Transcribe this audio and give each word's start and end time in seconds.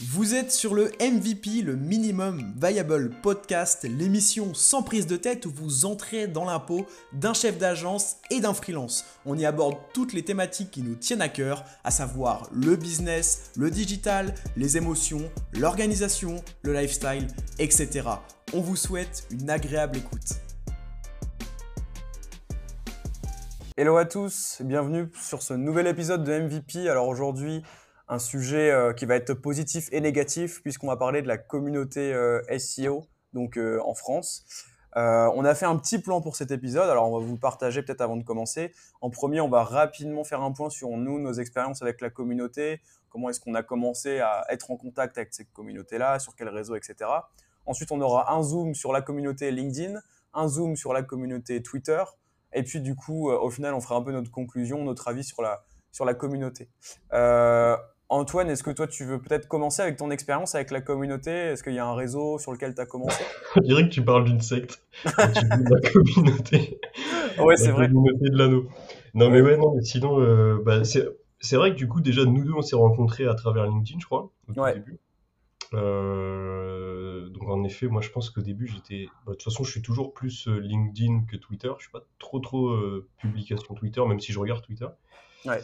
Vous 0.00 0.34
êtes 0.34 0.50
sur 0.50 0.74
le 0.74 0.90
MVP, 1.00 1.62
le 1.62 1.76
Minimum 1.76 2.52
Viable 2.60 3.10
Podcast, 3.22 3.84
l'émission 3.88 4.52
sans 4.52 4.82
prise 4.82 5.06
de 5.06 5.16
tête 5.16 5.46
où 5.46 5.52
vous 5.52 5.84
entrez 5.84 6.26
dans 6.26 6.44
l'impôt 6.44 6.84
d'un 7.12 7.32
chef 7.32 7.58
d'agence 7.58 8.16
et 8.28 8.40
d'un 8.40 8.54
freelance. 8.54 9.04
On 9.24 9.38
y 9.38 9.46
aborde 9.46 9.76
toutes 9.92 10.12
les 10.12 10.24
thématiques 10.24 10.72
qui 10.72 10.82
nous 10.82 10.96
tiennent 10.96 11.22
à 11.22 11.28
cœur, 11.28 11.64
à 11.84 11.92
savoir 11.92 12.48
le 12.52 12.74
business, 12.74 13.52
le 13.56 13.70
digital, 13.70 14.34
les 14.56 14.76
émotions, 14.76 15.30
l'organisation, 15.52 16.42
le 16.62 16.74
lifestyle, 16.74 17.28
etc. 17.60 18.02
On 18.52 18.60
vous 18.60 18.74
souhaite 18.74 19.28
une 19.30 19.48
agréable 19.48 19.98
écoute. 19.98 20.40
Hello 23.76 23.96
à 23.96 24.06
tous, 24.06 24.58
bienvenue 24.60 25.08
sur 25.20 25.42
ce 25.42 25.54
nouvel 25.54 25.86
épisode 25.86 26.24
de 26.24 26.32
MVP. 26.32 26.88
Alors 26.88 27.06
aujourd'hui, 27.06 27.62
un 28.08 28.18
sujet 28.18 28.70
euh, 28.70 28.92
qui 28.92 29.06
va 29.06 29.16
être 29.16 29.34
positif 29.34 29.88
et 29.92 30.00
négatif 30.00 30.62
puisqu'on 30.62 30.88
va 30.88 30.96
parler 30.96 31.22
de 31.22 31.28
la 31.28 31.38
communauté 31.38 32.12
euh, 32.12 32.42
SEO 32.58 33.06
donc 33.32 33.56
euh, 33.56 33.80
en 33.84 33.94
France. 33.94 34.44
on 34.94 35.44
a 35.44 35.54
fait 35.54 35.66
un 35.66 35.76
petit 35.76 35.98
plan 35.98 36.20
pour 36.20 36.36
cet 36.36 36.52
épisode, 36.52 36.88
alors 36.88 37.10
on 37.10 37.18
va 37.18 37.24
vous 37.24 37.36
partager 37.36 37.82
peut-être 37.82 38.02
avant 38.02 38.16
de 38.16 38.22
commencer. 38.22 38.72
En 39.00 39.10
premier, 39.10 39.40
on 39.40 39.48
va 39.48 39.64
rapidement 39.64 40.22
faire 40.22 40.40
un 40.40 40.52
point 40.52 40.70
sur 40.70 40.90
nous, 40.90 41.18
nos 41.18 41.32
expériences 41.32 41.82
avec 41.82 42.00
la 42.00 42.10
communauté, 42.10 42.80
comment 43.08 43.28
est-ce 43.28 43.40
qu'on 43.40 43.54
a 43.54 43.64
commencé 43.64 44.20
à 44.20 44.44
être 44.50 44.70
en 44.70 44.76
contact 44.76 45.18
avec 45.18 45.34
cette 45.34 45.52
communauté-là, 45.52 46.20
sur 46.20 46.36
quel 46.36 46.48
réseau, 46.48 46.76
etc. 46.76 47.10
Ensuite, 47.66 47.90
on 47.90 48.00
aura 48.00 48.32
un 48.32 48.42
zoom 48.44 48.74
sur 48.74 48.92
la 48.92 49.02
communauté 49.02 49.50
LinkedIn, 49.50 49.98
un 50.32 50.46
zoom 50.46 50.76
sur 50.76 50.92
la 50.92 51.02
communauté 51.02 51.60
Twitter, 51.60 52.04
et 52.52 52.62
puis 52.62 52.80
du 52.80 52.94
coup, 52.94 53.32
au 53.32 53.50
final, 53.50 53.74
on 53.74 53.80
fera 53.80 53.96
un 53.96 54.02
peu 54.02 54.12
notre 54.12 54.30
conclusion, 54.30 54.84
notre 54.84 55.08
avis 55.08 55.24
sur 55.24 55.42
la, 55.42 55.64
sur 55.90 56.04
la 56.04 56.14
communauté. 56.14 56.68
Antoine, 58.10 58.50
est-ce 58.50 58.62
que 58.62 58.70
toi, 58.70 58.86
tu 58.86 59.04
veux 59.04 59.20
peut-être 59.20 59.48
commencer 59.48 59.82
avec 59.82 59.96
ton 59.96 60.10
expérience 60.10 60.54
avec 60.54 60.70
la 60.70 60.80
communauté? 60.80 61.30
Est-ce 61.30 61.62
qu'il 61.62 61.72
y 61.72 61.78
a 61.78 61.86
un 61.86 61.94
réseau 61.94 62.38
sur 62.38 62.52
lequel 62.52 62.74
tu 62.74 62.80
as 62.80 62.86
commencé? 62.86 63.24
Je 63.56 63.62
dirais 63.62 63.84
que 63.84 63.92
tu 63.92 64.04
parles 64.04 64.24
d'une 64.24 64.40
secte. 64.40 64.82
tu 65.04 65.10
la 65.10 65.90
communauté. 65.90 66.80
Ouais, 67.38 67.56
c'est 67.56 67.70
vrai. 67.70 67.86
La 67.86 67.92
communauté 67.92 68.30
de 68.30 68.36
l'anneau. 68.36 68.68
Non, 69.14 69.30
mais 69.30 69.40
ouais, 69.40 69.56
non, 69.56 69.74
mais 69.74 69.82
sinon, 69.82 70.20
euh, 70.20 70.60
bah, 70.64 70.82
c'est 70.84 71.56
vrai 71.56 71.70
que 71.70 71.76
du 71.76 71.88
coup, 71.88 72.00
déjà, 72.00 72.24
nous 72.24 72.44
deux, 72.44 72.52
on 72.52 72.62
s'est 72.62 72.76
rencontrés 72.76 73.26
à 73.26 73.34
travers 73.34 73.64
LinkedIn, 73.66 73.98
je 74.00 74.06
crois, 74.06 74.30
au 74.48 74.60
ouais. 74.60 74.74
début. 74.74 74.98
Euh, 75.72 77.28
donc 77.30 77.48
en 77.48 77.64
effet, 77.64 77.88
moi 77.88 78.00
je 78.00 78.10
pense 78.10 78.30
qu'au 78.30 78.42
début 78.42 78.68
j'étais. 78.68 79.08
Bah, 79.26 79.32
de 79.32 79.36
toute 79.36 79.42
façon, 79.42 79.64
je 79.64 79.72
suis 79.72 79.82
toujours 79.82 80.12
plus 80.12 80.46
euh, 80.46 80.60
LinkedIn 80.60 81.24
que 81.28 81.36
Twitter. 81.36 81.72
Je 81.78 81.84
suis 81.84 81.90
pas 81.90 82.04
trop 82.18 82.38
trop 82.38 82.76
publication 83.18 83.74
Twitter, 83.74 84.02
même 84.06 84.20
si 84.20 84.30
je 84.30 84.38
regarde 84.38 84.62
Twitter. 84.62 84.86
Ouais. 85.46 85.60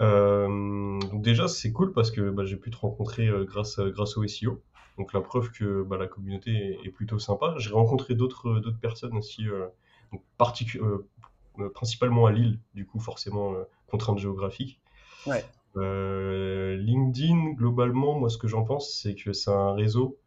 Euh, 0.00 1.00
donc 1.00 1.22
déjà, 1.22 1.48
c'est 1.48 1.72
cool 1.72 1.92
parce 1.92 2.10
que 2.10 2.30
bah, 2.30 2.44
j'ai 2.44 2.56
pu 2.56 2.70
te 2.70 2.76
rencontrer 2.76 3.26
euh, 3.28 3.44
grâce, 3.44 3.80
grâce 3.80 4.16
au 4.16 4.26
SEO. 4.26 4.62
Donc 4.96 5.12
la 5.12 5.20
preuve 5.20 5.50
que 5.50 5.82
bah, 5.82 5.96
la 5.96 6.06
communauté 6.06 6.78
est, 6.84 6.90
plutôt 6.90 7.18
sympa. 7.18 7.54
J'ai 7.58 7.70
rencontré 7.70 8.14
d'autres 8.14 8.60
personnes 8.80 9.16
aussi, 9.16 9.46
euh, 9.48 9.66
donc 10.12 10.22
principalement 11.74 12.26
à 12.26 12.32
Lille, 12.32 12.58
du 12.74 12.86
coup 12.86 12.98
forcément 12.98 13.54
contrainte 13.86 14.18
géographique. 14.18 14.80
Ouais. 15.26 15.44
LinkedIn, 15.76 17.52
globalement, 17.52 18.18
moi 18.18 18.28
ce 18.28 18.38
que 18.38 18.48
j'en 18.48 18.64
pense, 18.64 18.92
c'est 18.92 19.14
que 19.14 19.32
c'est 19.32 19.50
un 19.50 19.74
réseau. 19.74 20.18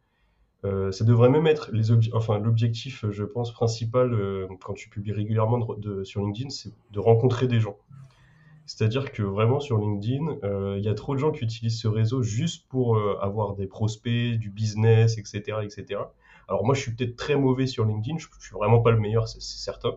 ça 0.62 1.04
devrait 1.04 1.28
même 1.28 1.46
être 1.46 1.70
les 1.72 1.90
enfin 2.14 2.38
l'objectif, 2.38 3.04
je 3.10 3.24
pense, 3.24 3.52
principal 3.52 4.16
quand 4.64 4.72
tu 4.72 4.88
publies 4.88 5.12
régulièrement 5.12 5.74
de, 5.76 6.04
sur 6.04 6.24
LinkedIn, 6.24 6.48
c'est 6.48 6.72
de 6.92 7.00
rencontrer 7.00 7.46
des 7.46 7.60
gens. 7.60 7.76
C'est-à-dire 8.74 9.12
que 9.12 9.22
vraiment 9.22 9.60
sur 9.60 9.76
LinkedIn, 9.76 10.38
euh, 10.44 10.76
il 10.78 10.84
y 10.84 10.88
a 10.88 10.94
trop 10.94 11.14
de 11.14 11.20
gens 11.20 11.30
qui 11.30 11.44
utilisent 11.44 11.78
ce 11.78 11.88
réseau 11.88 12.22
juste 12.22 12.66
pour 12.68 12.96
euh, 12.96 13.18
avoir 13.20 13.54
des 13.54 13.66
prospects, 13.66 14.38
du 14.38 14.48
business, 14.48 15.18
etc., 15.18 15.58
etc. 15.62 16.00
Alors 16.48 16.64
moi, 16.64 16.74
je 16.74 16.80
suis 16.80 16.94
peut-être 16.94 17.16
très 17.16 17.36
mauvais 17.36 17.66
sur 17.66 17.84
LinkedIn, 17.84 18.16
je, 18.16 18.28
je 18.40 18.46
suis 18.46 18.54
vraiment 18.54 18.80
pas 18.80 18.90
le 18.90 18.98
meilleur, 18.98 19.28
c'est 19.28 19.42
certain, 19.42 19.96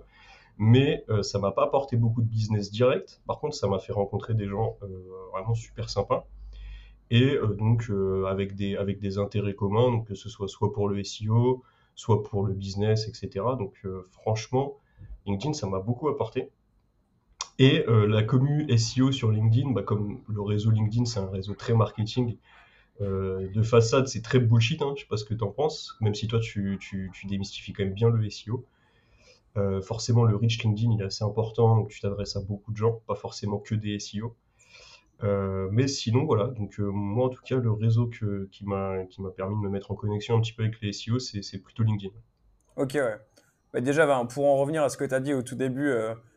mais 0.58 1.06
euh, 1.10 1.24
ça 1.24 1.40
m'a 1.40 1.52
pas 1.52 1.64
apporté 1.64 1.96
beaucoup 1.96 2.22
de 2.22 2.28
business 2.28 2.70
direct. 2.70 3.22
Par 3.26 3.40
contre, 3.40 3.56
ça 3.56 3.68
m'a 3.70 3.80
fait 3.80 3.94
rencontrer 3.94 4.34
des 4.34 4.48
gens 4.48 4.78
vraiment 5.32 5.54
super 5.54 5.90
sympas 5.90 6.28
et 7.12 7.38
donc 7.58 7.90
avec 8.28 8.56
des 8.56 8.76
avec 8.76 9.00
des 9.00 9.18
intérêts 9.20 9.54
communs, 9.56 10.02
que 10.02 10.16
ce 10.16 10.28
soit 10.28 10.50
soit 10.50 10.74
pour 10.74 10.90
le 10.90 11.02
SEO, 11.02 11.64
soit 11.96 12.24
pour 12.24 12.46
le 12.46 12.54
business, 12.54 13.08
etc. 13.08 13.46
Donc 13.58 13.82
franchement, 14.12 14.78
LinkedIn, 15.26 15.54
ça 15.54 15.68
m'a 15.68 15.80
beaucoup 15.80 16.10
apporté. 16.10 16.50
Et 17.58 17.86
euh, 17.88 18.06
la 18.08 18.24
commu 18.24 18.68
SEO 18.78 19.12
sur 19.12 19.32
LinkedIn, 19.32 19.72
bah, 19.72 19.82
comme 19.82 20.22
le 20.28 20.42
réseau 20.42 20.72
LinkedIn, 20.72 21.06
c'est 21.06 21.20
un 21.20 21.30
réseau 21.30 21.54
très 21.54 21.74
marketing. 21.74 22.38
Euh, 23.02 23.48
de 23.54 23.62
façade, 23.62 24.08
c'est 24.08 24.22
très 24.22 24.40
bullshit, 24.40 24.82
hein, 24.82 24.94
je 24.96 25.02
sais 25.02 25.08
pas 25.08 25.18
ce 25.18 25.26
que 25.26 25.34
tu 25.34 25.44
en 25.44 25.52
penses, 25.52 25.98
même 26.02 26.16
si 26.16 26.28
toi 26.28 26.40
tu, 26.40 26.78
tu, 26.80 27.12
tu, 27.14 27.28
démystifies 27.28 27.74
quand 27.74 27.84
même 27.84 27.94
bien 27.94 28.10
le 28.10 28.30
SEO. 28.30 28.66
Euh, 29.58 29.82
forcément, 29.82 30.24
le 30.24 30.36
reach 30.36 30.62
LinkedIn, 30.64 30.94
il 30.94 31.02
est 31.02 31.06
assez 31.06 31.24
important, 31.24 31.78
donc 31.78 31.90
tu 31.90 32.02
t'adresses 32.02 32.36
à 32.36 32.42
beaucoup 32.42 32.72
de 32.72 32.78
gens, 32.78 33.02
pas 33.08 33.16
forcément 33.16 33.60
que 33.60 33.76
des 33.76 34.00
SEO. 34.00 34.36
Mais 35.72 35.88
sinon, 35.88 36.26
voilà, 36.26 36.48
donc 36.48 36.78
moi 36.78 37.28
en 37.28 37.30
tout 37.30 37.42
cas, 37.42 37.56
le 37.56 37.72
réseau 37.72 38.08
que, 38.08 38.48
qui 38.52 38.66
m'a 38.66 39.06
permis 39.36 39.56
de 39.56 39.62
me 39.62 39.70
mettre 39.70 39.92
en 39.92 39.96
connexion 39.96 40.38
un 40.38 40.42
petit 40.42 40.54
peu 40.54 40.64
avec 40.64 40.80
les 40.82 40.92
SEO, 40.92 41.20
c'est 41.20 41.58
plutôt 41.60 41.84
LinkedIn. 41.84 42.14
Ok, 42.76 42.92
ouais. 42.96 43.16
Bah, 43.74 43.82
déjà, 43.82 44.06
bah, 44.06 44.22
pour 44.32 44.46
en 44.46 44.58
revenir 44.58 44.84
à 44.84 44.90
ce 44.90 44.98
que 44.98 45.06
tu 45.06 45.16
as 45.16 45.20
dit 45.22 45.34
au 45.34 45.42
tout 45.42 45.56
début, 45.56 45.92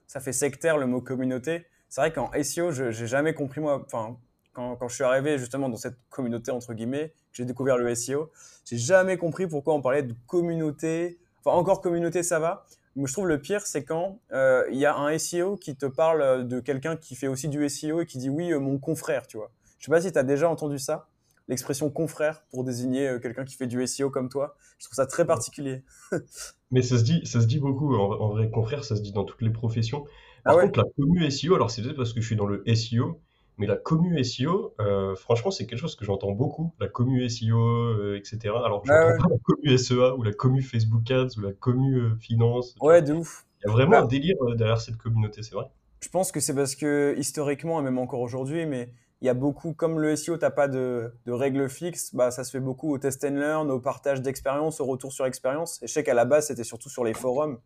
ça 0.08 0.18
fait 0.18 0.32
sectaire 0.32 0.78
le 0.78 0.86
mot 0.86 1.00
communauté. 1.00 1.66
C'est 1.88 2.00
vrai 2.00 2.12
qu'en 2.12 2.30
SEO, 2.42 2.72
je 2.72 2.84
n'ai 2.84 3.06
jamais 3.06 3.34
compris, 3.34 3.60
moi, 3.60 3.80
enfin, 3.86 4.16
quand, 4.52 4.88
je 4.88 4.94
suis 4.94 5.04
arrivé 5.04 5.38
justement 5.38 5.68
dans 5.68 5.76
cette 5.76 5.96
communauté, 6.10 6.50
entre 6.50 6.74
guillemets, 6.74 7.12
j'ai 7.32 7.44
découvert 7.44 7.78
le 7.78 7.94
SEO, 7.94 8.32
j'ai 8.64 8.78
jamais 8.78 9.16
compris 9.16 9.46
pourquoi 9.46 9.74
on 9.74 9.80
parlait 9.80 10.02
de 10.02 10.14
communauté. 10.26 11.18
Enfin, 11.44 11.56
encore 11.56 11.80
communauté, 11.80 12.24
ça 12.24 12.40
va. 12.40 12.66
Mais 12.96 13.06
je 13.06 13.12
trouve 13.12 13.28
le 13.28 13.40
pire, 13.40 13.64
c'est 13.64 13.84
quand 13.84 14.18
euh, 14.32 14.64
il 14.72 14.78
y 14.78 14.86
a 14.86 14.96
un 14.96 15.16
SEO 15.16 15.56
qui 15.56 15.76
te 15.76 15.86
parle 15.86 16.48
de 16.48 16.58
quelqu'un 16.58 16.96
qui 16.96 17.14
fait 17.14 17.28
aussi 17.28 17.48
du 17.48 17.68
SEO 17.68 18.00
et 18.00 18.06
qui 18.06 18.18
dit 18.18 18.28
oui, 18.28 18.52
euh, 18.52 18.58
mon 18.58 18.78
confrère, 18.78 19.28
tu 19.28 19.36
vois. 19.36 19.52
Je 19.78 19.84
sais 19.84 19.90
pas 19.90 20.00
si 20.00 20.10
tu 20.10 20.18
as 20.18 20.24
déjà 20.24 20.48
entendu 20.50 20.80
ça, 20.80 21.08
l'expression 21.48 21.90
confrère 21.90 22.44
pour 22.50 22.64
désigner 22.64 23.08
euh, 23.08 23.18
quelqu'un 23.18 23.44
qui 23.44 23.56
fait 23.56 23.66
du 23.66 23.84
SEO 23.86 24.10
comme 24.10 24.28
toi. 24.28 24.56
Je 24.78 24.84
trouve 24.84 24.96
ça 24.96 25.06
très 25.06 25.26
particulier. 25.26 25.82
Mais 26.70 26.82
ça 26.82 26.98
se 26.98 27.02
dit, 27.02 27.24
ça 27.24 27.40
se 27.40 27.46
dit 27.46 27.58
beaucoup. 27.58 27.94
En, 27.94 28.28
vrai, 28.28 28.50
confrère, 28.50 28.84
ça 28.84 28.96
se 28.96 29.02
dit 29.02 29.12
dans 29.12 29.24
toutes 29.24 29.42
les 29.42 29.50
professions. 29.50 30.04
Par 30.44 30.58
ah 30.58 30.62
contre, 30.62 30.78
la 30.78 30.84
commu 30.96 31.30
SEO, 31.30 31.54
alors 31.54 31.70
c'est 31.70 31.82
peut-être 31.82 31.96
parce 31.96 32.12
que 32.12 32.20
je 32.20 32.26
suis 32.26 32.36
dans 32.36 32.46
le 32.46 32.62
SEO, 32.74 33.20
mais 33.58 33.66
la 33.66 33.76
commu 33.76 34.22
SEO, 34.22 34.74
euh, 34.80 35.16
franchement, 35.16 35.50
c'est 35.50 35.66
quelque 35.66 35.80
chose 35.80 35.96
que 35.96 36.04
j'entends 36.04 36.30
beaucoup. 36.30 36.72
La 36.78 36.88
commu 36.88 37.28
SEO, 37.28 37.58
euh, 37.58 38.16
etc. 38.16 38.54
Alors, 38.64 38.82
je 38.84 38.92
ah, 38.92 39.16
pas 39.18 39.28
la 39.28 39.38
commu 39.42 39.76
SEA 39.76 40.14
ou 40.16 40.22
la 40.22 40.32
commu 40.32 40.62
Facebook 40.62 41.10
Ads 41.10 41.38
ou 41.38 41.40
la 41.40 41.52
commu 41.52 41.96
euh, 41.96 42.16
finance. 42.20 42.76
Ouais, 42.80 43.02
de 43.02 43.14
ouf. 43.14 43.46
Il 43.60 43.66
y 43.66 43.70
a 43.70 43.72
vraiment 43.72 43.90
bah 43.90 44.02
un 44.02 44.06
délire 44.06 44.36
derrière 44.56 44.80
cette 44.80 44.96
communauté, 44.96 45.42
c'est 45.42 45.54
vrai. 45.54 45.64
Je 46.00 46.08
pense 46.08 46.30
que 46.30 46.38
c'est 46.38 46.54
parce 46.54 46.76
que 46.76 47.16
historiquement, 47.18 47.80
et 47.80 47.82
même 47.82 47.98
encore 47.98 48.20
aujourd'hui, 48.20 48.66
mais 48.66 48.92
il 49.20 49.26
y 49.26 49.28
a 49.28 49.34
beaucoup, 49.34 49.72
comme 49.72 49.98
le 49.98 50.14
SEO, 50.14 50.36
tu 50.36 50.44
n'as 50.44 50.50
pas 50.50 50.68
de, 50.68 51.12
règles 51.26 51.68
fixes, 51.68 52.14
bah, 52.14 52.30
ça 52.30 52.44
se 52.44 52.50
fait 52.50 52.60
beaucoup 52.60 52.92
au 52.92 52.98
test 52.98 53.24
and 53.24 53.34
learn, 53.34 53.70
au 53.70 53.80
partage 53.80 54.22
d'expérience, 54.22 54.80
au 54.80 54.86
retour 54.86 55.12
sur 55.12 55.26
expérience. 55.26 55.82
Et 55.82 55.88
je 55.88 55.92
sais 55.92 56.04
qu'à 56.04 56.14
la 56.14 56.24
base, 56.24 56.46
c'était 56.48 56.64
surtout 56.64 56.88
sur 56.88 57.04
les 57.04 57.14
forums, 57.14 57.58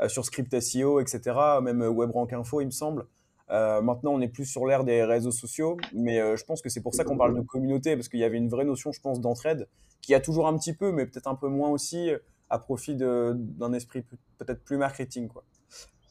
euh, 0.00 0.08
sur 0.08 0.24
Script 0.24 0.58
SEO, 0.58 1.00
etc., 1.00 1.20
même 1.62 1.82
WebRank 1.82 2.32
Info, 2.32 2.60
il 2.60 2.66
me 2.66 2.70
semble. 2.70 3.06
Euh, 3.50 3.80
maintenant, 3.80 4.12
on 4.14 4.20
est 4.20 4.28
plus 4.28 4.46
sur 4.46 4.66
l'ère 4.66 4.84
des 4.84 5.04
réseaux 5.04 5.30
sociaux, 5.30 5.76
mais 5.92 6.20
euh, 6.20 6.36
je 6.36 6.44
pense 6.44 6.62
que 6.62 6.68
c'est 6.68 6.80
pour 6.80 6.94
ça 6.94 7.04
qu'on 7.04 7.16
parle 7.16 7.36
de 7.36 7.42
communauté, 7.42 7.94
parce 7.94 8.08
qu'il 8.08 8.20
y 8.20 8.24
avait 8.24 8.38
une 8.38 8.48
vraie 8.48 8.64
notion, 8.64 8.90
je 8.92 9.00
pense, 9.00 9.20
d'entraide, 9.20 9.68
qui 10.00 10.14
a 10.14 10.20
toujours 10.20 10.48
un 10.48 10.56
petit 10.56 10.72
peu, 10.72 10.92
mais 10.92 11.06
peut-être 11.06 11.28
un 11.28 11.34
peu 11.34 11.48
moins 11.48 11.68
aussi, 11.68 12.10
à 12.48 12.58
profit 12.58 12.96
d'un 12.96 13.72
esprit 13.72 14.04
peut-être 14.38 14.62
plus 14.64 14.76
marketing. 14.76 15.28
Quoi. 15.28 15.44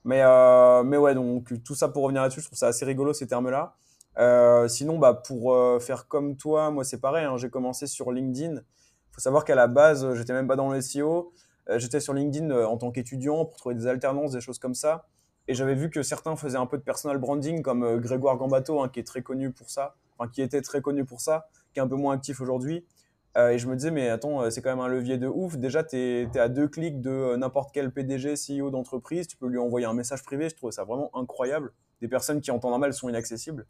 Mais, 0.03 0.21
euh, 0.23 0.83
mais 0.83 0.97
ouais, 0.97 1.15
donc 1.15 1.51
tout 1.63 1.75
ça 1.75 1.89
pour 1.89 2.03
revenir 2.03 2.21
là-dessus, 2.21 2.41
je 2.41 2.45
trouve 2.45 2.57
ça 2.57 2.67
assez 2.67 2.85
rigolo 2.85 3.13
ces 3.13 3.27
termes-là. 3.27 3.75
Euh, 4.17 4.67
sinon, 4.67 4.97
bah, 4.97 5.13
pour 5.13 5.53
euh, 5.53 5.79
faire 5.79 6.07
comme 6.07 6.37
toi, 6.37 6.71
moi 6.71 6.83
c'est 6.83 6.99
pareil, 6.99 7.25
hein, 7.25 7.37
j'ai 7.37 7.49
commencé 7.49 7.87
sur 7.87 8.11
LinkedIn. 8.11 8.55
Il 8.55 9.13
faut 9.13 9.21
savoir 9.21 9.45
qu'à 9.45 9.55
la 9.55 9.67
base, 9.67 10.13
j'étais 10.13 10.33
même 10.33 10.47
pas 10.47 10.55
dans 10.55 10.69
le 10.71 10.81
SEO. 10.81 11.33
Euh, 11.69 11.79
j'étais 11.79 11.99
sur 11.99 12.13
LinkedIn 12.13 12.51
en 12.65 12.77
tant 12.77 12.91
qu'étudiant 12.91 13.45
pour 13.45 13.57
trouver 13.57 13.75
des 13.75 13.87
alternances, 13.87 14.31
des 14.31 14.41
choses 14.41 14.59
comme 14.59 14.75
ça. 14.75 15.07
Et 15.47 15.53
j'avais 15.53 15.75
vu 15.75 15.89
que 15.89 16.01
certains 16.01 16.35
faisaient 16.35 16.57
un 16.57 16.65
peu 16.65 16.77
de 16.77 16.83
personal 16.83 17.17
branding, 17.17 17.61
comme 17.61 17.99
Grégoire 17.99 18.37
Gambato, 18.37 18.81
hein, 18.81 18.89
qui 18.89 18.99
est 18.99 19.03
très 19.03 19.21
connu 19.21 19.51
pour 19.51 19.69
ça, 19.69 19.95
qui 20.33 20.41
était 20.41 20.61
très 20.61 20.81
connu 20.81 21.05
pour 21.05 21.21
ça, 21.21 21.47
qui 21.73 21.79
est 21.79 21.83
un 21.83 21.87
peu 21.87 21.95
moins 21.95 22.15
actif 22.15 22.41
aujourd'hui. 22.41 22.85
et 23.37 23.57
je 23.59 23.67
me 23.67 23.75
disais, 23.75 23.91
mais 23.91 24.09
attends, 24.09 24.49
c'est 24.49 24.61
quand 24.61 24.71
même 24.71 24.79
un 24.79 24.87
levier 24.87 25.17
de 25.17 25.27
ouf. 25.27 25.57
Déjà, 25.57 25.83
tu 25.83 25.97
es, 25.97 26.37
à 26.39 26.49
deux 26.49 26.67
clics 26.67 26.99
de 26.99 27.35
n'importe 27.35 27.71
quel 27.73 27.91
PDG, 27.91 28.33
CEO 28.35 28.71
d'entreprise. 28.71 29.27
Tu 29.27 29.37
peux 29.37 29.47
lui 29.47 29.59
envoyer 29.59 29.85
un 29.85 29.93
message 29.93 30.23
privé. 30.23 30.49
Je 30.49 30.55
trouve 30.55 30.71
ça 30.71 30.83
vraiment 30.83 31.11
incroyable. 31.15 31.73
Des 32.01 32.07
personnes 32.07 32.41
qui, 32.41 32.49
en 32.49 32.59
temps 32.59 32.71
normal, 32.71 32.93
sont 32.93 33.09
inaccessibles. 33.09 33.67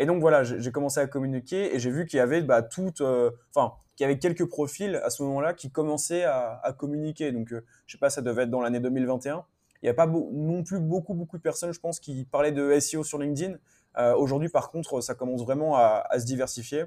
Et 0.00 0.06
donc 0.06 0.22
voilà, 0.22 0.44
j'ai 0.44 0.72
commencé 0.72 0.98
à 0.98 1.06
communiquer 1.06 1.74
et 1.74 1.78
j'ai 1.78 1.90
vu 1.90 2.06
qu'il 2.06 2.16
y 2.16 2.20
avait 2.20 2.40
bah, 2.40 2.62
tout, 2.62 2.90
euh, 3.02 3.30
enfin, 3.54 3.74
qu'il 3.94 4.04
y 4.04 4.08
avait 4.10 4.18
quelques 4.18 4.46
profils 4.46 4.96
à 4.96 5.10
ce 5.10 5.22
moment-là 5.24 5.52
qui 5.52 5.70
commençaient 5.70 6.24
à, 6.24 6.74
communiquer. 6.78 7.32
Donc, 7.32 7.52
euh, 7.52 7.66
je 7.84 7.92
sais 7.92 7.98
pas, 7.98 8.08
ça 8.08 8.22
devait 8.22 8.44
être 8.44 8.50
dans 8.50 8.62
l'année 8.62 8.80
2021. 8.80 9.44
Il 9.82 9.86
n'y 9.86 9.90
a 9.90 9.94
pas 9.94 10.06
non 10.06 10.62
plus 10.62 10.80
beaucoup, 10.80 11.12
beaucoup 11.12 11.36
de 11.36 11.42
personnes, 11.42 11.72
je 11.72 11.80
pense, 11.80 12.00
qui 12.00 12.24
parlaient 12.24 12.50
de 12.50 12.80
SEO 12.80 13.04
sur 13.04 13.18
LinkedIn. 13.18 13.56
Euh, 13.98 14.14
aujourd'hui, 14.14 14.48
par 14.48 14.70
contre, 14.70 15.02
ça 15.02 15.14
commence 15.14 15.42
vraiment 15.42 15.76
à, 15.76 16.06
se 16.18 16.24
diversifier. 16.24 16.86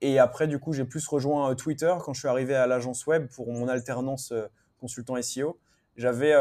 et 0.00 0.18
après, 0.18 0.48
du 0.48 0.58
coup, 0.58 0.72
j'ai 0.72 0.86
plus 0.86 1.06
rejoint 1.06 1.54
Twitter 1.56 1.94
quand 2.02 2.14
je 2.14 2.20
suis 2.20 2.28
arrivé 2.28 2.54
à 2.54 2.66
l'agence 2.66 3.06
web 3.06 3.26
pour 3.28 3.52
mon 3.52 3.68
alternance 3.68 4.32
consultant 4.80 5.20
SEO. 5.20 5.58
J'avais 5.96 6.32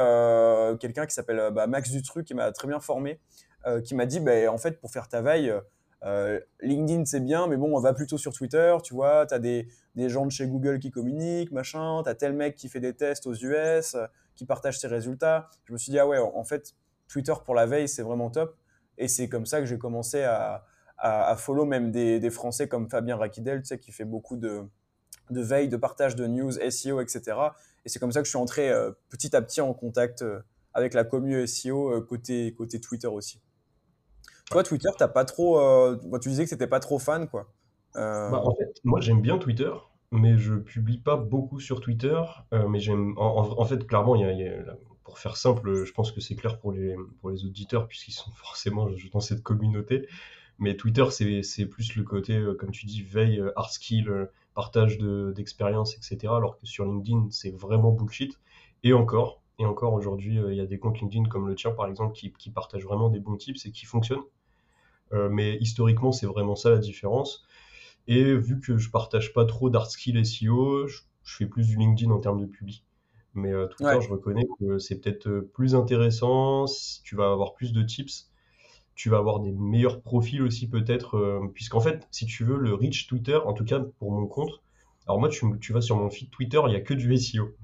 quelqu'un 0.80 1.06
qui 1.06 1.14
s'appelle 1.14 1.50
bah, 1.52 1.68
Max 1.68 1.92
Dutru 1.92 2.24
qui 2.24 2.34
m'a 2.34 2.54
très 2.54 2.70
bien 2.70 2.80
formé, 2.80 3.20
qui 3.86 3.96
m'a 3.96 4.06
dit, 4.06 4.20
bah, 4.20 4.52
en 4.52 4.58
fait, 4.58 4.80
pour 4.80 4.92
faire 4.92 5.08
ta 5.08 5.22
veille, 5.22 5.54
euh, 6.06 6.40
LinkedIn, 6.62 7.06
c'est 7.06 7.22
bien, 7.22 7.48
mais 7.48 7.56
bon, 7.56 7.76
on 7.76 7.80
va 7.80 7.94
plutôt 7.94 8.18
sur 8.18 8.34
Twitter, 8.34 8.76
tu 8.84 8.94
vois. 8.94 9.26
Tu 9.26 9.34
as 9.34 9.40
des, 9.40 9.68
des, 9.96 10.10
gens 10.10 10.26
de 10.26 10.32
chez 10.32 10.48
Google 10.48 10.80
qui 10.80 10.92
communiquent, 10.92 11.52
machin. 11.52 12.02
Tu 12.04 12.10
as 12.10 12.16
tel 12.16 12.34
mec 12.34 12.56
qui 12.56 12.68
fait 12.68 12.82
des 12.82 12.94
tests 12.94 13.26
aux 13.26 13.34
US, 13.34 13.96
euh, 13.96 14.06
qui 14.36 14.46
partage 14.46 14.80
ses 14.80 14.88
résultats. 14.88 15.48
Je 15.64 15.74
me 15.74 15.78
suis 15.78 15.92
dit, 15.92 16.00
ah 16.00 16.08
ouais, 16.08 16.18
en 16.18 16.44
fait, 16.44 16.76
Twitter 17.08 17.34
pour 17.46 17.56
la 17.56 17.66
veille, 17.66 17.88
c'est 17.88 18.04
vraiment 18.04 18.30
top. 18.30 18.58
Et 18.98 19.08
c'est 19.08 19.30
comme 19.30 19.46
ça 19.46 19.60
que 19.60 19.66
j'ai 19.66 19.78
commencé 19.78 20.24
à, 20.24 20.66
à, 20.98 21.36
follow 21.38 21.66
même 21.66 21.92
des, 21.92 22.20
des, 22.20 22.30
Français 22.30 22.68
comme 22.68 22.90
Fabien 22.90 23.16
Rakidel, 23.16 23.62
tu 23.62 23.68
sais, 23.68 23.80
qui 23.80 23.92
fait 23.92 24.06
beaucoup 24.06 24.36
de, 24.36 24.62
de 25.30 25.42
veille, 25.42 25.70
de 25.70 25.78
partage 25.78 26.16
de 26.16 26.28
news, 26.28 26.52
SEO, 26.70 27.00
etc. 27.02 27.38
Et 27.86 27.90
c'est 27.90 28.00
comme 28.00 28.12
ça 28.12 28.20
que 28.20 28.26
je 28.26 28.30
suis 28.30 28.38
entré 28.38 28.70
euh, 28.70 28.92
petit 29.10 29.36
à 29.36 29.42
petit 29.42 29.62
en 29.62 29.74
contact 29.74 30.24
avec 30.74 30.94
la 30.94 31.06
commu 31.06 31.48
SEO 31.48 32.02
côté, 32.02 32.54
côté 32.54 32.80
Twitter 32.82 33.08
aussi. 33.08 33.42
Toi, 34.54 34.64
Twitter, 34.64 34.90
t'as 34.96 35.08
pas 35.08 35.26
trop. 35.26 35.60
Euh, 35.60 35.98
tu 36.22 36.30
disais 36.30 36.44
que 36.44 36.50
c'était 36.50 36.68
pas 36.68 36.80
trop 36.80 37.00
fan, 37.00 37.28
quoi. 37.28 37.52
Euh, 37.96 38.30
bah, 38.30 38.42
en 38.46 38.54
fait, 38.54 38.72
moi, 38.84 39.02
j'aime 39.02 39.20
bien 39.20 39.40
Twitter, 39.40 39.72
mais 40.12 40.38
je 40.38 40.54
publie 40.54 41.00
pas 41.00 41.18
beaucoup 41.18 41.60
sur 41.60 41.82
Twitter. 41.82 42.22
Euh, 42.54 42.68
mais 42.68 42.80
j'aime. 42.80 43.16
En, 43.18 43.66
fait, 43.66 43.88
clairement, 43.88 44.16
il 44.16 44.22
y 44.22 44.48
a, 44.48 44.78
pour 45.04 45.18
faire 45.18 45.38
simple, 45.38 45.84
je 45.84 45.92
pense 45.92 46.12
que 46.12 46.22
c'est 46.22 46.36
clair 46.36 46.60
pour 46.60 46.72
les, 46.72 46.96
pour 47.20 47.32
les 47.32 47.46
auditeurs, 47.46 47.88
puisqu'ils 47.88 48.14
sont 48.14 48.32
forcément 48.36 48.88
dans 49.12 49.20
cette 49.20 49.42
communauté. 49.42 50.08
Mais 50.60 50.78
Twitter, 50.78 51.06
c'est 51.10 51.66
plus 51.66 51.96
le 51.96 52.04
côté, 52.04 52.40
comme 52.60 52.70
tu 52.70 52.86
dis, 52.86 53.02
veille, 53.02 53.44
hard 53.56 53.72
skill, 53.72 54.30
partage 54.54 55.00
d'expérience, 55.00 55.96
etc. 55.96 56.32
Alors 56.36 56.60
que 56.60 56.68
sur 56.68 56.86
LinkedIn, 56.86 57.30
c'est 57.32 57.50
vraiment 57.50 57.92
bullshit. 57.92 58.40
Et 58.84 58.94
encore, 58.94 59.42
et 59.58 59.66
encore 59.66 59.94
aujourd'hui, 59.94 60.36
il 60.36 60.54
y 60.54 60.62
a 60.62 60.68
des 60.68 60.78
comptes 60.78 61.00
LinkedIn 61.00 61.28
comme 61.28 61.48
le 61.48 61.56
tien, 61.56 61.72
par 61.72 61.88
exemple, 61.88 62.14
qui, 62.14 62.32
qui 62.34 62.52
partagent 62.52 62.86
vraiment 62.86 63.10
des 63.10 63.20
bons 63.20 63.36
tips 63.36 63.66
et 63.66 63.72
qui 63.72 63.88
fonctionnent. 63.88 64.22
Euh, 65.12 65.30
mais 65.30 65.58
historiquement, 65.60 66.12
c'est 66.12 66.26
vraiment 66.26 66.56
ça 66.56 66.70
la 66.70 66.78
différence. 66.78 67.46
Et 68.08 68.36
vu 68.36 68.60
que 68.60 68.78
je 68.78 68.90
partage 68.90 69.34
pas 69.34 69.46
trop 69.46 69.70
d'art 69.70 69.90
skill 69.90 70.24
SEO, 70.26 70.88
je, 70.88 71.02
fais 71.24 71.46
plus 71.46 71.68
du 71.68 71.78
LinkedIn 71.78 72.12
en 72.12 72.20
termes 72.20 72.42
de 72.42 72.46
public. 72.46 72.86
Mais 73.34 73.52
euh, 73.52 73.68
tout 73.68 73.86
à 73.86 74.00
je 74.00 74.10
reconnais 74.10 74.46
que 74.60 74.78
c'est 74.78 75.00
peut-être 75.00 75.28
euh, 75.28 75.52
plus 75.54 75.74
intéressant, 75.76 76.66
tu 77.04 77.16
vas 77.16 77.32
avoir 77.32 77.54
plus 77.54 77.74
de 77.74 77.82
tips, 77.82 78.32
tu 78.96 79.10
vas 79.10 79.18
avoir 79.18 79.40
des 79.40 79.52
meilleurs 79.52 80.02
profils 80.02 80.42
aussi 80.42 80.70
peut-être, 80.70 81.50
puisqu'en 81.54 81.80
fait, 81.80 82.08
si 82.12 82.28
tu 82.28 82.44
veux, 82.44 82.58
le 82.58 82.76
reach 82.76 83.08
Twitter, 83.08 83.38
en 83.44 83.54
tout 83.54 83.64
cas 83.64 83.80
pour 83.80 84.12
mon 84.12 84.28
compte, 84.28 84.62
alors 85.08 85.20
moi, 85.20 85.30
tu, 85.30 85.46
tu 85.60 85.74
vas 85.74 85.82
sur 85.82 85.98
mon 85.98 86.10
feed 86.10 86.30
Twitter, 86.30 86.62
il 86.66 86.70
n'y 86.70 86.76
a 86.76 86.82
que 86.82 86.94
du 86.94 87.16
SEO. 87.18 87.56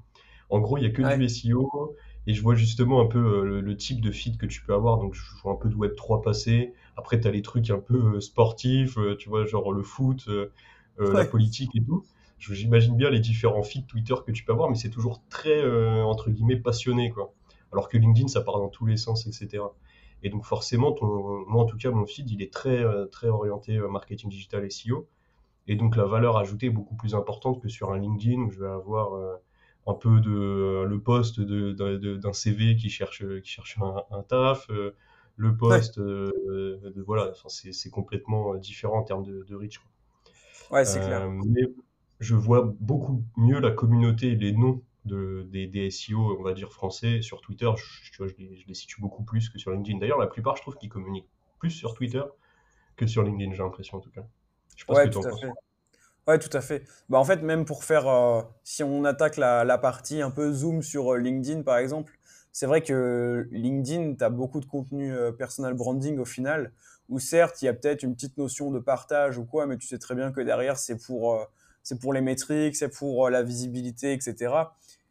En 0.48 0.58
gros, 0.58 0.76
il 0.76 0.80
n'y 0.80 0.86
a 0.86 0.90
que 0.90 1.16
du 1.16 1.28
SEO, 1.28 1.96
et 2.26 2.34
je 2.34 2.42
vois 2.42 2.54
justement 2.54 3.00
un 3.00 3.06
peu 3.06 3.44
le, 3.44 3.76
type 3.76 4.00
de 4.00 4.10
feed 4.10 4.36
que 4.36 4.46
tu 4.46 4.62
peux 4.62 4.74
avoir. 4.74 4.98
Donc, 4.98 5.14
je 5.14 5.22
vois 5.42 5.52
un 5.52 5.56
peu 5.56 5.68
de 5.68 5.74
Web3 5.74 6.22
passer. 6.22 6.74
Après, 6.96 7.18
tu 7.18 7.26
as 7.26 7.30
les 7.30 7.42
trucs 7.42 7.70
un 7.70 7.78
peu 7.78 8.16
euh, 8.16 8.20
sportifs, 8.20 8.98
euh, 8.98 9.16
tu 9.16 9.28
vois, 9.28 9.46
genre 9.46 9.72
le 9.72 9.82
foot, 9.82 10.28
euh, 10.28 10.52
la 10.98 11.24
politique 11.24 11.74
et 11.74 11.82
tout. 11.82 12.04
J'imagine 12.38 12.96
bien 12.96 13.10
les 13.10 13.20
différents 13.20 13.62
feeds 13.62 13.86
Twitter 13.86 14.14
que 14.26 14.32
tu 14.32 14.44
peux 14.44 14.52
avoir, 14.52 14.70
mais 14.70 14.76
c'est 14.76 14.90
toujours 14.90 15.22
très, 15.28 15.62
entre 16.02 16.30
guillemets, 16.30 16.56
passionné, 16.56 17.10
quoi. 17.10 17.34
Alors 17.72 17.88
que 17.88 17.98
LinkedIn, 17.98 18.28
ça 18.28 18.40
part 18.40 18.58
dans 18.58 18.68
tous 18.68 18.86
les 18.86 18.96
sens, 18.96 19.26
etc. 19.26 19.62
Et 20.22 20.30
donc, 20.30 20.44
forcément, 20.44 20.92
ton, 20.92 21.44
moi, 21.48 21.62
en 21.62 21.66
tout 21.66 21.76
cas, 21.76 21.90
mon 21.90 22.06
feed, 22.06 22.30
il 22.30 22.42
est 22.42 22.52
très, 22.52 22.82
très 23.10 23.28
orienté 23.28 23.78
marketing 23.78 24.30
digital 24.30 24.64
et 24.64 24.70
SEO. 24.70 25.06
Et 25.66 25.76
donc, 25.76 25.96
la 25.96 26.06
valeur 26.06 26.38
ajoutée 26.38 26.66
est 26.66 26.70
beaucoup 26.70 26.96
plus 26.96 27.14
importante 27.14 27.60
que 27.60 27.68
sur 27.68 27.92
un 27.92 27.98
LinkedIn 27.98 28.40
où 28.40 28.50
je 28.50 28.60
vais 28.60 28.68
avoir 28.68 29.12
un 29.86 29.94
peu 29.94 30.20
de 30.20 30.84
le 30.84 31.00
poste 31.00 31.40
d'un 31.40 32.32
CV 32.32 32.76
qui 32.76 32.90
cherche, 32.90 33.24
qui 33.40 33.50
cherche 33.50 33.78
un, 34.10 34.22
taf, 34.22 34.68
le 35.40 35.56
poste, 35.56 35.98
euh, 35.98 36.78
de, 36.94 37.00
voilà, 37.00 37.32
c'est 37.48 37.90
complètement 37.90 38.52
euh, 38.52 38.58
différent 38.58 38.98
en 38.98 39.02
termes 39.02 39.24
de, 39.24 39.54
reach. 39.54 39.80
Ouais, 40.70 40.84
c'est 40.84 41.00
clair. 41.00 41.22
Euh, 41.22 41.42
mais 41.46 41.62
je 42.20 42.34
vois 42.34 42.74
beaucoup 42.78 43.24
mieux 43.38 43.58
la 43.58 43.70
communauté, 43.70 44.34
les 44.36 44.52
noms 44.52 44.82
de, 45.06 45.48
des, 45.50 45.90
SEO, 45.90 46.36
on 46.38 46.42
va 46.42 46.52
dire 46.52 46.70
français, 46.70 47.22
sur 47.22 47.40
Twitter, 47.40 47.70
je, 47.74 48.24
les, 48.66 48.74
situe 48.74 49.00
beaucoup 49.00 49.24
plus 49.24 49.48
que 49.48 49.58
sur 49.58 49.70
LinkedIn. 49.70 49.98
D'ailleurs, 49.98 50.18
la 50.18 50.26
plupart, 50.26 50.56
je 50.56 50.62
trouve 50.62 50.76
qu'ils 50.76 50.90
communiquent 50.90 51.30
plus 51.58 51.70
sur 51.70 51.94
Twitter 51.94 52.22
que 52.96 53.06
sur 53.06 53.22
LinkedIn, 53.22 53.52
j'ai 53.52 53.62
l'impression 53.62 53.96
en 53.96 54.00
tout 54.00 54.10
cas. 54.10 54.26
Je 54.76 54.84
pense 54.84 54.98
ouais, 54.98 55.08
que 55.08 55.14
tout 55.14 55.26
à 55.26 55.36
fait. 55.36 55.48
Ouais, 56.26 56.38
tout 56.38 56.54
à 56.56 56.60
fait. 56.60 56.84
Bah, 57.08 57.18
en 57.18 57.24
fait, 57.24 57.42
même 57.42 57.64
pour 57.64 57.84
faire, 57.84 58.06
si 58.62 58.82
on 58.82 59.04
attaque 59.04 59.36
la, 59.36 59.78
partie 59.78 60.22
un 60.22 60.30
peu 60.30 60.52
zoom 60.52 60.82
sur 60.82 61.14
LinkedIn, 61.16 61.62
par 61.62 61.78
exemple, 61.78 62.12
c'est 62.52 62.66
vrai 62.66 62.82
que 62.82 63.48
LinkedIn, 63.52 64.14
tu 64.16 64.24
as 64.24 64.30
beaucoup 64.30 64.60
de 64.60 64.66
contenu 64.66 65.14
euh, 65.14 65.32
personal 65.32 65.74
branding 65.74 66.18
au 66.18 66.24
final, 66.24 66.72
où 67.08 67.18
certes, 67.18 67.62
il 67.62 67.66
y 67.66 67.68
a 67.68 67.74
peut-être 67.74 68.02
une 68.02 68.14
petite 68.14 68.36
notion 68.38 68.70
de 68.70 68.78
partage 68.78 69.38
ou 69.38 69.44
quoi, 69.44 69.66
mais 69.66 69.76
tu 69.76 69.86
sais 69.86 69.98
très 69.98 70.14
bien 70.14 70.32
que 70.32 70.40
derrière, 70.40 70.76
c'est 70.76 70.96
pour, 70.96 71.34
euh, 71.34 71.44
c'est 71.82 72.00
pour 72.00 72.12
les 72.12 72.20
métriques, 72.20 72.76
c'est 72.76 72.88
pour 72.88 73.26
euh, 73.26 73.30
la 73.30 73.42
visibilité, 73.42 74.12
etc. 74.12 74.54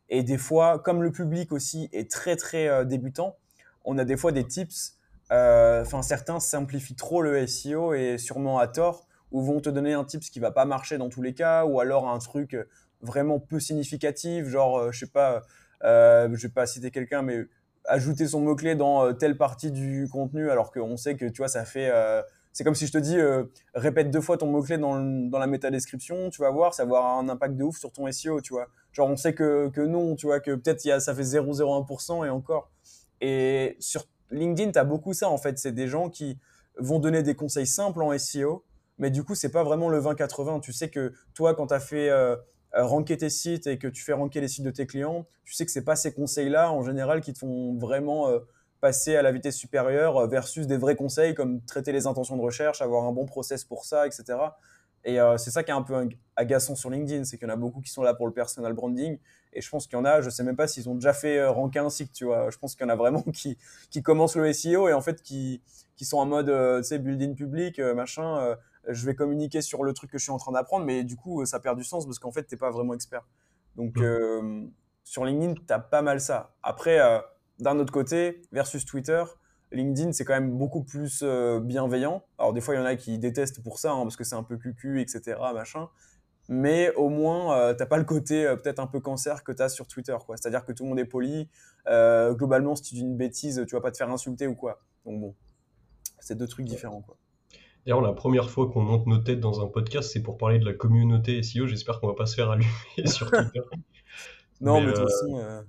Et 0.10 0.24
des 0.24 0.38
fois, 0.38 0.80
comme 0.80 1.02
le 1.02 1.12
public 1.12 1.52
aussi 1.52 1.90
est 1.94 2.10
très, 2.12 2.36
très 2.36 2.86
débutant, 2.86 3.38
on 3.86 3.98
a 3.98 4.06
des 4.06 4.18
fois 4.18 4.32
des 4.32 4.46
tips. 4.46 4.96
Enfin, 5.30 6.02
certains 6.02 6.40
simplifient 6.40 6.96
trop 6.96 7.22
le 7.22 7.46
SEO 7.46 7.94
et 7.94 8.18
sûrement 8.18 8.58
à 8.58 8.68
tort, 8.68 9.08
ou 9.32 9.42
vont 9.42 9.60
te 9.60 9.70
donner 9.70 9.94
un 9.94 10.04
tips 10.04 10.30
qui 10.30 10.40
va 10.40 10.52
pas 10.52 10.66
marcher 10.66 10.98
dans 10.98 11.10
tous 11.10 11.22
les 11.22 11.34
cas, 11.34 11.66
ou 11.66 11.80
alors 11.80 12.10
un 12.10 12.20
truc 12.20 12.58
vraiment 13.02 13.40
peu 13.40 13.60
significatif, 13.60 14.48
genre, 14.48 14.92
je 14.92 15.00
sais 15.00 15.12
pas, 15.12 15.44
euh, 15.84 16.30
je 16.34 16.48
vais 16.48 16.54
pas 16.54 16.66
citer 16.66 16.92
quelqu'un, 16.92 17.22
mais 17.22 17.46
ajouter 17.86 18.28
son 18.28 18.42
mot-clé 18.42 18.76
dans 18.76 19.06
euh, 19.06 19.14
telle 19.14 19.38
partie 19.38 19.72
du 19.72 20.08
contenu, 20.12 20.50
alors 20.50 20.72
qu'on 20.72 20.98
sait 20.98 21.16
que, 21.16 21.26
tu 21.26 21.38
vois, 21.38 21.48
ça 21.48 21.66
fait... 21.66 21.90
Euh, 21.92 22.22
c'est 22.52 22.64
comme 22.64 22.76
si 22.76 22.88
je 22.88 22.92
te 22.92 22.98
dis, 22.98 23.18
euh, 23.18 23.44
répète 23.76 24.10
deux 24.10 24.22
fois 24.22 24.38
ton 24.38 24.48
mot-clé 24.48 24.78
dans, 24.78 25.00
dans, 25.00 25.38
la 25.38 25.48
méta-description, 25.48 26.30
tu 26.30 26.42
vas 26.42 26.50
voir, 26.50 26.74
ça 26.74 26.84
va 26.84 26.98
avoir 26.98 27.18
un 27.20 27.30
impact 27.30 27.56
de 27.56 27.64
ouf 27.64 27.78
sur 27.78 27.92
ton 27.92 28.12
SEO, 28.12 28.42
tu 28.42 28.54
vois. 28.54 28.68
Genre, 28.92 29.08
on 29.08 29.16
sait 29.16 29.34
que, 29.34 29.70
que 29.70 29.82
non, 29.82 30.16
tu 30.16 30.26
vois, 30.26 30.40
que 30.40 30.56
peut-être 30.56 30.82
ça 31.00 31.14
fait 31.14 31.22
0,01% 31.22 32.26
et 32.26 32.30
encore. 32.30 32.72
Et 33.22 33.78
sur 33.80 34.06
LinkedIn, 34.32 34.72
tu 34.72 34.80
as 34.80 34.84
beaucoup 34.84 35.14
ça, 35.14 35.30
en 35.30 35.38
fait. 35.38 35.60
C'est 35.60 35.72
des 35.72 35.88
gens 35.88 36.10
qui 36.10 36.40
vont 36.80 37.00
donner 37.00 37.22
des 37.22 37.36
conseils 37.36 37.68
simples 37.68 38.02
en 38.02 38.18
SEO, 38.18 38.66
mais 39.00 39.10
du 39.10 39.24
coup, 39.24 39.34
c'est 39.34 39.52
pas 39.52 39.64
vraiment 39.64 39.90
le 39.90 40.00
20-80. 40.00 40.60
Tu 40.62 40.74
sais 40.74 40.90
que 40.90 41.14
toi, 41.34 41.56
quand 41.56 41.68
tu 41.68 41.74
as 41.74 41.80
fait 41.80 42.10
euh, 42.10 42.36
ranker 42.74 43.18
tes 43.18 43.30
sites 43.30 43.66
et 43.66 43.80
que 43.80 43.88
tu 43.88 44.04
fais 44.04 44.14
ranker 44.14 44.42
les 44.42 44.50
sites 44.50 44.66
de 44.66 44.72
tes 44.72 44.86
clients, 44.86 45.26
tu 45.46 45.54
sais 45.54 45.66
que 45.66 45.72
c'est 45.72 45.86
pas 45.86 45.96
ces 45.96 46.14
conseils-là 46.14 46.72
en 46.72 46.84
général 46.84 47.22
qui 47.22 47.34
te 47.34 47.40
font 47.40 47.76
vraiment 47.78 48.30
euh, 48.30 48.40
passer 48.82 49.16
à 49.16 49.22
la 49.22 49.32
vitesse 49.32 49.56
supérieure 49.56 50.18
euh, 50.18 50.28
versus 50.28 50.68
des 50.68 50.78
vrais 50.78 50.98
conseils 50.98 51.34
comme 51.34 51.62
traiter 51.62 51.94
les 51.94 52.06
intentions 52.06 52.36
de 52.36 52.42
recherche, 52.42 52.82
avoir 52.82 53.06
un 53.06 53.14
bon 53.14 53.26
process 53.26 53.64
pour 53.64 53.86
ça, 53.86 54.06
etc. 54.06 54.38
Et 55.06 55.18
c'est 55.38 55.50
ça 55.50 55.64
qui 55.64 55.72
est 55.72 55.74
un 55.74 55.82
peu 55.82 56.10
agaçant 56.36 56.76
sur 56.76 56.90
LinkedIn, 56.90 57.24
c'est 57.24 57.38
qu'il 57.38 57.48
y 57.48 57.50
en 57.50 57.54
a 57.54 57.58
beaucoup 57.58 57.80
qui 57.80 57.90
sont 57.90 58.04
là 58.04 58.14
pour 58.14 58.28
le 58.28 58.34
personal 58.34 58.74
branding. 58.74 59.18
Et 59.54 59.62
je 59.62 59.70
pense 59.70 59.88
qu'il 59.88 59.98
y 59.98 60.00
en 60.00 60.04
a, 60.04 60.20
je 60.20 60.30
sais 60.30 60.44
même 60.44 60.58
pas 60.58 60.68
s'ils 60.68 60.90
ont 60.90 60.94
déjà 60.94 61.14
fait 61.14 61.42
ranker 61.48 61.80
un 61.80 61.90
site, 61.90 62.12
tu 62.12 62.26
vois. 62.26 62.50
Je 62.50 62.58
pense 62.58 62.76
qu'il 62.76 62.86
y 62.86 62.86
en 62.86 62.92
a 62.92 62.98
vraiment 62.98 63.22
qui, 63.34 63.58
qui 63.92 64.04
commencent 64.04 64.36
le 64.36 64.52
SEO 64.52 64.90
et 64.90 64.94
en 64.94 65.00
fait 65.00 65.22
qui, 65.22 65.62
qui 65.96 66.04
sont 66.04 66.18
en 66.18 66.26
mode, 66.26 66.48
tu 66.82 66.84
sais, 66.84 67.00
building 67.00 67.34
public, 67.34 67.80
machin 67.80 68.58
je 68.88 69.06
vais 69.06 69.16
communiquer 69.16 69.62
sur 69.62 69.84
le 69.84 69.94
truc 69.94 70.12
que 70.12 70.18
je 70.18 70.24
suis 70.24 70.32
en 70.32 70.38
train 70.38 70.52
d'apprendre, 70.52 70.86
mais 70.86 71.04
du 71.04 71.16
coup, 71.16 71.46
ça 71.46 71.60
perd 71.60 71.78
du 71.78 71.84
sens 71.84 72.06
parce 72.06 72.20
qu'en 72.20 72.32
fait, 72.32 72.46
tu 72.46 72.56
n'es 72.56 72.60
pas 72.60 72.72
vraiment 72.72 72.94
expert. 72.94 73.26
Donc, 73.76 73.98
euh, 73.98 74.68
sur 75.04 75.26
LinkedIn, 75.26 75.54
tu 75.54 75.74
as 75.74 75.80
pas 75.80 76.02
mal 76.02 76.20
ça. 76.20 76.56
Après, 76.64 77.00
euh, 77.00 77.20
d'un 77.60 77.80
autre 77.80 77.94
côté, 77.94 78.42
versus 78.52 78.86
Twitter, 78.86 79.24
LinkedIn, 79.72 80.12
c'est 80.12 80.26
quand 80.26 80.34
même 80.34 80.58
beaucoup 80.58 80.84
plus 80.84 81.22
euh, 81.24 81.60
bienveillant. 81.60 82.24
Alors, 82.38 82.54
des 82.54 82.62
fois, 82.62 82.76
il 82.76 82.78
y 82.78 82.82
en 82.82 82.86
a 82.86 82.96
qui 82.96 83.18
détestent 83.20 83.64
pour 83.64 83.80
ça, 83.80 83.92
hein, 83.94 84.04
parce 84.04 84.18
que 84.18 84.24
c'est 84.24 84.36
un 84.36 84.44
peu 84.44 84.58
cucu, 84.58 85.02
etc., 85.02 85.38
machin. 85.54 85.90
Mais 86.50 86.94
au 86.96 87.10
moins, 87.10 87.74
tu 87.74 87.80
n'as 87.80 87.86
pas 87.86 87.98
le 87.98 88.06
côté 88.06 88.44
peut-être 88.56 88.80
un 88.80 88.88
peu 88.88 89.00
cancer 89.00 89.44
que 89.44 89.52
tu 89.52 89.62
as 89.62 89.70
sur 89.70 89.88
Twitter. 89.88 90.18
C'est-à-dire 90.30 90.66
que 90.66 90.72
tout 90.72 90.84
le 90.84 90.90
monde 90.90 91.00
est 91.00 91.06
poli. 91.06 91.48
globalement, 91.86 92.76
si 92.76 92.82
tu 92.82 92.96
dis 92.96 93.02
une 93.02 93.16
bêtise, 93.16 93.64
tu 93.68 93.76
vas 93.76 93.82
pas 93.82 93.92
te 93.92 93.98
faire 93.98 94.10
insulter 94.10 94.48
ou 94.48 94.56
quoi. 94.56 94.82
Donc 95.06 95.22
bon, 95.22 95.36
c'est 96.20 96.36
deux 96.36 96.48
trucs 96.48 96.66
différents. 96.66 97.02
Quoi. 97.02 97.18
D'ailleurs, 97.86 98.02
la 98.02 98.14
première 98.14 98.50
fois 98.50 98.70
qu'on 98.70 98.82
monte 98.82 99.08
nos 99.08 99.18
têtes 99.18 99.40
dans 99.40 99.64
un 99.64 99.68
podcast, 99.68 100.12
c'est 100.12 100.22
pour 100.22 100.38
parler 100.38 100.60
de 100.60 100.66
la 100.66 100.74
communauté 100.74 101.42
SEO. 101.42 101.68
J'espère 101.68 102.00
qu'on 102.00 102.08
va 102.08 102.14
pas 102.14 102.26
se 102.26 102.36
faire 102.36 102.52
allumer 102.52 102.68
sur 103.06 103.30
Twitter. 103.32 103.62
non, 104.62 104.82
mais, 104.82 104.88
de 104.88 104.92
toute 104.92 105.00
euh, 105.00 105.06
façon, 105.06 105.38
euh, 105.38 105.62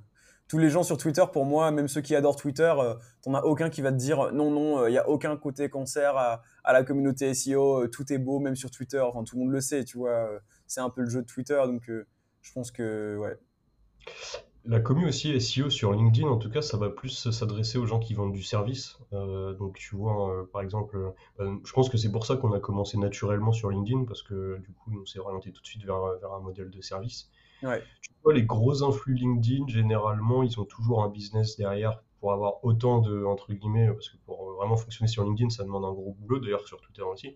tous 0.48 0.58
les 0.58 0.70
gens 0.70 0.82
sur 0.82 0.98
Twitter, 0.98 1.24
pour 1.32 1.46
moi, 1.46 1.70
même 1.70 1.88
ceux 1.88 2.00
qui 2.00 2.14
adorent 2.14 2.36
Twitter, 2.36 2.72
tu 2.76 2.84
euh, 2.84 2.94
t'en 3.22 3.34
as 3.34 3.42
aucun 3.42 3.70
qui 3.70 3.80
va 3.80 3.92
te 3.92 3.96
dire 3.96 4.32
non, 4.32 4.50
non, 4.50 4.86
il 4.86 4.90
n'y 4.90 4.98
a 4.98 5.08
aucun 5.08 5.36
côté 5.36 5.70
cancer 5.70 6.16
à, 6.16 6.42
la 6.72 6.82
communauté 6.84 7.32
SEO, 7.32 7.88
tout 7.88 8.12
est 8.12 8.18
beau, 8.18 8.40
même 8.40 8.56
sur 8.56 8.70
Twitter. 8.70 9.00
Enfin, 9.00 9.24
tout 9.24 9.36
le 9.36 9.44
monde 9.44 9.52
le 9.52 9.60
sait, 9.60 9.84
tu 9.84 9.98
vois. 9.98 10.28
c'est 10.66 10.80
un 10.80 10.90
peu 10.90 11.02
le 11.02 11.08
jeu 11.08 11.22
de 11.22 11.26
Twitter, 11.26 11.60
donc 11.66 11.90
je 12.42 12.52
pense 12.52 12.70
que, 12.70 13.16
ouais. 13.16 13.38
La 14.66 14.78
commu 14.78 15.06
aussi, 15.06 15.40
SEO 15.40 15.70
sur 15.70 15.92
LinkedIn, 15.92 16.28
en 16.28 16.36
tout 16.36 16.50
cas, 16.50 16.60
ça 16.60 16.76
va 16.76 16.90
plus 16.90 17.30
s'adresser 17.30 17.78
aux 17.78 17.86
gens 17.86 17.98
qui 17.98 18.12
vendent 18.12 18.32
du 18.32 18.42
service. 18.42 18.98
Euh, 19.14 19.54
donc, 19.54 19.78
tu 19.78 19.96
vois, 19.96 20.30
euh, 20.30 20.44
par 20.52 20.60
exemple, 20.60 21.14
euh, 21.40 21.56
je 21.64 21.72
pense 21.72 21.88
que 21.88 21.96
c'est 21.96 22.12
pour 22.12 22.26
ça 22.26 22.36
qu'on 22.36 22.52
a 22.52 22.60
commencé 22.60 22.98
naturellement 22.98 23.52
sur 23.52 23.70
LinkedIn, 23.70 24.04
parce 24.04 24.22
que 24.22 24.58
du 24.58 24.72
coup, 24.72 24.92
on 25.00 25.06
s'est 25.06 25.18
orienté 25.18 25.50
tout 25.50 25.62
de 25.62 25.66
suite 25.66 25.84
vers, 25.84 26.00
vers 26.20 26.32
un 26.34 26.40
modèle 26.40 26.70
de 26.70 26.80
service. 26.82 27.30
Ouais. 27.62 27.82
Tu 28.02 28.10
vois, 28.22 28.34
les 28.34 28.44
gros 28.44 28.82
influx 28.82 29.14
LinkedIn, 29.14 29.66
généralement, 29.66 30.42
ils 30.42 30.60
ont 30.60 30.66
toujours 30.66 31.02
un 31.02 31.08
business 31.08 31.56
derrière 31.56 32.02
pour 32.20 32.32
avoir 32.34 32.62
autant 32.62 32.98
de, 32.98 33.24
entre 33.24 33.54
guillemets, 33.54 33.88
parce 33.88 34.10
que 34.10 34.18
pour 34.26 34.52
vraiment 34.58 34.76
fonctionner 34.76 35.08
sur 35.08 35.24
LinkedIn, 35.24 35.48
ça 35.48 35.64
demande 35.64 35.86
un 35.86 35.92
gros 35.92 36.14
boulot, 36.18 36.38
d'ailleurs 36.38 36.66
sur 36.68 36.82
Twitter 36.82 37.02
aussi. 37.02 37.34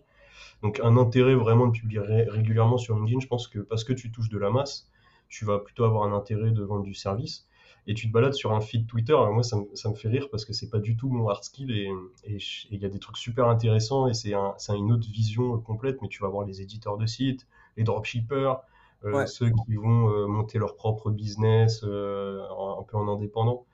Donc, 0.61 0.79
un 0.83 0.95
intérêt 0.95 1.33
vraiment 1.33 1.65
de 1.65 1.71
publier 1.71 2.01
régulièrement 2.01 2.77
sur 2.77 2.95
LinkedIn, 2.95 3.19
je 3.19 3.27
pense 3.27 3.47
que 3.47 3.59
parce 3.59 3.83
que 3.83 3.93
tu 3.93 4.11
touches 4.11 4.29
de 4.29 4.37
la 4.37 4.51
masse, 4.51 4.91
tu 5.29 5.45
vas 5.45 5.59
plutôt 5.59 5.83
avoir 5.83 6.03
un 6.03 6.13
intérêt 6.13 6.51
de 6.51 6.63
vendre 6.63 6.83
du 6.83 6.93
service. 6.93 7.47
Et 7.87 7.93
tu 7.93 8.07
te 8.07 8.11
balades 8.11 8.33
sur 8.33 8.53
un 8.53 8.61
feed 8.61 8.87
Twitter, 8.87 9.13
alors 9.13 9.31
moi 9.31 9.43
ça, 9.43 9.57
me 9.57 9.93
fait 9.93 10.07
rire 10.07 10.27
parce 10.31 10.43
que 10.43 10.53
c'est 10.53 10.71
pas 10.71 10.79
du 10.79 10.97
tout 10.97 11.07
mon 11.07 11.29
hard 11.29 11.43
skill 11.43 11.69
et 11.69 11.91
il 12.25 12.81
y 12.81 12.85
a 12.85 12.89
des 12.89 12.97
trucs 12.97 13.17
super 13.17 13.47
intéressants 13.47 14.07
et 14.07 14.15
c'est 14.15 14.33
un, 14.33 14.55
une 14.69 14.91
autre 14.91 15.07
vision 15.07 15.59
complète, 15.59 16.01
mais 16.01 16.07
tu 16.07 16.23
vas 16.23 16.29
voir 16.29 16.47
les 16.47 16.61
éditeurs 16.61 16.97
de 16.97 17.05
sites, 17.05 17.45
les 17.77 17.83
dropshippers, 17.83 18.55
euh, 19.05 19.25
ceux 19.27 19.51
qui 19.51 19.75
vont 19.75 20.09
euh, 20.09 20.25
monter 20.27 20.57
leur 20.57 20.75
propre 20.75 21.11
business 21.11 21.81
euh, 21.83 22.41
un 22.79 22.83
peu 22.83 22.97
en 22.97 23.07
indépendant. 23.07 23.65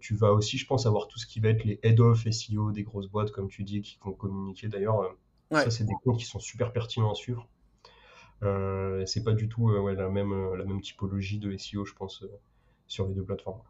tu 0.00 0.14
vas 0.14 0.32
aussi, 0.32 0.58
je 0.58 0.66
pense, 0.66 0.86
avoir 0.86 1.08
tout 1.08 1.18
ce 1.18 1.26
qui 1.26 1.40
va 1.40 1.48
être 1.48 1.64
les 1.64 1.80
head-off 1.82 2.28
SEO 2.30 2.72
des 2.72 2.82
grosses 2.82 3.08
boîtes, 3.08 3.30
comme 3.30 3.48
tu 3.48 3.64
dis, 3.64 3.80
qui 3.80 3.98
vont 4.04 4.12
communiquer. 4.12 4.68
D'ailleurs, 4.68 5.14
ça, 5.50 5.70
c'est 5.70 5.84
des 5.84 5.94
comptes 6.04 6.18
qui 6.18 6.26
sont 6.26 6.40
super 6.40 6.72
pertinents 6.72 7.12
à 7.12 7.14
suivre. 7.14 7.48
Euh, 8.42 9.04
c'est 9.06 9.22
pas 9.22 9.32
du 9.32 9.48
tout 9.48 9.70
euh, 9.70 9.94
la, 9.94 10.08
même, 10.08 10.32
euh, 10.32 10.56
la 10.56 10.64
même 10.64 10.80
typologie 10.80 11.38
de 11.38 11.56
SEO, 11.56 11.84
je 11.84 11.94
pense, 11.94 12.24
sur 12.86 13.06
les 13.06 13.14
deux 13.14 13.24
plateformes. 13.24 13.60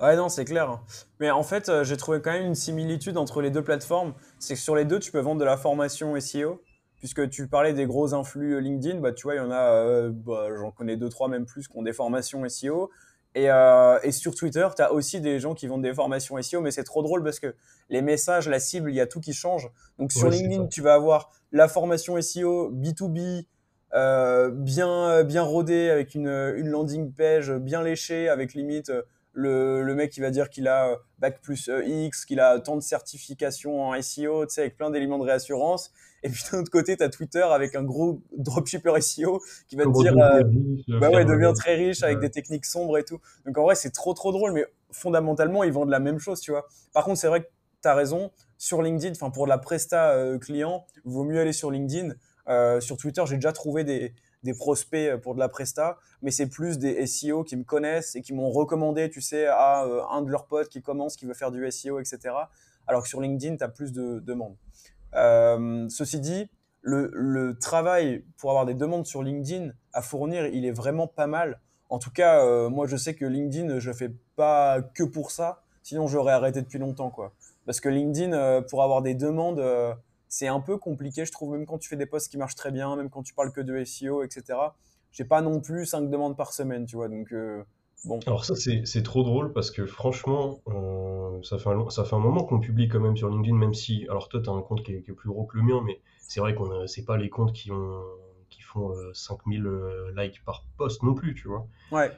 Ouais, 0.00 0.16
non, 0.16 0.28
c'est 0.28 0.44
clair. 0.44 0.80
Mais 1.18 1.30
en 1.30 1.42
fait, 1.42 1.70
j'ai 1.82 1.96
trouvé 1.96 2.20
quand 2.22 2.32
même 2.32 2.46
une 2.46 2.54
similitude 2.54 3.16
entre 3.16 3.42
les 3.42 3.50
deux 3.50 3.64
plateformes. 3.64 4.14
C'est 4.38 4.54
que 4.54 4.60
sur 4.60 4.76
les 4.76 4.84
deux, 4.84 5.00
tu 5.00 5.10
peux 5.10 5.20
vendre 5.20 5.40
de 5.40 5.44
la 5.44 5.56
formation 5.56 6.18
SEO. 6.20 6.62
Puisque 6.98 7.28
tu 7.30 7.46
parlais 7.46 7.74
des 7.74 7.86
gros 7.86 8.12
influx 8.12 8.60
LinkedIn, 8.60 8.98
bah, 8.98 9.12
tu 9.12 9.24
vois, 9.24 9.34
il 9.34 9.38
y 9.38 9.40
en 9.40 9.52
a, 9.52 10.08
bah, 10.08 10.48
j'en 10.56 10.72
connais 10.72 10.96
deux, 10.96 11.08
trois, 11.08 11.28
même 11.28 11.46
plus, 11.46 11.68
qui 11.68 11.76
ont 11.76 11.82
des 11.82 11.92
formations 11.92 12.48
SEO. 12.48 12.90
Et, 13.34 13.46
et, 13.46 14.12
sur 14.12 14.34
Twitter, 14.34 14.66
tu 14.74 14.82
as 14.82 14.92
aussi 14.92 15.20
des 15.20 15.40
gens 15.40 15.54
qui 15.54 15.66
vendent 15.66 15.82
des 15.82 15.94
formations 15.94 16.40
SEO, 16.42 16.60
mais 16.60 16.70
c'est 16.70 16.84
trop 16.84 17.02
drôle 17.02 17.22
parce 17.22 17.40
que 17.40 17.54
les 17.88 18.02
messages, 18.02 18.48
la 18.48 18.58
cible, 18.60 18.90
il 18.90 18.96
y 18.96 19.00
a 19.00 19.06
tout 19.06 19.20
qui 19.20 19.32
change. 19.32 19.68
Donc 19.98 20.12
sur 20.12 20.28
LinkedIn, 20.28 20.66
tu 20.68 20.80
vas 20.80 20.94
avoir 20.94 21.30
la 21.52 21.68
formation 21.68 22.20
SEO 22.20 22.72
B2B, 22.72 23.46
euh, 23.94 24.50
bien, 24.50 25.24
bien 25.24 25.42
rodé, 25.42 25.90
avec 25.90 26.14
une, 26.14 26.28
une, 26.28 26.68
landing 26.68 27.12
page 27.12 27.52
bien 27.52 27.82
léchée, 27.82 28.28
avec 28.28 28.54
limite 28.54 28.92
le, 29.32 29.82
le 29.82 29.94
mec 29.94 30.10
qui 30.10 30.20
va 30.20 30.30
dire 30.30 30.50
qu'il 30.50 30.68
a 30.68 30.96
Bac 31.18 31.40
plus 31.40 31.70
X, 31.86 32.24
qu'il 32.24 32.40
a 32.40 32.58
tant 32.58 32.76
de 32.76 32.82
certifications 32.82 33.82
en 33.82 34.00
SEO, 34.00 34.46
tu 34.46 34.54
sais, 34.54 34.62
avec 34.62 34.76
plein 34.76 34.90
d'éléments 34.90 35.18
de 35.18 35.24
réassurance. 35.24 35.92
Et 36.22 36.28
puis 36.28 36.42
d'un 36.50 36.60
autre 36.60 36.70
côté, 36.70 36.96
tu 36.96 37.02
as 37.02 37.08
Twitter 37.08 37.42
avec 37.42 37.74
un 37.74 37.84
gros 37.84 38.20
dropshipper 38.36 39.00
SEO 39.00 39.40
qui 39.68 39.76
va 39.76 39.84
te 39.84 40.00
dire 40.00 40.14
euh, 40.18 40.42
bah 41.00 41.10
ouais, 41.10 41.24
devient 41.24 41.52
très 41.54 41.76
riche 41.76 42.02
avec 42.02 42.18
des 42.18 42.30
techniques 42.30 42.64
sombres 42.64 42.98
et 42.98 43.04
tout. 43.04 43.20
Donc 43.46 43.56
en 43.58 43.62
vrai, 43.62 43.74
c'est 43.74 43.90
trop 43.90 44.14
trop 44.14 44.32
drôle, 44.32 44.52
mais 44.52 44.66
fondamentalement, 44.90 45.64
ils 45.64 45.72
vendent 45.72 45.90
la 45.90 46.00
même 46.00 46.18
chose, 46.18 46.40
tu 46.40 46.50
vois. 46.50 46.66
Par 46.92 47.04
contre, 47.04 47.18
c'est 47.18 47.28
vrai 47.28 47.42
que 47.42 47.48
tu 47.82 47.88
as 47.88 47.94
raison, 47.94 48.30
sur 48.56 48.82
LinkedIn, 48.82 49.12
enfin 49.12 49.30
pour 49.30 49.46
la 49.46 49.58
presta 49.58 50.10
euh, 50.10 50.38
client, 50.38 50.84
vaut 51.04 51.24
mieux 51.24 51.40
aller 51.40 51.52
sur 51.52 51.70
LinkedIn 51.70 52.14
euh, 52.48 52.80
sur 52.80 52.96
Twitter, 52.96 53.22
j'ai 53.26 53.36
déjà 53.36 53.52
trouvé 53.52 53.84
des, 53.84 54.14
prospects 54.58 55.16
pour 55.16 55.34
de 55.34 55.40
la 55.40 55.48
presta, 55.48 55.98
mais 56.22 56.30
c'est 56.30 56.48
plus 56.48 56.78
des 56.78 57.06
SEO 57.06 57.44
qui 57.44 57.56
me 57.56 57.64
connaissent 57.64 58.16
et 58.16 58.22
qui 58.22 58.32
m'ont 58.32 58.50
recommandé, 58.50 59.10
tu 59.10 59.20
sais, 59.20 59.46
à 59.46 59.84
euh, 59.84 60.02
un 60.10 60.22
de 60.22 60.30
leurs 60.30 60.46
potes 60.46 60.68
qui 60.68 60.80
commence, 60.80 61.16
qui 61.16 61.26
veut 61.26 61.34
faire 61.34 61.50
du 61.50 61.70
SEO, 61.70 62.00
etc. 62.00 62.34
Alors 62.86 63.02
que 63.02 63.08
sur 63.08 63.20
LinkedIn, 63.20 63.56
tu 63.56 63.64
as 63.64 63.68
plus 63.68 63.92
de 63.92 64.20
demandes. 64.20 64.56
Euh, 65.14 65.86
ceci 65.90 66.20
dit, 66.20 66.48
le, 66.80 67.58
travail 67.60 68.24
pour 68.38 68.50
avoir 68.50 68.64
des 68.64 68.72
demandes 68.72 69.06
sur 69.06 69.22
LinkedIn 69.22 69.72
à 69.92 70.00
fournir, 70.00 70.46
il 70.46 70.64
est 70.64 70.72
vraiment 70.72 71.06
pas 71.06 71.26
mal. 71.26 71.60
En 71.90 71.98
tout 71.98 72.10
cas, 72.10 72.68
moi, 72.68 72.86
je 72.86 72.96
sais 72.96 73.14
que 73.14 73.26
LinkedIn, 73.26 73.78
je 73.78 73.92
fais 73.92 74.10
pas 74.36 74.80
que 74.80 75.02
pour 75.02 75.30
ça. 75.30 75.62
Sinon, 75.82 76.06
j'aurais 76.06 76.32
arrêté 76.32 76.62
depuis 76.62 76.78
longtemps, 76.78 77.10
quoi. 77.10 77.34
Parce 77.66 77.80
que 77.80 77.90
LinkedIn, 77.90 78.62
pour 78.62 78.82
avoir 78.82 79.02
des 79.02 79.14
demandes, 79.14 79.60
c'est 80.28 80.46
un 80.46 80.60
peu 80.60 80.76
compliqué, 80.76 81.24
je 81.24 81.32
trouve, 81.32 81.52
même 81.52 81.66
quand 81.66 81.78
tu 81.78 81.88
fais 81.88 81.96
des 81.96 82.06
posts 82.06 82.30
qui 82.30 82.36
marchent 82.36 82.54
très 82.54 82.70
bien, 82.70 82.94
même 82.96 83.10
quand 83.10 83.22
tu 83.22 83.34
parles 83.34 83.52
que 83.52 83.60
de 83.60 83.82
SEO, 83.84 84.22
etc. 84.22 84.58
J'ai 85.10 85.24
pas 85.24 85.40
non 85.40 85.60
plus 85.60 85.86
5 85.86 86.10
demandes 86.10 86.36
par 86.36 86.52
semaine, 86.52 86.84
tu 86.84 86.96
vois, 86.96 87.08
donc 87.08 87.32
euh, 87.32 87.62
bon. 88.04 88.20
Alors 88.26 88.44
ça, 88.44 88.54
c'est 88.56 89.02
trop 89.02 89.22
drôle 89.22 89.52
parce 89.52 89.70
que 89.70 89.86
franchement, 89.86 90.60
euh, 90.68 91.42
ça, 91.42 91.58
fait 91.58 91.70
un, 91.70 91.88
ça 91.90 92.04
fait 92.04 92.14
un 92.14 92.20
moment 92.20 92.44
qu'on 92.44 92.60
publie 92.60 92.88
quand 92.88 93.00
même 93.00 93.16
sur 93.16 93.30
LinkedIn, 93.30 93.56
même 93.56 93.74
si, 93.74 94.06
alors 94.08 94.28
toi, 94.28 94.40
tu 94.42 94.50
as 94.50 94.52
un 94.52 94.62
compte 94.62 94.84
qui 94.84 94.92
est, 94.92 95.00
plus 95.00 95.30
gros 95.30 95.44
que 95.44 95.56
le 95.56 95.62
mien, 95.62 95.82
mais 95.84 96.00
c'est 96.20 96.40
vrai 96.40 96.54
qu'on 96.54 96.86
c'est 96.86 97.04
pas 97.04 97.16
les 97.16 97.30
comptes 97.30 97.54
qui 97.54 97.72
ont 97.72 98.02
qui 98.50 98.62
font 98.62 98.94
5000 99.12 99.66
euh, 99.66 100.12
likes 100.16 100.42
par 100.44 100.64
post 100.78 101.02
non 101.02 101.14
plus, 101.14 101.34
tu 101.34 101.48
vois. 101.48 101.66
Ouais. 101.92 102.10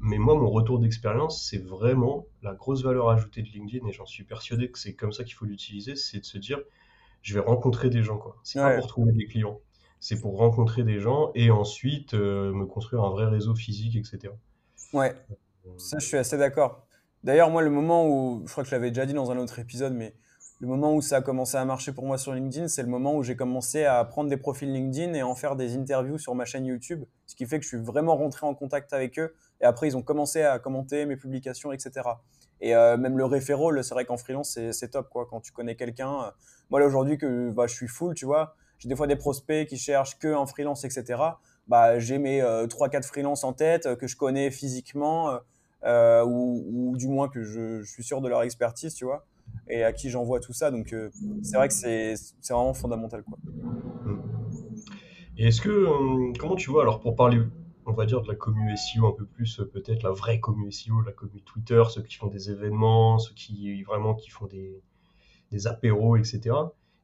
mais 0.00 0.18
moi, 0.18 0.34
mon 0.34 0.50
retour 0.50 0.78
d'expérience, 0.78 1.46
c'est 1.46 1.62
vraiment 1.62 2.26
la 2.42 2.54
grosse 2.54 2.82
valeur 2.82 3.10
ajoutée 3.10 3.42
de 3.42 3.48
LinkedIn, 3.48 3.86
et 3.86 3.92
j'en 3.92 4.06
suis 4.06 4.24
persuadé 4.24 4.70
que 4.70 4.78
c'est 4.78 4.94
comme 4.94 5.12
ça 5.12 5.24
qu'il 5.24 5.34
faut 5.34 5.44
l'utiliser, 5.44 5.94
c'est 5.94 6.20
de 6.20 6.24
se 6.24 6.38
dire, 6.38 6.58
je 7.24 7.34
vais 7.34 7.40
rencontrer 7.40 7.90
des 7.90 8.02
gens. 8.02 8.18
Quoi. 8.18 8.36
C'est 8.44 8.60
pas 8.60 8.76
pour 8.76 8.86
trouver 8.86 9.12
des 9.12 9.26
clients. 9.26 9.58
C'est 9.98 10.20
pour 10.20 10.36
rencontrer 10.36 10.84
des 10.84 11.00
gens 11.00 11.32
et 11.34 11.50
ensuite 11.50 12.12
euh, 12.12 12.52
me 12.52 12.66
construire 12.66 13.02
un 13.02 13.10
vrai 13.10 13.24
réseau 13.24 13.54
physique, 13.54 13.96
etc. 13.96 14.32
Ouais, 14.92 15.14
euh, 15.66 15.70
ça 15.78 15.98
je 15.98 16.06
suis 16.06 16.18
assez 16.18 16.36
d'accord. 16.36 16.86
D'ailleurs, 17.24 17.48
moi, 17.48 17.62
le 17.62 17.70
moment 17.70 18.06
où, 18.06 18.42
je 18.46 18.52
crois 18.52 18.62
que 18.62 18.68
je 18.68 18.74
l'avais 18.74 18.90
déjà 18.90 19.06
dit 19.06 19.14
dans 19.14 19.30
un 19.30 19.38
autre 19.38 19.58
épisode, 19.58 19.94
mais 19.94 20.14
le 20.60 20.68
moment 20.68 20.94
où 20.94 21.00
ça 21.00 21.16
a 21.16 21.20
commencé 21.22 21.56
à 21.56 21.64
marcher 21.64 21.92
pour 21.92 22.04
moi 22.04 22.18
sur 22.18 22.34
LinkedIn, 22.34 22.68
c'est 22.68 22.82
le 22.82 22.88
moment 22.88 23.16
où 23.16 23.22
j'ai 23.22 23.34
commencé 23.34 23.86
à 23.86 24.04
prendre 24.04 24.28
des 24.28 24.36
profils 24.36 24.70
LinkedIn 24.70 25.14
et 25.14 25.22
en 25.22 25.34
faire 25.34 25.56
des 25.56 25.74
interviews 25.74 26.18
sur 26.18 26.34
ma 26.34 26.44
chaîne 26.44 26.66
YouTube, 26.66 27.04
ce 27.24 27.34
qui 27.34 27.46
fait 27.46 27.58
que 27.58 27.64
je 27.64 27.68
suis 27.68 27.78
vraiment 27.78 28.14
rentré 28.14 28.46
en 28.46 28.54
contact 28.54 28.92
avec 28.92 29.18
eux. 29.18 29.34
Et 29.62 29.64
après, 29.64 29.88
ils 29.88 29.96
ont 29.96 30.02
commencé 30.02 30.42
à 30.42 30.58
commenter 30.58 31.06
mes 31.06 31.16
publications, 31.16 31.72
etc. 31.72 32.02
Et 32.64 32.74
euh, 32.74 32.96
même 32.96 33.18
le 33.18 33.26
référent, 33.26 33.70
c'est 33.82 33.92
vrai 33.92 34.06
qu'en 34.06 34.16
freelance, 34.16 34.58
c'est 34.72 34.88
top, 34.90 35.10
quoi. 35.10 35.26
Quand 35.28 35.40
tu 35.40 35.52
connais 35.52 35.76
quelqu'un. 35.76 36.22
Euh, 36.22 36.30
moi, 36.70 36.80
là, 36.80 36.86
aujourd'hui, 36.86 37.18
que 37.18 37.50
bah, 37.50 37.66
je 37.66 37.74
suis 37.74 37.88
full, 37.88 38.14
tu 38.14 38.24
vois, 38.24 38.56
j'ai 38.78 38.88
des 38.88 38.96
fois 38.96 39.06
des 39.06 39.16
prospects 39.16 39.68
qui 39.68 39.76
cherchent 39.76 40.18
que 40.18 40.34
en 40.34 40.46
freelance, 40.46 40.82
etc. 40.86 41.22
Bah, 41.68 41.98
j'ai 41.98 42.16
mes 42.16 42.40
euh, 42.40 42.66
3-4 42.66 43.02
freelances 43.02 43.44
en 43.44 43.52
tête 43.52 43.96
que 43.96 44.06
je 44.06 44.16
connais 44.16 44.50
physiquement, 44.50 45.40
ou, 45.84 46.94
du 46.96 47.06
moins 47.06 47.28
que 47.28 47.42
je, 47.42 47.82
suis 47.82 48.02
sûr 48.02 48.22
de 48.22 48.30
leur 48.30 48.42
expertise, 48.42 48.94
tu 48.94 49.04
vois, 49.04 49.26
et 49.68 49.84
à 49.84 49.92
qui 49.92 50.08
j'envoie 50.08 50.40
tout 50.40 50.54
ça. 50.54 50.70
Donc, 50.70 50.96
c'est 51.42 51.58
vrai 51.58 51.68
que 51.68 51.74
c'est 51.74 52.14
vraiment 52.48 52.72
fondamental. 52.72 53.24
Et 55.36 55.48
est-ce 55.48 55.60
que, 55.60 56.32
comment 56.38 56.56
tu 56.56 56.70
vois, 56.70 56.80
alors 56.80 57.00
pour 57.00 57.14
parler 57.14 57.40
on 57.86 57.92
va 57.92 58.06
dire, 58.06 58.22
de 58.22 58.28
la 58.28 58.34
commu 58.34 58.76
SEO 58.76 59.06
un 59.06 59.12
peu 59.12 59.26
plus, 59.26 59.60
euh, 59.60 59.64
peut-être 59.64 60.02
la 60.02 60.10
vraie 60.10 60.40
commu 60.40 60.70
SEO, 60.72 61.00
la 61.02 61.12
commu 61.12 61.42
Twitter, 61.42 61.82
ceux 61.90 62.02
qui 62.02 62.16
font 62.16 62.28
des 62.28 62.50
événements, 62.50 63.18
ceux 63.18 63.34
qui 63.34 63.82
vraiment 63.82 64.14
qui 64.14 64.30
font 64.30 64.46
des, 64.46 64.82
des 65.50 65.66
apéros, 65.66 66.16
etc. 66.16 66.54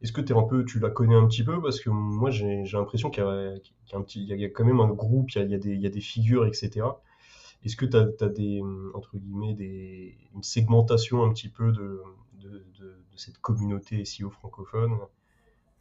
Est-ce 0.02 0.12
que 0.12 0.20
es 0.22 0.32
un 0.32 0.42
peu, 0.42 0.64
tu 0.64 0.78
la 0.78 0.90
connais 0.90 1.14
un 1.14 1.26
petit 1.26 1.44
peu? 1.44 1.60
Parce 1.60 1.80
que 1.80 1.90
moi, 1.90 2.30
j'ai 2.30 2.64
l'impression 2.72 3.10
qu'il 3.10 3.22
y, 3.22 3.96
y, 3.96 4.32
il 4.32 4.40
y 4.40 4.44
a 4.44 4.48
quand 4.48 4.64
même 4.64 4.80
un 4.80 4.88
groupe, 4.88 5.30
il 5.34 5.50
y 5.50 5.54
a, 5.54 5.58
des, 5.58 5.74
il 5.74 5.80
y 5.80 5.86
a 5.86 5.90
des 5.90 6.00
figures, 6.00 6.46
etc. 6.46 6.86
Est-ce 7.62 7.76
que 7.76 7.84
tu 7.84 7.96
as, 7.96 8.28
des, 8.28 8.62
entre 8.94 9.18
guillemets, 9.18 9.52
des, 9.52 10.16
une 10.34 10.42
segmentation 10.42 11.22
un 11.22 11.30
petit 11.30 11.48
peu 11.50 11.72
de, 11.72 12.02
de, 12.40 12.64
de, 12.78 12.96
cette 13.16 13.38
communauté 13.38 14.02
SEO 14.06 14.30
francophone? 14.30 14.96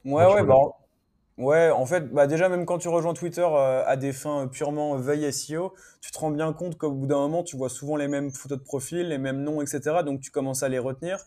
Ouais, 0.03 0.25
ouais, 0.25 0.44
bah, 0.44 0.58
Ouais, 1.39 1.69
en 1.69 1.86
fait, 1.86 2.12
bah 2.12 2.27
déjà, 2.27 2.50
même 2.50 2.65
quand 2.65 2.79
tu 2.79 2.89
rejoins 2.89 3.13
Twitter 3.13 3.48
euh, 3.50 3.81
à 3.86 3.96
des 3.96 4.12
fins 4.12 4.48
purement 4.48 4.98
veille 4.98 5.31
SEO, 5.31 5.74
tu 6.01 6.12
te 6.12 6.19
rends 6.19 6.31
bien 6.31 6.51
compte 6.51 6.77
qu'au 6.77 6.91
bout 6.91 7.08
d'un 7.08 7.15
moment, 7.15 7.43
tu 7.43 7.55
vois 7.55 7.69
souvent 7.69 7.96
les 7.96 8.10
mêmes 8.10 8.29
photos 8.29 8.58
de 8.58 8.63
profil, 8.63 9.08
les 9.08 9.17
mêmes 9.17 9.41
noms, 9.41 9.62
etc. 9.62 10.03
Donc, 10.05 10.19
tu 10.19 10.31
commences 10.31 10.63
à 10.63 10.69
les 10.69 10.79
retenir. 10.79 11.17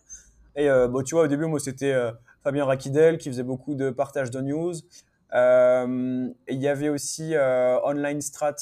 Et 0.55 0.69
euh, 0.69 0.87
bon, 0.87 1.01
tu 1.01 1.15
vois, 1.15 1.23
au 1.23 1.27
début, 1.27 1.47
moi, 1.47 1.59
c'était 1.59 1.93
euh, 1.93 2.11
Fabien 2.43 2.65
Rakidel 2.65 3.17
qui 3.17 3.29
faisait 3.29 3.41
beaucoup 3.41 3.73
de 3.73 3.89
partage 3.89 4.29
de 4.29 4.39
news. 4.39 4.75
il 5.33 6.33
y 6.47 6.67
avait 6.67 6.89
aussi 6.89 7.33
Online 7.35 8.21
Strat, 8.21 8.55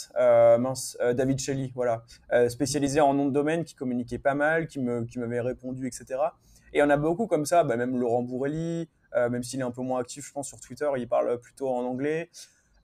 mince, 0.57 0.97
David 1.01 1.37
Shelley, 1.39 1.73
voilà, 1.75 2.03
spécialisé 2.47 3.01
en 3.01 3.13
nom 3.13 3.25
de 3.25 3.33
domaine, 3.33 3.65
qui 3.65 3.75
communiquait 3.75 4.19
pas 4.19 4.35
mal, 4.35 4.67
qui 4.67 4.79
me, 4.79 5.03
qui 5.03 5.19
m'avait 5.19 5.41
répondu, 5.41 5.85
etc. 5.85 6.17
Et 6.71 6.81
on 6.81 6.89
a 6.89 6.95
beaucoup 6.95 7.27
comme 7.27 7.45
ça, 7.45 7.65
bah, 7.65 7.75
même 7.75 7.97
Laurent 7.97 8.21
Bourrelli, 8.23 8.87
euh, 8.87 9.00
même 9.15 9.43
s'il 9.43 9.59
est 9.59 9.63
un 9.63 9.71
peu 9.71 9.81
moins 9.81 9.99
actif, 9.99 10.25
je 10.25 10.31
pense, 10.31 10.47
sur 10.47 10.59
Twitter, 10.59 10.89
il 10.97 11.07
parle 11.07 11.39
plutôt 11.39 11.69
en 11.69 11.83
anglais. 11.83 12.29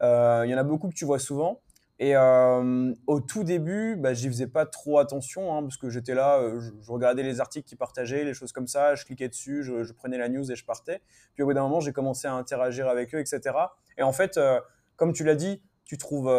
Euh, 0.01 0.43
il 0.46 0.51
y 0.51 0.53
en 0.53 0.57
a 0.57 0.63
beaucoup 0.63 0.89
que 0.89 0.93
tu 0.93 1.05
vois 1.05 1.19
souvent. 1.19 1.62
Et 2.00 2.15
euh, 2.15 2.93
au 3.07 3.19
tout 3.19 3.43
début, 3.43 3.96
bah, 3.96 4.13
j'y 4.13 4.27
faisais 4.27 4.46
pas 4.46 4.67
trop 4.67 5.00
attention 5.00 5.55
hein, 5.55 5.63
parce 5.63 5.77
que 5.77 5.89
j'étais 5.89 6.13
là, 6.13 6.39
je, 6.60 6.91
regardais 6.91 7.24
les 7.24 7.39
articles 7.39 7.67
qu'ils 7.67 7.77
partageaient, 7.77 8.24
les 8.24 8.36
choses 8.36 8.51
comme 8.51 8.67
ça, 8.67 8.93
je 8.93 9.03
cliquais 9.03 9.29
dessus, 9.29 9.63
je, 9.63 9.91
prenais 9.93 10.19
la 10.19 10.29
news 10.29 10.51
et 10.51 10.55
je 10.55 10.63
partais. 10.63 11.01
Puis 11.34 11.41
au 11.41 11.48
bout 11.48 11.53
d'un 11.53 11.63
moment, 11.63 11.79
j'ai 11.79 11.93
commencé 11.93 12.27
à 12.27 12.34
interagir 12.34 12.88
avec 12.88 13.15
eux, 13.15 13.19
etc. 13.19 13.41
Et 13.98 14.03
en 14.03 14.12
fait, 14.12 14.39
comme 14.96 15.12
tu 15.12 15.24
l'as 15.24 15.34
dit, 15.34 15.63
tu 15.86 15.98
trouves 15.98 16.31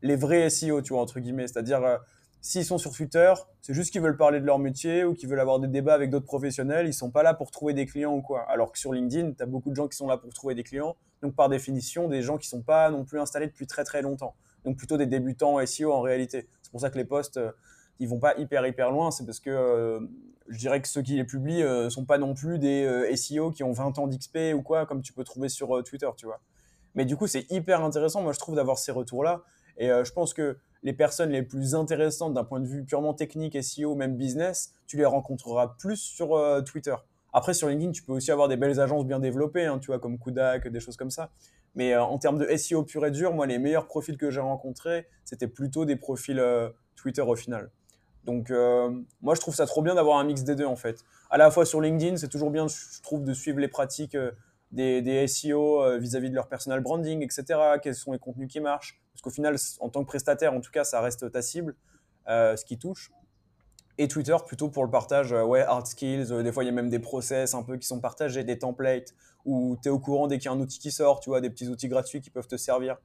les 0.00 0.16
vrais 0.16 0.48
SEO, 0.48 0.80
tu 0.80 0.94
vois, 0.94 1.02
entre 1.02 1.20
guillemets. 1.20 1.46
C'est-à-dire, 1.46 2.00
s'ils 2.46 2.64
sont 2.64 2.78
sur 2.78 2.92
Twitter, 2.92 3.34
c'est 3.60 3.74
juste 3.74 3.90
qu'ils 3.90 4.00
veulent 4.00 4.16
parler 4.16 4.38
de 4.38 4.46
leur 4.46 4.60
métier 4.60 5.02
ou 5.02 5.14
qu'ils 5.14 5.28
veulent 5.28 5.40
avoir 5.40 5.58
des 5.58 5.66
débats 5.66 5.94
avec 5.94 6.10
d'autres 6.10 6.26
professionnels. 6.26 6.86
Ils 6.86 6.94
sont 6.94 7.10
pas 7.10 7.24
là 7.24 7.34
pour 7.34 7.50
trouver 7.50 7.74
des 7.74 7.86
clients 7.86 8.14
ou 8.14 8.22
quoi. 8.22 8.42
Alors 8.48 8.70
que 8.70 8.78
sur 8.78 8.92
LinkedIn, 8.92 9.32
tu 9.32 9.42
as 9.42 9.46
beaucoup 9.46 9.68
de 9.70 9.74
gens 9.74 9.88
qui 9.88 9.96
sont 9.96 10.06
là 10.06 10.16
pour 10.16 10.32
trouver 10.32 10.54
des 10.54 10.62
clients. 10.62 10.94
Donc, 11.22 11.34
par 11.34 11.48
définition, 11.48 12.06
des 12.08 12.22
gens 12.22 12.38
qui 12.38 12.46
sont 12.46 12.62
pas 12.62 12.88
non 12.88 13.04
plus 13.04 13.18
installés 13.18 13.48
depuis 13.48 13.66
très 13.66 13.82
très 13.82 14.00
longtemps. 14.00 14.36
Donc, 14.64 14.76
plutôt 14.76 14.96
des 14.96 15.06
débutants 15.06 15.58
SEO 15.66 15.92
en 15.92 16.00
réalité. 16.02 16.48
C'est 16.62 16.70
pour 16.70 16.80
ça 16.80 16.88
que 16.88 16.96
les 16.96 17.04
posts, 17.04 17.36
euh, 17.36 17.50
ils 17.98 18.08
vont 18.08 18.20
pas 18.20 18.38
hyper 18.38 18.64
hyper 18.64 18.92
loin. 18.92 19.10
C'est 19.10 19.26
parce 19.26 19.40
que 19.40 19.50
euh, 19.50 19.98
je 20.46 20.58
dirais 20.58 20.80
que 20.80 20.86
ceux 20.86 21.02
qui 21.02 21.16
les 21.16 21.24
publient 21.24 21.64
euh, 21.64 21.90
sont 21.90 22.04
pas 22.04 22.18
non 22.18 22.34
plus 22.34 22.60
des 22.60 23.10
SEO 23.16 23.50
qui 23.50 23.64
ont 23.64 23.72
20 23.72 23.98
ans 23.98 24.06
d'XP 24.06 24.54
ou 24.54 24.62
quoi, 24.62 24.86
comme 24.86 25.02
tu 25.02 25.12
peux 25.12 25.24
trouver 25.24 25.48
sur 25.48 25.82
Twitter, 25.82 26.08
tu 26.16 26.26
vois. 26.26 26.40
Mais 26.94 27.06
du 27.06 27.16
coup, 27.16 27.26
c'est 27.26 27.50
hyper 27.50 27.82
intéressant, 27.82 28.22
moi, 28.22 28.32
je 28.32 28.38
trouve, 28.38 28.54
d'avoir 28.54 28.78
ces 28.78 28.92
retours-là. 28.92 29.42
Et 29.78 29.88
je 29.88 30.12
pense 30.12 30.32
que 30.32 30.56
les 30.82 30.92
personnes 30.92 31.30
les 31.30 31.42
plus 31.42 31.74
intéressantes 31.74 32.34
d'un 32.34 32.44
point 32.44 32.60
de 32.60 32.66
vue 32.66 32.84
purement 32.84 33.14
technique, 33.14 33.62
SEO, 33.62 33.94
même 33.94 34.16
business, 34.16 34.72
tu 34.86 34.96
les 34.96 35.04
rencontreras 35.04 35.74
plus 35.78 35.96
sur 35.96 36.36
euh, 36.36 36.62
Twitter. 36.62 36.94
Après, 37.32 37.54
sur 37.54 37.68
LinkedIn, 37.68 37.92
tu 37.92 38.02
peux 38.02 38.12
aussi 38.12 38.30
avoir 38.30 38.48
des 38.48 38.56
belles 38.56 38.80
agences 38.80 39.04
bien 39.04 39.18
développées, 39.18 39.66
hein, 39.66 39.78
tu 39.78 39.88
vois, 39.88 39.98
comme 39.98 40.18
Kudak, 40.18 40.68
des 40.68 40.80
choses 40.80 40.96
comme 40.96 41.10
ça. 41.10 41.30
Mais 41.74 41.92
euh, 41.92 42.02
en 42.02 42.18
termes 42.18 42.38
de 42.38 42.56
SEO 42.56 42.82
pur 42.82 43.04
et 43.04 43.10
dur, 43.10 43.34
moi, 43.34 43.46
les 43.46 43.58
meilleurs 43.58 43.86
profils 43.86 44.16
que 44.16 44.30
j'ai 44.30 44.40
rencontrés, 44.40 45.06
c'était 45.24 45.48
plutôt 45.48 45.84
des 45.84 45.96
profils 45.96 46.38
euh, 46.38 46.70
Twitter 46.94 47.22
au 47.22 47.36
final. 47.36 47.70
Donc, 48.24 48.50
moi, 49.22 49.36
je 49.36 49.40
trouve 49.40 49.54
ça 49.54 49.66
trop 49.66 49.82
bien 49.82 49.94
d'avoir 49.94 50.18
un 50.18 50.24
mix 50.24 50.42
des 50.42 50.56
deux, 50.56 50.64
en 50.64 50.74
fait. 50.74 51.04
À 51.30 51.38
la 51.38 51.48
fois 51.52 51.64
sur 51.64 51.80
LinkedIn, 51.80 52.16
c'est 52.16 52.26
toujours 52.26 52.50
bien, 52.50 52.66
je 52.66 53.00
trouve, 53.00 53.22
de 53.22 53.32
suivre 53.32 53.60
les 53.60 53.68
pratiques 53.68 54.16
des, 54.76 55.26
SEO 55.26 55.82
euh, 55.82 55.98
vis-à-vis 55.98 56.30
de 56.30 56.34
leur 56.34 56.48
personal 56.48 56.80
branding, 56.80 57.22
etc. 57.22 57.58
Quels 57.82 57.94
sont 57.94 58.12
les 58.12 58.18
contenus 58.18 58.48
qui 58.48 58.60
marchent 58.60 59.00
Parce 59.12 59.22
qu'au 59.22 59.30
final, 59.30 59.56
en 59.80 59.88
tant 59.88 60.02
que 60.02 60.06
prestataire, 60.06 60.52
en 60.52 60.60
tout 60.60 60.70
cas, 60.70 60.84
ça 60.84 61.00
reste 61.00 61.30
ta 61.30 61.42
cible, 61.42 61.74
euh, 62.28 62.56
ce 62.56 62.64
qui 62.64 62.78
touche. 62.78 63.10
Et 63.98 64.08
Twitter 64.08 64.36
plutôt 64.46 64.68
pour 64.68 64.84
le 64.84 64.90
partage, 64.90 65.32
euh, 65.32 65.42
ouais, 65.42 65.62
hard 65.62 65.86
skills. 65.86 66.42
des 66.42 66.52
fois, 66.52 66.62
il 66.62 66.66
y 66.66 66.68
a 66.70 66.72
même 66.72 66.90
des 66.90 66.98
process 66.98 67.54
un 67.54 67.62
peu 67.62 67.78
qui 67.78 67.86
sont 67.86 68.00
partagés, 68.00 68.44
des 68.44 68.58
templates, 68.58 69.14
où 69.46 69.78
tu 69.82 69.88
es 69.88 69.90
au 69.90 69.98
courant 69.98 70.26
dès 70.26 70.38
qu'il 70.38 70.46
y 70.46 70.48
a 70.48 70.52
un 70.52 70.60
outil 70.60 70.78
qui 70.78 70.90
sort, 70.90 71.20
tu 71.20 71.30
vois, 71.30 71.40
des 71.40 71.50
petits 71.50 71.68
outils 71.68 71.88
gratuits 71.88 72.20
qui 72.20 72.30
peuvent 72.30 72.48
te 72.48 72.56
servir. 72.56 72.98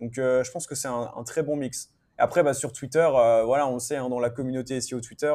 Donc, 0.00 0.12
je 0.14 0.50
pense 0.50 0.66
que 0.66 0.74
c'est 0.74 0.88
un, 0.88 1.22
très 1.26 1.42
bon 1.42 1.56
mix. 1.56 1.92
après, 2.16 2.42
bah, 2.42 2.54
sur 2.54 2.72
Twitter, 2.72 3.06
voilà, 3.44 3.68
on 3.68 3.78
sait, 3.78 3.96
hein, 3.96 4.08
dans 4.08 4.20
la 4.20 4.30
communauté 4.30 4.80
SEO 4.80 5.00
Twitter, 5.00 5.34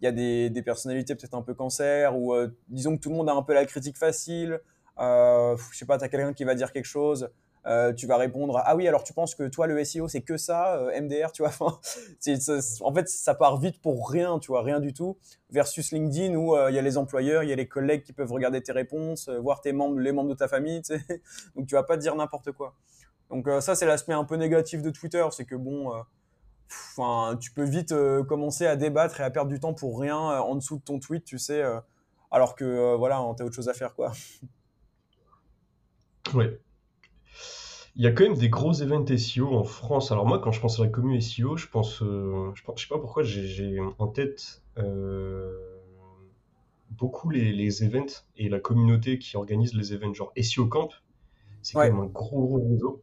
il 0.00 0.04
y 0.04 0.08
a 0.08 0.12
des, 0.12 0.50
des 0.50 0.62
personnalités 0.62 1.14
peut-être 1.14 1.34
un 1.34 1.42
peu 1.42 1.54
cancer, 1.54 2.18
ou 2.18 2.34
disons 2.66 2.96
que 2.96 3.02
tout 3.02 3.10
le 3.10 3.14
monde 3.16 3.28
a 3.28 3.34
un 3.34 3.42
peu 3.42 3.54
la 3.54 3.66
critique 3.66 3.96
facile, 3.96 4.60
euh, 4.98 5.56
je 5.72 5.78
sais 5.78 5.86
pas, 5.86 5.98
tu 5.98 6.04
as 6.04 6.08
quelqu'un 6.08 6.32
qui 6.32 6.44
va 6.44 6.54
dire 6.54 6.72
quelque 6.72 6.86
chose, 6.86 7.30
euh, 7.66 7.94
tu 7.94 8.06
vas 8.06 8.18
répondre 8.18 8.60
ah 8.62 8.76
oui 8.76 8.86
alors 8.86 9.04
tu 9.04 9.14
penses 9.14 9.34
que 9.34 9.48
toi 9.48 9.66
le 9.66 9.82
SEO 9.82 10.06
c'est 10.06 10.20
que 10.20 10.36
ça 10.36 10.76
euh, 10.76 11.00
MDR 11.00 11.32
tu 11.32 11.42
vois 11.42 11.52
en 11.60 12.94
fait 12.94 13.08
ça 13.08 13.34
part 13.34 13.56
vite 13.56 13.80
pour 13.80 14.10
rien 14.10 14.38
tu 14.38 14.48
vois 14.48 14.62
rien 14.62 14.80
du 14.80 14.92
tout 14.92 15.16
versus 15.48 15.90
LinkedIn 15.90 16.34
où 16.34 16.54
il 16.68 16.74
y 16.74 16.78
a 16.78 16.82
les 16.82 16.98
employeurs 16.98 17.42
il 17.42 17.48
y 17.48 17.54
a 17.54 17.56
les 17.56 17.66
collègues 17.66 18.02
qui 18.02 18.12
peuvent 18.12 18.30
regarder 18.30 18.62
tes 18.62 18.72
réponses 18.72 19.30
voir 19.30 19.62
tes 19.62 19.72
membres 19.72 19.98
les 19.98 20.12
membres 20.12 20.28
de 20.28 20.34
ta 20.34 20.46
famille 20.46 20.82
tu 20.82 20.98
sais 20.98 21.22
donc 21.56 21.66
tu 21.66 21.74
vas 21.74 21.84
pas 21.84 21.96
dire 21.96 22.14
n'importe 22.14 22.52
quoi. 22.52 22.74
Donc 23.30 23.48
ça 23.60 23.74
c'est 23.74 23.86
l'aspect 23.86 24.12
un 24.12 24.24
peu 24.24 24.36
négatif 24.36 24.82
de 24.82 24.90
Twitter 24.90 25.24
c'est 25.30 25.46
que 25.46 25.54
bon 25.56 25.90
enfin 26.68 27.34
tu 27.38 27.50
peux 27.50 27.64
vite 27.64 27.94
commencer 28.28 28.66
à 28.66 28.76
débattre 28.76 29.22
et 29.22 29.24
à 29.24 29.30
perdre 29.30 29.50
du 29.50 29.58
temps 29.58 29.72
pour 29.72 29.98
rien 29.98 30.18
en 30.18 30.54
dessous 30.54 30.76
de 30.76 30.82
ton 30.82 30.98
tweet 30.98 31.24
tu 31.24 31.38
sais 31.38 31.62
alors 32.30 32.56
que 32.56 32.94
voilà 32.96 33.24
t'as 33.38 33.44
autre 33.44 33.54
chose 33.54 33.70
à 33.70 33.74
faire 33.74 33.94
quoi 33.94 34.12
Ouais. 36.32 36.58
Il 37.96 38.02
y 38.02 38.06
a 38.06 38.12
quand 38.12 38.24
même 38.24 38.36
des 38.36 38.48
gros 38.48 38.72
events 38.72 39.06
SEO 39.16 39.54
en 39.54 39.64
France. 39.64 40.10
Alors 40.10 40.26
moi, 40.26 40.40
quand 40.40 40.50
je 40.50 40.60
pense 40.60 40.80
à 40.80 40.84
la 40.84 40.88
commune 40.88 41.20
SEO, 41.20 41.56
je 41.56 41.68
pense, 41.68 42.02
euh, 42.02 42.50
je 42.54 42.62
pense, 42.62 42.80
je 42.80 42.86
sais 42.86 42.88
pas 42.88 42.98
pourquoi 42.98 43.22
j'ai 43.22 43.78
en 43.98 44.08
tête 44.08 44.62
euh, 44.78 45.56
beaucoup 46.90 47.30
les, 47.30 47.52
les 47.52 47.84
events 47.84 48.24
et 48.36 48.48
la 48.48 48.58
communauté 48.58 49.18
qui 49.18 49.36
organise 49.36 49.74
les 49.74 49.92
events, 49.92 50.14
genre 50.14 50.32
SEO 50.40 50.66
Camp. 50.66 50.88
C'est 51.62 51.74
quand 51.74 51.80
même 51.80 52.00
un 52.00 52.06
gros 52.06 52.46
gros 52.46 52.68
réseau. 52.68 53.02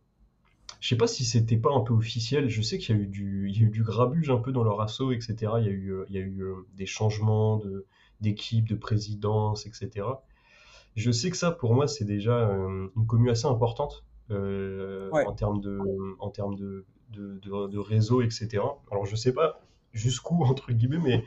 Je 0.82 0.90
sais 0.90 0.98
pas 0.98 1.08
si 1.08 1.26
c'était 1.26 1.58
pas 1.58 1.72
un 1.74 1.82
peu 1.82 1.94
officiel. 1.94 2.50
Je 2.50 2.62
sais 2.62 2.78
qu'il 2.78 2.96
y 2.96 3.00
a 3.00 3.02
eu 3.02 3.08
du, 3.08 3.50
il 3.50 3.58
y 3.58 3.64
a 3.64 3.68
eu 3.68 3.70
du 3.70 3.84
grabuge 3.84 4.30
un 4.30 4.38
peu 4.38 4.52
dans 4.52 4.64
leur 4.64 4.82
assaut, 4.82 5.12
etc. 5.12 5.36
Il 5.60 5.66
y 5.66 5.70
a 5.70 5.72
eu, 5.72 5.96
il 6.10 6.16
y 6.16 6.18
a 6.18 6.22
eu 6.22 6.44
euh, 6.44 6.56
des 6.76 6.86
changements 6.86 7.58
de, 7.58 7.86
d'équipe, 8.20 8.68
de 8.68 8.76
présidence, 8.76 9.66
etc. 9.66 10.08
Je 10.96 11.12
sais 11.12 11.30
que 11.30 11.38
ça, 11.38 11.52
pour 11.52 11.74
moi, 11.74 11.88
c'est 11.88 12.06
déjà 12.06 12.50
euh, 12.50 12.88
une 12.96 13.08
commune 13.08 13.30
assez 13.30 13.46
importante 13.46 14.04
euh, 14.30 15.10
en 15.12 15.34
termes 15.34 15.62
de, 15.62 15.80
en 16.20 16.30
termes 16.30 16.56
de, 16.56 16.86
de, 17.10 17.40
de, 17.68 17.78
réseau, 17.78 18.22
etc. 18.22 18.64
Alors, 18.92 19.06
je 19.06 19.16
sais 19.16 19.34
pas 19.34 19.62
jusqu'où, 19.94 20.44
entre 20.46 20.72
guillemets, 20.72 21.00
mais 21.00 21.24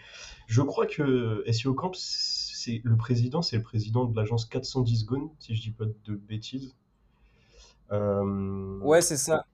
je 0.46 0.62
crois 0.62 0.86
que 0.86 1.44
SEO 1.50 1.74
Camp, 1.74 1.92
c'est 1.94 2.80
le 2.84 2.96
président, 2.96 3.42
c'est 3.42 3.56
le 3.56 3.62
président 3.62 4.04
de 4.04 4.14
l'agence 4.16 4.44
410 4.46 5.06
Gone, 5.06 5.30
si 5.38 5.54
je 5.54 5.62
dis 5.62 5.70
pas 5.70 5.84
de 5.86 6.14
bêtises. 6.14 6.74
Euh, 7.92 8.78
ouais, 8.80 9.00
c'est 9.00 9.16
ça. 9.16 9.46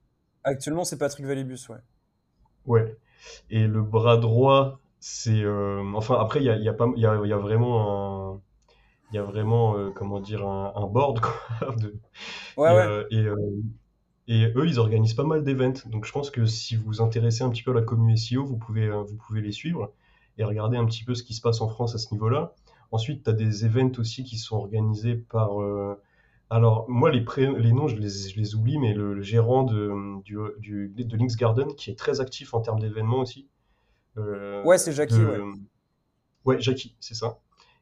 Actuellement, 0.42 0.84
c'est 0.84 0.96
Patrick 0.96 1.26
Valibus, 1.26 1.68
ouais. 1.68 1.80
Ouais. 2.66 2.96
Et 3.50 3.66
le 3.66 3.82
bras 3.82 4.16
droit, 4.16 4.80
c'est. 4.98 5.44
enfin, 5.94 6.18
après, 6.20 6.40
il 6.40 6.46
y 6.46 6.50
a, 6.50 6.56
y, 6.56 6.68
a 6.68 6.76
y, 6.96 7.06
a, 7.06 7.26
y 7.26 7.32
a 7.32 7.36
vraiment 7.36 8.34
un 8.34 8.40
il 9.10 9.16
y 9.16 9.18
a 9.18 9.22
vraiment, 9.24 9.76
euh, 9.76 9.90
comment 9.90 10.20
dire, 10.20 10.46
un, 10.46 10.72
board, 10.86 11.20
quoi, 11.20 11.74
de- 11.76 11.94
Ouais, 12.56 12.70
et, 12.70 12.74
ouais. 12.74 12.86
euh, 12.86 13.04
et, 13.10 13.18
euh, 13.18 13.36
et 14.28 14.52
eux, 14.56 14.66
ils 14.66 14.78
organisent 14.80 15.14
pas 15.14 15.24
mal 15.24 15.44
d'événements. 15.44 15.74
Donc, 15.88 16.04
je 16.06 16.12
pense 16.12 16.30
que 16.30 16.46
si 16.46 16.76
vous 16.76 16.84
vous 16.86 17.02
intéressez 17.02 17.42
un 17.44 17.50
petit 17.50 17.62
peu 17.62 17.72
à 17.72 17.74
la 17.74 17.82
communauté 17.82 18.16
SEO, 18.20 18.44
vous 18.44 18.56
pouvez, 18.58 18.90
vous 18.90 19.16
pouvez 19.16 19.40
les 19.42 19.52
suivre 19.52 19.92
et 20.38 20.44
regarder 20.44 20.76
un 20.78 20.86
petit 20.86 21.04
peu 21.04 21.14
ce 21.14 21.22
qui 21.24 21.34
se 21.34 21.40
passe 21.42 21.60
en 21.60 21.68
France 21.68 21.94
à 21.94 21.98
ce 21.98 22.12
niveau-là. 22.14 22.54
Ensuite, 22.92 23.24
tu 23.24 23.30
as 23.30 23.32
des 23.34 23.64
events 23.66 23.98
aussi 23.98 24.24
qui 24.24 24.38
sont 24.38 24.56
organisés 24.56 25.16
par... 25.16 25.50
alors, 26.50 26.88
moi, 26.88 27.10
les, 27.12 27.24
les 27.58 27.72
noms, 27.72 27.88
je 27.88 27.96
les, 27.96 28.08
je 28.08 28.36
les 28.38 28.54
oublie, 28.54 28.78
mais 28.78 28.92
le, 28.94 29.20
gérant 29.22 29.62
de, 29.64 30.20
du, 30.24 30.36
du- 30.58 30.88
de 31.04 31.16
Links 31.16 31.36
Garden, 31.36 31.68
qui 31.74 31.90
est 31.90 31.98
très 31.98 32.20
actif 32.20 32.54
en 32.54 32.60
termes 32.60 32.80
d'événements 32.80 33.20
aussi. 33.20 33.48
Ouais, 34.64 34.78
c'est 34.78 34.92
Jackie, 34.92 35.24
ouais. 35.24 35.38
Ouais, 36.44 36.60
Jackie, 36.60 36.96
c'est 37.00 37.14
ça. 37.14 37.38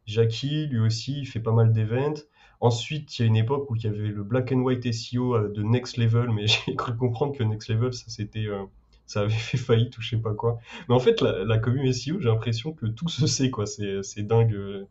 Jackie, 0.09 0.67
lui 0.67 0.81
aussi, 0.81 1.21
il 1.21 1.27
fait 1.27 1.39
pas 1.39 1.53
mal 1.53 1.71
d'events. 1.71 2.15
Ensuite, 2.61 3.19
il 3.19 3.23
y 3.23 3.25
a 3.27 3.29
une 3.29 3.37
époque 3.37 3.71
où 3.71 3.77
il 3.77 3.85
y 3.85 3.87
avait 3.87 4.09
le 4.09 4.25
Black 4.25 4.51
and 4.53 4.61
White 4.61 4.91
SEO 4.91 5.37
euh, 5.37 5.53
de 5.55 5.63
Next 5.63 5.99
Level, 5.99 6.31
mais 6.31 6.47
j'ai 6.67 6.75
cru 6.75 6.97
comprendre 6.97 7.37
que 7.37 7.45
Next 7.45 7.69
Level, 7.69 7.93
ça 7.93 8.07
c'était, 8.09 8.47
euh, 8.47 8.65
ça 9.05 9.21
avait 9.21 9.31
fait 9.31 9.59
faillite 9.59 9.97
ou 9.99 10.01
je 10.01 10.09
sais 10.09 10.17
pas 10.17 10.33
quoi. 10.33 10.59
Mais 10.89 10.95
en 10.95 10.99
fait, 10.99 11.21
la, 11.21 11.45
la 11.45 11.59
commune 11.59 11.93
SEO, 11.93 12.21
j'ai 12.21 12.29
l'impression 12.29 12.73
que 12.73 12.87
tout 12.87 13.09
se 13.09 13.27
sait, 13.27 13.51
quoi. 13.51 13.67
C'est, 13.67 14.03
c'est 14.03 14.23
dingue. 14.23 14.55
Euh, 14.55 14.89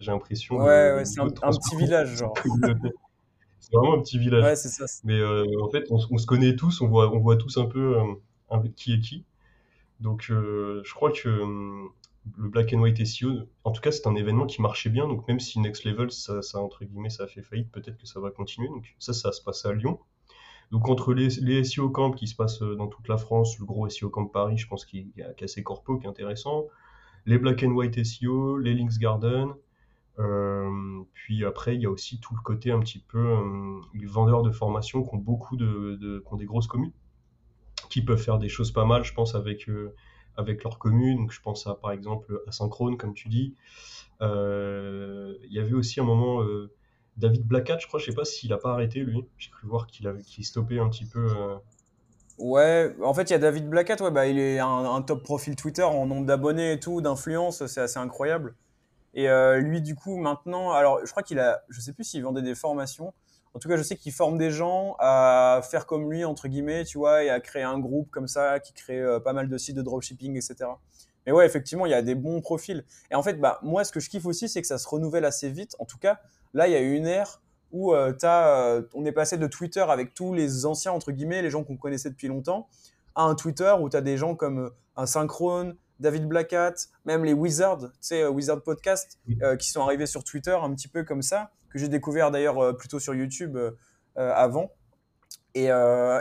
j'ai 0.00 0.10
l'impression. 0.10 0.56
Ouais, 0.56 0.94
ouais, 0.94 1.04
c'est 1.04 1.20
un, 1.20 1.28
petit 1.28 1.76
village, 1.76 2.16
genre. 2.16 2.34
C'est 3.60 3.72
vraiment 3.72 3.94
un 3.94 4.00
petit 4.00 4.18
village. 4.18 4.44
Ouais, 4.44 4.56
c'est 4.56 4.68
ça. 4.68 4.86
Mais 5.04 5.22
en 5.22 5.68
fait, 5.70 5.84
on, 5.90 6.18
se 6.18 6.26
connaît 6.26 6.56
tous, 6.56 6.80
on 6.80 6.88
voit, 6.88 7.14
on 7.14 7.18
voit 7.18 7.36
tous 7.36 7.58
un 7.58 7.66
peu 7.66 7.96
un, 8.50 8.62
qui 8.76 8.94
est 8.94 9.00
qui. 9.00 9.24
Donc, 10.00 10.24
je 10.28 10.94
crois 10.94 11.12
que 11.12 11.28
hum, 11.28 11.90
le 12.36 12.48
Black 12.48 12.72
and 12.72 12.80
White 12.80 13.04
SEO, 13.04 13.48
en 13.64 13.72
tout 13.72 13.80
cas, 13.80 13.92
c'est 13.92 14.06
un 14.06 14.14
événement 14.14 14.46
qui 14.46 14.62
marchait 14.62 14.90
bien. 14.90 15.06
Donc, 15.06 15.26
même 15.28 15.40
si 15.40 15.58
Next 15.60 15.84
Level, 15.84 16.10
ça, 16.10 16.42
ça 16.42 16.60
entre 16.60 16.84
guillemets, 16.84 17.10
ça 17.10 17.24
a 17.24 17.26
fait 17.26 17.42
faillite, 17.42 17.70
peut-être 17.70 17.98
que 17.98 18.06
ça 18.06 18.20
va 18.20 18.30
continuer. 18.30 18.68
Donc, 18.68 18.94
ça, 18.98 19.12
ça 19.12 19.32
se 19.32 19.42
passe 19.42 19.64
à 19.66 19.72
Lyon. 19.72 19.98
Donc, 20.70 20.88
entre 20.88 21.12
les, 21.12 21.28
les 21.40 21.62
SEO 21.64 21.90
camps 21.90 22.12
qui 22.12 22.26
se 22.26 22.34
passent 22.34 22.62
euh, 22.62 22.74
dans 22.76 22.88
toute 22.88 23.08
la 23.08 23.18
France, 23.18 23.58
le 23.58 23.66
gros 23.66 23.88
SEO 23.88 24.08
camp 24.08 24.26
Paris, 24.26 24.56
je 24.56 24.66
pense 24.66 24.84
qu'il 24.84 25.10
y 25.16 25.22
a 25.22 25.32
assez 25.40 25.62
corpo, 25.62 25.98
qui 25.98 26.06
est 26.06 26.08
intéressant. 26.08 26.66
Les 27.26 27.38
Black 27.38 27.62
and 27.62 27.72
White 27.72 28.02
SEO, 28.02 28.58
les 28.58 28.74
Links 28.74 28.98
Garden. 28.98 29.52
Euh, 30.18 31.02
puis 31.12 31.44
après, 31.44 31.74
il 31.74 31.82
y 31.82 31.86
a 31.86 31.90
aussi 31.90 32.20
tout 32.20 32.34
le 32.34 32.40
côté 32.40 32.70
un 32.70 32.80
petit 32.80 33.00
peu 33.00 33.18
euh, 33.18 33.80
les 33.94 34.06
vendeurs 34.06 34.42
de 34.42 34.50
formation 34.50 35.02
qui 35.02 35.14
ont 35.14 35.18
beaucoup 35.18 35.56
de, 35.56 35.98
de 36.00 36.20
qui 36.20 36.32
ont 36.32 36.36
des 36.36 36.46
grosses 36.46 36.68
communes, 36.68 36.92
qui 37.90 38.02
peuvent 38.02 38.22
faire 38.22 38.38
des 38.38 38.48
choses 38.48 38.70
pas 38.72 38.84
mal, 38.84 39.04
je 39.04 39.12
pense, 39.12 39.34
avec 39.34 39.68
avec 40.36 40.64
leur 40.64 40.78
commune. 40.78 41.18
Donc, 41.18 41.32
je 41.32 41.40
pense 41.40 41.66
à, 41.66 41.74
par 41.74 41.92
exemple, 41.92 42.40
Asynchrone, 42.46 42.96
comme 42.96 43.14
tu 43.14 43.28
dis. 43.28 43.54
Euh, 44.22 45.34
il 45.44 45.52
y 45.52 45.58
avait 45.58 45.74
aussi 45.74 46.00
un 46.00 46.04
moment 46.04 46.42
euh, 46.42 46.70
David 47.16 47.46
Blackhat, 47.46 47.78
je 47.78 47.86
crois, 47.86 48.00
je 48.00 48.06
sais 48.06 48.14
pas 48.14 48.24
s'il 48.24 48.52
a 48.52 48.58
pas 48.58 48.72
arrêté 48.72 49.00
lui. 49.00 49.26
J'ai 49.38 49.50
cru 49.50 49.66
voir 49.66 49.86
qu'il 49.86 50.06
avait 50.06 50.22
qu'il 50.22 50.44
stoppait 50.44 50.78
un 50.78 50.88
petit 50.88 51.04
peu. 51.04 51.26
Euh. 51.26 51.56
Ouais, 52.38 52.94
en 53.02 53.14
fait, 53.14 53.30
il 53.30 53.32
y 53.32 53.36
a 53.36 53.38
David 53.38 53.68
Blackhat, 53.68 54.02
ouais, 54.02 54.10
bah, 54.10 54.26
il 54.26 54.38
est 54.38 54.58
un, 54.58 55.02
top 55.02 55.22
profil 55.22 55.54
Twitter 55.54 55.82
en 55.82 56.06
nombre 56.06 56.26
d'abonnés 56.26 56.72
et 56.72 56.80
tout, 56.80 57.00
d'influence, 57.00 57.64
c'est 57.66 57.80
assez 57.80 57.98
incroyable. 57.98 58.56
Et 59.16 59.28
lui, 59.60 59.80
du 59.80 59.94
coup, 59.94 60.16
maintenant, 60.16 60.72
alors 60.72 60.98
je 61.06 61.10
crois 61.12 61.22
qu'il 61.22 61.38
a, 61.38 61.62
je 61.68 61.80
sais 61.80 61.92
plus 61.92 62.02
s'il 62.02 62.24
vendait 62.24 62.42
des 62.42 62.56
formations, 62.56 63.14
en 63.54 63.60
tout 63.60 63.68
cas, 63.68 63.76
je 63.76 63.82
sais 63.82 63.96
qu'il 63.96 64.12
forme 64.12 64.36
des 64.36 64.50
gens 64.50 64.96
à 64.98 65.60
faire 65.62 65.86
comme 65.86 66.10
lui, 66.10 66.24
entre 66.24 66.48
guillemets, 66.48 66.84
tu 66.84 66.98
vois, 66.98 67.22
et 67.22 67.30
à 67.30 67.38
créer 67.38 67.62
un 67.62 67.78
groupe 67.78 68.10
comme 68.10 68.26
ça, 68.26 68.58
qui 68.58 68.72
crée 68.72 69.00
euh, 69.00 69.20
pas 69.20 69.32
mal 69.32 69.48
de 69.48 69.56
sites 69.58 69.76
de 69.76 69.82
dropshipping, 69.82 70.36
etc. 70.36 70.70
Mais 71.24 71.32
ouais, 71.32 71.46
effectivement, 71.46 71.86
il 71.86 71.90
y 71.90 71.94
a 71.94 72.02
des 72.02 72.16
bons 72.16 72.40
profils. 72.40 72.84
Et 73.12 73.14
en 73.14 73.22
fait, 73.22 73.34
bah, 73.34 73.60
moi, 73.62 73.84
ce 73.84 73.92
que 73.92 74.00
je 74.00 74.10
kiffe 74.10 74.26
aussi, 74.26 74.48
c'est 74.48 74.60
que 74.60 74.66
ça 74.66 74.76
se 74.76 74.88
renouvelle 74.88 75.24
assez 75.24 75.50
vite. 75.50 75.76
En 75.78 75.84
tout 75.84 75.98
cas, 75.98 76.18
là, 76.52 76.66
il 76.66 76.72
y 76.72 76.76
a 76.76 76.80
eu 76.80 76.94
une 76.94 77.06
ère 77.06 77.40
où 77.70 77.94
euh, 77.94 78.12
as, 78.22 78.58
euh, 78.58 78.82
on 78.92 79.04
est 79.04 79.12
passé 79.12 79.38
de 79.38 79.46
Twitter 79.46 79.84
avec 79.88 80.14
tous 80.14 80.34
les 80.34 80.66
anciens, 80.66 80.92
entre 80.92 81.12
guillemets, 81.12 81.40
les 81.40 81.50
gens 81.50 81.62
qu'on 81.62 81.76
connaissait 81.76 82.10
depuis 82.10 82.28
longtemps, 82.28 82.68
à 83.14 83.22
un 83.22 83.36
Twitter 83.36 83.72
où 83.80 83.88
tu 83.88 83.96
as 83.96 84.00
des 84.00 84.16
gens 84.16 84.34
comme 84.34 84.72
un 84.96 85.06
Synchrone, 85.06 85.76
David 86.00 86.26
Blackhat, 86.26 86.74
même 87.04 87.24
les 87.24 87.32
Wizards, 87.32 87.82
tu 87.82 87.98
sais, 88.00 88.26
Wizard 88.26 88.62
Podcast, 88.62 89.20
qui 89.60 89.70
sont 89.70 89.82
arrivés 89.82 90.06
sur 90.06 90.24
Twitter 90.24 90.56
un 90.60 90.74
petit 90.74 90.88
peu 90.88 91.04
comme 91.04 91.22
ça, 91.22 91.52
que 91.74 91.78
j'ai 91.78 91.88
découvert 91.88 92.30
d'ailleurs 92.30 92.76
plutôt 92.76 92.98
sur 92.98 93.14
YouTube 93.14 93.58
avant. 94.16 94.70
Et, 95.54 95.68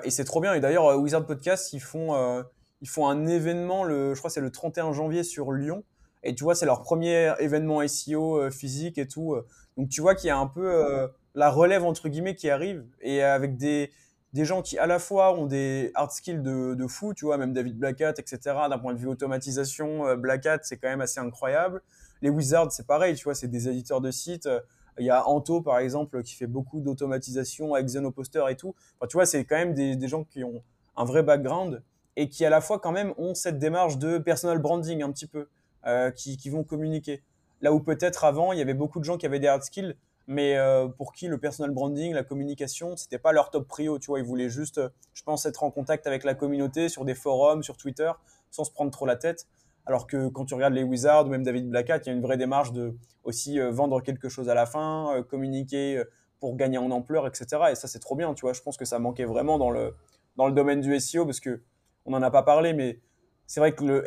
c'est 0.09 0.25
trop 0.25 0.41
bien. 0.41 0.53
Et 0.53 0.59
d'ailleurs, 0.59 0.99
Wizard 0.99 1.25
Podcast, 1.25 1.71
ils 1.71 1.79
font, 1.79 2.43
ils 2.81 2.89
font 2.89 3.07
un 3.07 3.27
événement, 3.27 3.83
le, 3.83 4.13
je 4.13 4.19
crois 4.19 4.29
que 4.29 4.33
c'est 4.33 4.41
le 4.41 4.51
31 4.51 4.91
janvier 4.91 5.23
sur 5.23 5.51
Lyon. 5.51 5.83
Et 6.23 6.35
tu 6.35 6.43
vois, 6.43 6.55
c'est 6.55 6.65
leur 6.65 6.81
premier 6.81 7.33
événement 7.39 7.87
SEO 7.87 8.49
physique 8.49 8.97
et 8.97 9.07
tout. 9.07 9.35
Donc 9.77 9.89
tu 9.89 10.01
vois 10.01 10.15
qu'il 10.15 10.27
y 10.27 10.31
a 10.31 10.37
un 10.37 10.47
peu 10.47 11.07
la 11.35 11.49
relève 11.49 11.83
entre 11.85 12.09
guillemets 12.09 12.35
qui 12.35 12.49
arrive 12.49 12.85
et 13.01 13.23
avec 13.23 13.57
des, 13.57 13.91
des 14.33 14.45
gens 14.45 14.61
qui 14.61 14.77
à 14.77 14.87
la 14.87 14.99
fois 14.99 15.37
ont 15.37 15.45
des 15.45 15.91
hard 15.93 16.11
skills 16.11 16.41
de, 16.41 16.73
de 16.73 16.87
fou, 16.87 17.13
tu 17.13 17.25
vois, 17.25 17.37
même 17.37 17.53
David 17.53 17.77
Blackhat, 17.77 18.13
etc. 18.17 18.39
D'un 18.69 18.79
point 18.79 18.93
de 18.93 18.99
vue 18.99 19.07
automatisation, 19.07 20.07
euh, 20.07 20.15
Black 20.15 20.45
Hat, 20.47 20.59
c'est 20.63 20.77
quand 20.77 20.89
même 20.89 21.01
assez 21.01 21.19
incroyable. 21.19 21.81
Les 22.21 22.29
Wizards, 22.29 22.71
c'est 22.71 22.87
pareil, 22.87 23.15
tu 23.15 23.25
vois, 23.25 23.35
c'est 23.35 23.47
des 23.47 23.69
éditeurs 23.69 24.01
de 24.01 24.09
sites. 24.09 24.49
Il 24.99 25.05
y 25.05 25.09
a 25.09 25.27
Anto, 25.27 25.61
par 25.61 25.79
exemple, 25.79 26.21
qui 26.23 26.35
fait 26.35 26.47
beaucoup 26.47 26.79
d'automatisation 26.79 27.73
avec 27.73 27.87
Xenoposter 27.87 28.43
et 28.49 28.55
tout. 28.55 28.75
Enfin, 28.99 29.07
tu 29.07 29.17
vois, 29.17 29.25
c'est 29.25 29.43
quand 29.45 29.55
même 29.55 29.73
des, 29.73 30.07
gens 30.07 30.23
qui 30.23 30.43
ont 30.43 30.61
un 30.95 31.05
vrai 31.05 31.23
background 31.23 31.81
et 32.15 32.29
qui 32.29 32.45
à 32.45 32.49
la 32.49 32.61
fois 32.61 32.79
quand 32.79 32.91
même 32.91 33.13
ont 33.17 33.33
cette 33.33 33.57
démarche 33.57 33.97
de 33.97 34.19
personal 34.19 34.59
branding 34.59 35.01
un 35.01 35.11
petit 35.11 35.25
peu, 35.25 35.47
euh, 35.85 36.11
qui, 36.11 36.37
qui 36.37 36.49
vont 36.49 36.63
communiquer. 36.63 37.23
Là 37.61 37.73
où 37.73 37.79
peut-être 37.79 38.23
avant, 38.23 38.51
il 38.51 38.59
y 38.59 38.61
avait 38.61 38.73
beaucoup 38.73 38.99
de 38.99 39.05
gens 39.05 39.17
qui 39.17 39.25
avaient 39.25 39.39
des 39.39 39.47
hard 39.47 39.63
skills, 39.63 39.95
mais 40.27 40.57
euh, 40.57 40.87
pour 40.87 41.13
qui 41.13 41.27
le 41.27 41.37
personal 41.37 41.71
branding, 41.71 42.13
la 42.13 42.23
communication, 42.23 42.95
c'était 42.95 43.17
pas 43.17 43.31
leur 43.31 43.49
top 43.49 43.67
prio, 43.67 43.99
tu 43.99 44.07
vois, 44.07 44.19
ils 44.19 44.25
voulaient 44.25 44.49
juste, 44.49 44.77
euh, 44.77 44.89
je 45.13 45.23
pense, 45.23 45.45
être 45.45 45.63
en 45.63 45.71
contact 45.71 46.07
avec 46.07 46.23
la 46.23 46.33
communauté 46.33 46.87
sur 46.87 47.03
des 47.03 47.15
forums, 47.15 47.63
sur 47.63 47.77
Twitter, 47.77 48.11
sans 48.51 48.63
se 48.63 48.71
prendre 48.71 48.91
trop 48.91 49.05
la 49.05 49.15
tête. 49.15 49.47
Alors 49.85 50.07
que 50.07 50.29
quand 50.29 50.45
tu 50.45 50.53
regardes 50.53 50.73
les 50.73 50.83
Wizards 50.83 51.25
ou 51.25 51.29
même 51.29 51.43
David 51.43 51.69
Blackhat, 51.69 51.99
il 51.99 52.07
y 52.07 52.09
a 52.09 52.13
une 52.13 52.21
vraie 52.21 52.37
démarche 52.37 52.71
de 52.71 52.95
aussi 53.23 53.59
euh, 53.59 53.71
vendre 53.71 54.01
quelque 54.01 54.29
chose 54.29 54.49
à 54.49 54.53
la 54.53 54.65
fin, 54.65 55.23
communiquer 55.29 56.01
pour 56.39 56.55
gagner 56.55 56.77
en 56.77 56.91
ampleur, 56.91 57.27
etc. 57.27 57.45
Et 57.71 57.75
ça, 57.75 57.87
c'est 57.87 57.99
trop 57.99 58.15
bien, 58.15 58.33
tu 58.33 58.41
vois. 58.41 58.53
Je 58.53 58.61
pense 58.61 58.77
que 58.77 58.85
ça 58.85 58.99
manquait 58.99 59.25
vraiment 59.25 59.57
dans 59.57 59.71
le, 59.71 59.95
dans 60.35 60.47
le 60.47 60.53
domaine 60.53 60.81
du 60.81 60.99
SEO 60.99 61.25
parce 61.25 61.39
que 61.39 61.61
on 62.05 62.11
n'en 62.11 62.21
a 62.21 62.31
pas 62.31 62.43
parlé, 62.43 62.73
mais 62.73 62.99
c'est 63.47 63.59
vrai 63.59 63.73
que 63.73 63.83
le 63.83 64.03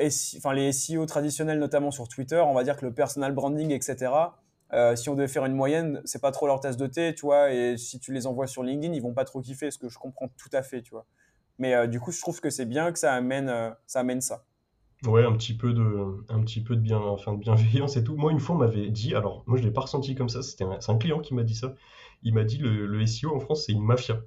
les 0.54 0.72
SEO 0.72 1.06
traditionnels, 1.06 1.58
notamment 1.58 1.90
sur 1.90 2.08
Twitter, 2.08 2.42
on 2.46 2.54
va 2.54 2.64
dire 2.64 2.76
que 2.76 2.84
le 2.84 2.92
personal 2.92 3.32
branding, 3.32 3.70
etc., 3.70 4.12
euh, 4.72 4.96
si 4.96 5.08
on 5.08 5.14
devait 5.14 5.28
faire 5.28 5.44
une 5.44 5.54
moyenne, 5.54 6.02
c'est 6.04 6.20
pas 6.20 6.32
trop 6.32 6.46
leur 6.46 6.58
tasse 6.58 6.76
de 6.76 6.86
thé, 6.86 7.14
tu 7.14 7.26
vois. 7.26 7.52
Et 7.52 7.76
si 7.76 8.00
tu 8.00 8.12
les 8.12 8.26
envoies 8.26 8.48
sur 8.48 8.62
LinkedIn, 8.62 8.92
ils 8.94 9.02
vont 9.02 9.14
pas 9.14 9.24
trop 9.24 9.40
kiffer, 9.40 9.70
ce 9.70 9.78
que 9.78 9.88
je 9.88 9.98
comprends 9.98 10.28
tout 10.28 10.50
à 10.52 10.62
fait, 10.62 10.82
tu 10.82 10.90
vois. 10.90 11.06
Mais 11.58 11.74
euh, 11.74 11.86
du 11.86 12.00
coup, 12.00 12.10
je 12.10 12.20
trouve 12.20 12.40
que 12.40 12.50
c'est 12.50 12.64
bien 12.64 12.92
que 12.92 12.98
ça 12.98 13.12
amène, 13.12 13.48
euh, 13.48 13.70
ça 13.86 14.00
amène 14.00 14.20
ça. 14.20 14.44
Ouais, 15.04 15.24
un 15.24 15.32
petit 15.32 15.54
peu 15.54 15.72
de, 15.72 16.24
un 16.28 16.40
petit 16.40 16.62
peu 16.62 16.74
de 16.74 16.80
bien, 16.80 16.98
enfin 16.98 17.34
de 17.34 17.38
bienveillance 17.38 17.96
et 17.96 18.04
tout. 18.04 18.16
Moi, 18.16 18.32
une 18.32 18.40
fois, 18.40 18.56
on 18.56 18.58
m'avait 18.58 18.88
dit, 18.88 19.14
alors 19.14 19.44
moi, 19.46 19.58
je 19.58 19.62
l'ai 19.62 19.70
pas 19.70 19.82
ressenti 19.82 20.14
comme 20.14 20.28
ça. 20.28 20.42
C'était 20.42 20.64
c'est 20.80 20.90
un 20.90 20.98
client 20.98 21.20
qui 21.20 21.34
m'a 21.34 21.42
dit 21.42 21.54
ça. 21.54 21.74
Il 22.22 22.34
m'a 22.34 22.44
dit 22.44 22.58
le, 22.58 22.86
le 22.86 23.06
SEO 23.06 23.34
en 23.34 23.40
France, 23.40 23.64
c'est 23.66 23.72
une 23.72 23.84
mafia. 23.84 24.22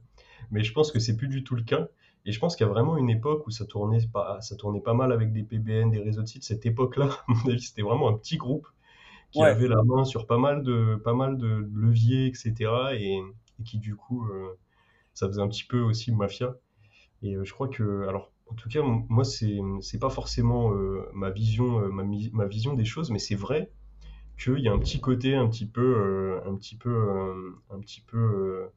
Mais 0.52 0.64
je 0.64 0.72
pense 0.74 0.92
que 0.92 1.00
c'est 1.00 1.18
plus 1.18 1.28
du 1.28 1.44
tout 1.44 1.56
le 1.56 1.64
cas. 1.64 1.88
Et 2.26 2.32
je 2.32 2.40
pense 2.40 2.56
qu'il 2.56 2.66
y 2.66 2.70
a 2.70 2.72
vraiment 2.72 2.98
une 2.98 3.10
époque 3.10 3.48
où 3.48 3.52
ça 3.52 3.66
tournait 3.66 4.06
pas, 4.12 4.40
ça 4.42 4.56
tournait 4.56 4.82
pas 4.82 4.94
mal 4.94 5.12
avec 5.12 5.32
des 5.32 5.44
PBN, 5.44 5.90
des 5.90 6.00
réseaux 6.00 6.22
de 6.22 6.28
sites. 6.28 6.44
Cette 6.44 6.66
époque-là, 6.66 7.06
à 7.28 7.34
mon 7.34 7.50
avis, 7.50 7.62
c'était 7.62 7.82
vraiment 7.82 8.10
un 8.10 8.14
petit 8.14 8.38
groupe 8.38 8.68
qui 9.32 9.42
avait 9.42 9.68
la 9.68 9.82
main 9.84 10.06
sur 10.06 10.26
pas 10.26 10.38
mal 10.38 10.64
de, 10.64 11.00
pas 11.04 11.14
mal 11.14 11.38
de 11.38 11.70
leviers, 11.74 12.28
etc. 12.28 12.54
Et, 12.94 13.20
qui 13.66 13.78
du 13.78 13.96
coup, 13.96 14.26
euh, 14.28 14.58
ça 15.14 15.28
faisait 15.28 15.42
un 15.42 15.48
petit 15.48 15.66
peu 15.66 15.82
aussi 15.82 16.12
mafia. 16.12 16.56
Et 17.22 17.36
euh, 17.36 17.44
je 17.44 17.54
crois 17.54 17.68
que, 17.68 18.08
alors, 18.08 18.32
en 18.50 18.56
tout 18.56 18.70
cas, 18.70 18.82
moi, 18.82 19.24
c'est, 19.24 19.60
c'est 19.82 20.00
pas 20.00 20.10
forcément 20.10 20.74
euh, 20.74 21.10
ma 21.14 21.30
vision, 21.30 21.88
ma, 21.90 22.04
ma, 22.04 22.46
vision 22.46 22.74
des 22.74 22.86
choses, 22.86 23.12
mais 23.12 23.20
c'est 23.20 23.36
vrai 23.36 23.72
qu'il 24.38 24.60
y 24.60 24.68
a 24.68 24.74
un 24.74 24.80
petit 24.80 25.00
côté, 25.00 25.36
un 25.36 25.48
petit 25.48 25.68
peu, 25.68 26.42
un 26.46 26.56
petit 26.56 26.76
peu, 26.76 27.54
un 27.70 27.80
petit 27.80 28.02
peu, 28.02 28.70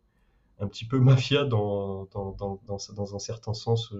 un 0.59 0.69
petit 0.69 0.85
peu 0.85 0.99
mafia 0.99 1.45
dans, 1.45 2.07
dans, 2.13 2.33
dans, 2.33 2.61
dans, 2.67 3.15
un 3.15 3.19
certain 3.19 3.55
sens. 3.55 3.95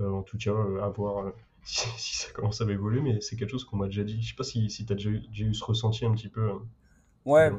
en 0.00 0.22
tout 0.22 0.38
cas, 0.38 0.54
avoir 0.82 1.32
si, 1.64 2.14
ça 2.16 2.30
commence 2.32 2.60
à 2.60 2.66
m'évoluer, 2.66 3.00
mais 3.00 3.20
c'est 3.20 3.36
quelque 3.36 3.50
chose 3.50 3.64
qu'on 3.64 3.76
m'a 3.76 3.86
déjà 3.86 4.04
dit. 4.04 4.20
Je 4.20 4.28
sais 4.28 4.36
pas 4.36 4.44
si, 4.44 4.70
si 4.70 4.84
tu 4.84 4.92
as 4.92 4.96
déjà, 4.96 5.10
eu 5.10 5.54
ce 5.54 5.64
ressenti 5.64 6.04
un 6.04 6.12
petit 6.12 6.28
peu. 6.28 6.50
Hein. 6.50 6.62
Ouais. 7.24 7.50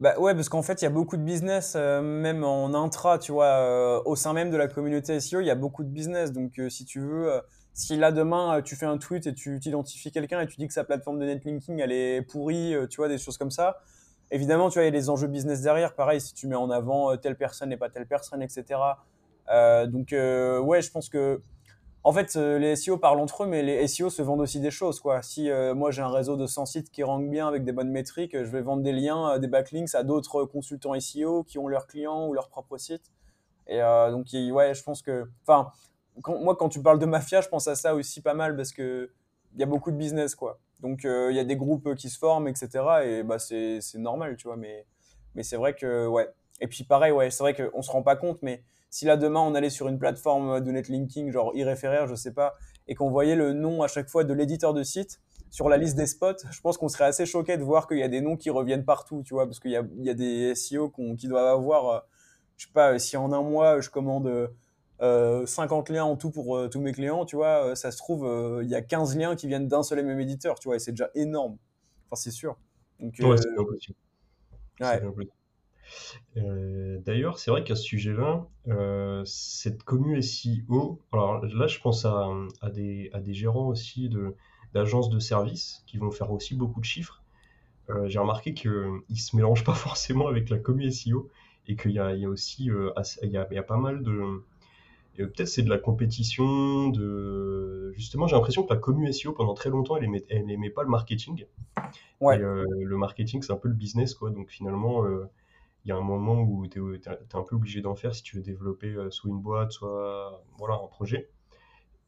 Bah 0.00 0.18
ouais, 0.18 0.34
parce 0.34 0.48
qu'en 0.48 0.62
fait, 0.62 0.82
il 0.82 0.84
y 0.84 0.88
a 0.88 0.90
beaucoup 0.90 1.16
de 1.16 1.22
business, 1.22 1.74
euh, 1.74 2.02
même 2.02 2.44
en 2.44 2.74
intra, 2.74 3.18
tu 3.18 3.32
vois, 3.32 3.46
euh, 3.46 4.02
au 4.04 4.14
sein 4.14 4.32
même 4.34 4.50
de 4.50 4.56
la 4.56 4.68
communauté 4.68 5.18
SEO, 5.20 5.40
il 5.40 5.46
y 5.46 5.50
a 5.50 5.54
beaucoup 5.54 5.84
de 5.84 5.88
business. 5.88 6.32
Donc, 6.32 6.58
euh, 6.58 6.68
si 6.68 6.84
tu 6.84 7.00
veux, 7.00 7.40
si 7.72 7.96
là 7.96 8.12
demain, 8.12 8.60
tu 8.62 8.76
fais 8.76 8.86
un 8.86 8.98
tweet 8.98 9.26
et 9.26 9.34
tu 9.34 9.58
t'identifies 9.58 10.12
quelqu'un 10.12 10.40
et 10.40 10.46
tu 10.46 10.56
dis 10.56 10.66
que 10.66 10.74
sa 10.74 10.84
plateforme 10.84 11.18
de 11.18 11.24
netlinking, 11.24 11.80
elle 11.80 11.92
est 11.92 12.22
pourrie, 12.22 12.74
tu 12.90 12.96
vois, 12.96 13.08
des 13.08 13.18
choses 13.18 13.38
comme 13.38 13.50
ça, 13.50 13.78
évidemment, 14.30 14.68
tu 14.68 14.74
vois, 14.74 14.82
il 14.82 14.86
y 14.86 14.88
a 14.88 14.98
des 14.98 15.08
enjeux 15.10 15.28
business 15.28 15.62
derrière. 15.62 15.94
Pareil, 15.94 16.20
si 16.20 16.34
tu 16.34 16.46
mets 16.46 16.56
en 16.56 16.70
avant 16.70 17.16
telle 17.16 17.36
personne 17.36 17.72
et 17.72 17.76
pas 17.76 17.88
telle 17.88 18.06
personne, 18.06 18.42
etc. 18.42 18.80
donc, 19.86 20.08
ouais, 20.12 20.82
je 20.82 20.90
pense 20.90 21.08
que 21.08 21.40
en 22.06 22.12
fait, 22.12 22.36
euh, 22.36 22.60
les 22.60 22.76
SEO 22.76 22.98
parlent 22.98 23.18
entre 23.18 23.42
eux, 23.42 23.46
mais 23.48 23.64
les 23.64 23.88
SEO 23.88 24.10
se 24.10 24.22
vendent 24.22 24.40
aussi 24.40 24.60
des 24.60 24.70
choses. 24.70 25.00
Quoi. 25.00 25.22
Si 25.22 25.50
euh, 25.50 25.74
moi 25.74 25.90
j'ai 25.90 26.02
un 26.02 26.08
réseau 26.08 26.36
de 26.36 26.46
100 26.46 26.64
sites 26.66 26.90
qui 26.92 27.02
rank 27.02 27.28
bien 27.28 27.48
avec 27.48 27.64
des 27.64 27.72
bonnes 27.72 27.90
métriques, 27.90 28.30
je 28.44 28.48
vais 28.48 28.62
vendre 28.62 28.84
des 28.84 28.92
liens, 28.92 29.32
euh, 29.32 29.38
des 29.40 29.48
backlinks 29.48 29.92
à 29.92 30.04
d'autres 30.04 30.44
consultants 30.44 30.94
SEO 31.00 31.42
qui 31.42 31.58
ont 31.58 31.66
leurs 31.66 31.88
clients 31.88 32.28
ou 32.28 32.32
leur 32.32 32.48
propre 32.48 32.78
site. 32.78 33.10
Et 33.66 33.80
donc, 33.80 34.28
ouais, 34.32 34.72
je 34.74 34.82
pense 34.84 35.02
que. 35.02 35.28
Enfin, 35.42 35.72
moi, 36.28 36.54
quand 36.54 36.68
tu 36.68 36.80
parles 36.80 37.00
de 37.00 37.06
mafia, 37.06 37.40
je 37.40 37.48
pense 37.48 37.66
à 37.66 37.74
ça 37.74 37.96
aussi 37.96 38.20
pas 38.20 38.34
mal 38.34 38.54
parce 38.54 38.72
qu'il 38.72 39.08
y 39.56 39.64
a 39.64 39.66
beaucoup 39.66 39.90
de 39.90 39.96
business, 39.96 40.36
quoi. 40.36 40.60
Donc, 40.78 41.00
il 41.02 41.34
y 41.34 41.40
a 41.40 41.44
des 41.44 41.56
groupes 41.56 41.96
qui 41.96 42.08
se 42.08 42.16
forment, 42.16 42.46
etc. 42.46 42.68
Et 43.04 43.22
bah, 43.24 43.40
c'est 43.40 43.80
normal, 43.96 44.36
tu 44.36 44.46
vois. 44.46 44.56
Mais, 44.56 44.86
mais 45.34 45.42
c'est 45.42 45.56
vrai 45.56 45.74
que, 45.74 46.06
ouais. 46.06 46.28
Et 46.60 46.68
puis, 46.68 46.84
pareil, 46.84 47.10
ouais, 47.10 47.32
c'est 47.32 47.42
vrai 47.42 47.56
qu'on 47.56 47.82
se 47.82 47.90
rend 47.90 48.04
pas 48.04 48.14
compte, 48.14 48.40
mais 48.42 48.62
si 48.96 49.04
là 49.04 49.18
demain 49.18 49.40
on 49.40 49.54
allait 49.54 49.68
sur 49.68 49.88
une 49.88 49.98
plateforme 49.98 50.62
de 50.62 50.70
netlinking, 50.70 51.30
genre 51.30 51.52
e-référaire, 51.54 52.06
je 52.06 52.14
sais 52.14 52.32
pas, 52.32 52.54
et 52.88 52.94
qu'on 52.94 53.10
voyait 53.10 53.36
le 53.36 53.52
nom 53.52 53.82
à 53.82 53.88
chaque 53.88 54.08
fois 54.08 54.24
de 54.24 54.32
l'éditeur 54.32 54.72
de 54.72 54.82
site 54.82 55.20
sur 55.50 55.68
la 55.68 55.76
liste 55.76 55.96
des 55.96 56.06
spots, 56.06 56.48
je 56.50 56.60
pense 56.62 56.78
qu'on 56.78 56.88
serait 56.88 57.04
assez 57.04 57.26
choqué 57.26 57.58
de 57.58 57.62
voir 57.62 57.88
qu'il 57.88 57.98
y 57.98 58.02
a 58.02 58.08
des 58.08 58.22
noms 58.22 58.38
qui 58.38 58.48
reviennent 58.48 58.86
partout, 58.86 59.22
tu 59.22 59.34
vois, 59.34 59.44
parce 59.44 59.60
qu'il 59.60 59.70
y 59.70 59.76
a, 59.76 59.82
y 59.98 60.08
a, 60.08 60.14
des 60.14 60.54
SEO 60.54 60.90
qui 61.18 61.28
doivent 61.28 61.46
avoir, 61.46 61.88
euh, 61.88 62.00
je 62.56 62.66
sais 62.66 62.72
pas, 62.72 62.98
si 62.98 63.18
en 63.18 63.32
un 63.32 63.42
mois 63.42 63.82
je 63.82 63.90
commande 63.90 64.50
euh, 65.02 65.44
50 65.44 65.90
liens 65.90 66.04
en 66.04 66.16
tout 66.16 66.30
pour 66.30 66.56
euh, 66.56 66.68
tous 66.68 66.80
mes 66.80 66.92
clients, 66.92 67.26
tu 67.26 67.36
vois, 67.36 67.66
euh, 67.66 67.74
ça 67.74 67.90
se 67.90 67.98
trouve, 67.98 68.26
il 68.62 68.68
y 68.70 68.74
a 68.74 68.80
15 68.80 69.14
liens 69.18 69.36
qui 69.36 69.46
viennent 69.46 69.68
d'un 69.68 69.82
seul 69.82 69.98
et 69.98 70.04
même 70.04 70.20
éditeur, 70.20 70.58
tu 70.58 70.68
vois, 70.68 70.76
et 70.76 70.78
c'est 70.78 70.92
déjà 70.92 71.10
énorme. 71.14 71.58
Enfin, 72.06 72.16
c'est 72.16 72.30
sûr. 72.30 72.56
Donc, 72.98 73.14
ouais, 73.20 73.36
c'est 73.36 73.50
Ouais. 74.80 75.02
Euh, 76.36 76.98
d'ailleurs, 77.04 77.38
c'est 77.38 77.50
vrai 77.50 77.64
qu'à 77.64 77.76
ce 77.76 77.82
sujet-là, 77.82 78.46
euh, 78.68 79.22
cette 79.24 79.82
commu 79.82 80.20
SEO, 80.22 81.00
alors 81.12 81.44
là, 81.44 81.66
je 81.66 81.78
pense 81.80 82.04
à, 82.04 82.28
à, 82.60 82.70
des, 82.70 83.10
à 83.12 83.20
des 83.20 83.34
gérants 83.34 83.68
aussi 83.68 84.10
d'agences 84.74 85.08
de 85.08 85.18
services 85.18 85.82
qui 85.86 85.98
vont 85.98 86.10
faire 86.10 86.30
aussi 86.30 86.54
beaucoup 86.54 86.80
de 86.80 86.84
chiffres. 86.84 87.22
Euh, 87.88 88.08
j'ai 88.08 88.18
remarqué 88.18 88.52
qu'ils 88.52 88.70
ne 88.70 89.14
se 89.14 89.36
mélangent 89.36 89.64
pas 89.64 89.74
forcément 89.74 90.28
avec 90.28 90.50
la 90.50 90.58
commu 90.58 90.90
SEO 90.90 91.30
et 91.68 91.76
qu'il 91.76 91.92
y 91.92 91.94
y 91.94 91.98
a 91.98 92.28
aussi 92.28 92.66
il 93.22 93.30
y 93.30 93.36
a, 93.36 93.46
il 93.50 93.54
y 93.54 93.58
a 93.58 93.62
pas 93.62 93.78
mal 93.78 94.02
de. 94.02 94.42
Peut-être 95.16 95.48
c'est 95.48 95.62
de 95.62 95.70
la 95.70 95.78
compétition, 95.78 96.90
de 96.90 97.94
justement 97.96 98.26
j'ai 98.26 98.36
l'impression 98.36 98.64
que 98.64 98.74
la 98.74 98.78
commu 98.78 99.10
SEO 99.10 99.32
pendant 99.32 99.54
très 99.54 99.70
longtemps 99.70 99.96
elle 99.96 100.04
aimait, 100.04 100.24
elle 100.28 100.50
aimait 100.50 100.68
pas 100.68 100.82
le 100.82 100.90
marketing. 100.90 101.46
Ouais. 102.20 102.36
Et, 102.36 102.40
le 102.40 102.96
marketing 102.98 103.40
c'est 103.40 103.52
un 103.52 103.56
peu 103.56 103.68
le 103.68 103.74
business 103.74 104.14
quoi, 104.14 104.28
donc 104.30 104.50
finalement 104.50 105.04
il 105.86 105.90
y 105.90 105.92
a 105.92 105.96
un 105.96 106.00
moment 106.00 106.40
où 106.42 106.66
tu 106.66 106.80
es, 106.96 107.08
un 107.08 107.42
peu 107.42 107.54
obligé 107.54 107.80
d'en 107.80 107.94
faire 107.94 108.12
si 108.12 108.24
tu 108.24 108.36
veux 108.36 108.42
développer 108.42 108.88
euh, 108.88 109.08
soit 109.12 109.30
une 109.30 109.40
boîte, 109.40 109.70
soit 109.70 110.42
voilà, 110.58 110.74
un 110.74 110.88
projet. 110.88 111.30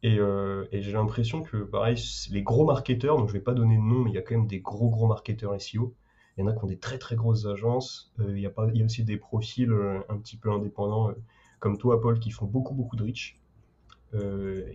Et, 0.03 0.19
euh, 0.19 0.67
j'ai 0.73 0.91
l'impression 0.91 1.43
que, 1.43 1.59
pareil, 1.59 1.97
les 2.31 2.43
gros 2.43 2.65
marketeurs, 2.65 3.17
donc 3.17 3.29
je 3.29 3.35
vais 3.35 3.41
pas 3.41 3.55
donner 3.55 3.77
de 3.77 3.83
nom, 3.83 4.01
mais 4.01 4.11
il 4.11 4.15
y 4.15 4.19
a 4.19 4.23
quand 4.23 4.35
même 4.35 4.49
des 4.49 4.59
gros, 4.59 4.89
gros 4.89 5.07
marketeurs 5.07 5.61
SEO. 5.61 5.95
Il 6.37 6.41
y 6.41 6.45
en 6.45 6.49
a 6.49 6.55
qui 6.55 6.65
ont 6.65 6.67
des 6.67 6.79
très, 6.79 6.99
très 6.99 7.15
grosses 7.15 7.47
agences. 7.47 8.13
Euh, 8.19 8.37
il, 8.37 8.41
y 8.41 8.47
a 8.47 8.51
pas, 8.51 8.67
il 8.75 8.81
y 8.81 8.83
a 8.83 8.85
aussi 8.85 9.05
des 9.05 9.17
profils 9.17 9.73
un 10.09 10.19
petit 10.19 10.37
peu 10.37 10.51
indépendants, 10.51 11.13
comme 11.61 11.79
toi, 11.79 12.01
Paul, 12.01 12.19
qui 12.19 12.33
font 12.33 12.47
beaucoup, 12.47 12.75
beaucoup 12.75 12.97
de 12.97 13.05
reach. 13.05 13.39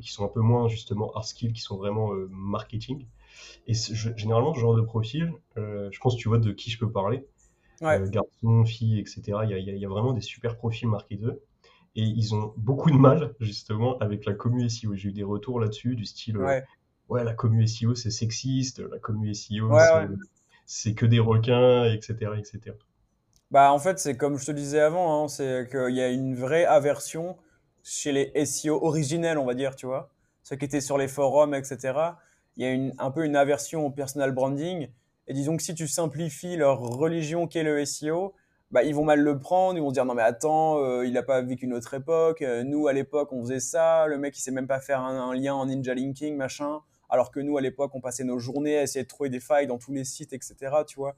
qui 0.02 0.12
sont 0.14 0.24
un 0.24 0.30
peu 0.30 0.40
moins, 0.40 0.70
justement, 0.70 1.12
hard 1.14 1.26
skill, 1.26 1.52
qui 1.52 1.62
sont 1.62 1.76
vraiment 1.76 2.12
marketing. 2.30 3.06
Et 3.68 3.74
généralement, 3.74 4.54
ce 4.54 4.62
genre 4.62 4.76
de 4.76 4.82
profil, 4.82 5.34
je 5.58 6.00
pense 6.00 6.16
que 6.16 6.22
tu 6.22 6.30
vois 6.30 6.40
de 6.40 6.54
qui 6.54 6.70
je 6.70 6.80
peux 6.80 6.90
parler 6.90 7.28
ouais. 7.82 8.00
euh, 8.00 8.08
garçons, 8.10 8.66
filles, 8.66 9.00
etc. 9.00 9.22
Il 9.44 9.50
y, 9.50 9.54
a, 9.54 9.58
il 9.58 9.78
y, 9.78 9.86
a, 9.86 9.90
vraiment 9.90 10.14
des 10.14 10.22
super 10.22 10.58
profils 10.58 10.88
marqués 10.88 11.18
d'eux. 11.18 11.42
Et 11.96 12.02
ils 12.02 12.34
ont 12.34 12.54
beaucoup 12.58 12.90
de 12.90 12.98
mal, 12.98 13.36
justement, 13.40 13.98
avec 14.00 14.26
la 14.26 14.34
commu 14.34 14.68
SEO. 14.70 14.96
J'ai 14.96 15.10
eu 15.10 15.12
des 15.12 15.24
retours 15.24 15.60
là-dessus, 15.60 15.96
du 15.96 16.06
style 16.06 16.38
euh, 16.38 16.46
ouais. 16.46 16.64
ouais, 17.10 17.24
la 17.24 17.34
commu 17.34 17.68
SEO, 17.68 17.94
c'est 17.96 18.10
sexiste, 18.10 18.80
la 18.80 19.00
commu 19.00 19.34
SEO, 19.34 19.72
c'est 20.66 20.96
que 20.96 21.06
des 21.06 21.20
requins, 21.20 21.86
etc. 21.86 22.32
etc. 22.38 22.76
Bah, 23.52 23.72
en 23.72 23.78
fait, 23.78 24.00
c'est 24.00 24.18
comme 24.18 24.40
je 24.40 24.46
te 24.48 24.52
disais 24.52 24.80
avant, 24.80 25.24
hein, 25.24 25.28
c'est 25.28 25.68
qu'il 25.70 25.96
y 25.96 26.02
a 26.02 26.10
une 26.10 26.36
vraie 26.36 26.66
aversion 26.66 27.38
chez 27.84 28.12
les 28.12 28.46
SEO 28.46 28.84
originels, 28.84 29.38
on 29.38 29.46
va 29.46 29.54
dire, 29.54 29.76
tu 29.76 29.86
vois, 29.86 30.10
ceux 30.42 30.56
qui 30.56 30.66
étaient 30.66 30.82
sur 30.82 30.98
les 30.98 31.08
forums, 31.08 31.54
etc., 31.54 31.94
il 32.56 32.64
y 32.64 32.66
a 32.66 32.72
une, 32.72 32.94
un 32.98 33.12
peu 33.12 33.26
une 33.26 33.36
aversion 33.36 33.86
au 33.86 33.90
personal 33.90 34.32
branding. 34.32 34.90
Et 35.28 35.34
disons 35.34 35.58
que 35.58 35.64
si 35.64 35.74
tu 35.74 35.88
simplifies 35.88 36.58
leur 36.58 36.80
religion 36.80 37.48
qu'est 37.48 37.64
le 37.64 37.84
SEO, 37.86 38.34
bah, 38.72 38.84
ils 38.84 38.96
vont 38.96 39.04
mal 39.04 39.22
le 39.22 39.40
prendre, 39.40 39.78
ils 39.78 39.82
vont 39.82 39.92
dire 39.92 40.06
non 40.06 40.16
mais 40.16 40.24
attends, 40.24 40.80
euh, 40.84 41.06
il 41.06 41.14
n'a 41.14 41.24
pas 41.24 41.42
vécu 41.42 41.66
une 41.66 41.74
autre 41.74 41.94
époque, 41.94 42.42
euh, 42.42 42.64
nous 42.64 42.88
à 42.88 42.94
l'époque 42.94 43.32
on 43.32 43.42
faisait 43.42 43.60
ça, 43.60 44.08
le 44.08 44.18
mec 44.18 44.38
il 44.38 44.42
sait 44.42 44.52
même 44.52 44.68
pas 44.68 44.80
faire 44.80 45.00
un, 45.00 45.30
un, 45.30 45.36
lien 45.36 45.54
en 45.54 45.68
ninja 45.68 45.94
linking, 45.94 46.36
machin, 46.36 46.80
alors 47.10 47.32
que 47.32 47.40
nous 47.40 47.56
à 47.58 47.62
l'époque 47.62 47.94
on 47.94 48.02
passait 48.02 48.24
nos 48.24 48.40
journées 48.40 48.80
à 48.80 48.82
essayer 48.82 49.04
de 49.04 49.08
trouver 49.08 49.30
des 49.30 49.40
failles 49.40 49.68
dans 49.68 49.78
tous 49.78 49.94
les 49.94 50.04
sites, 50.04 50.34
etc. 50.34 50.56
Tu 50.88 50.96
vois. 50.96 51.16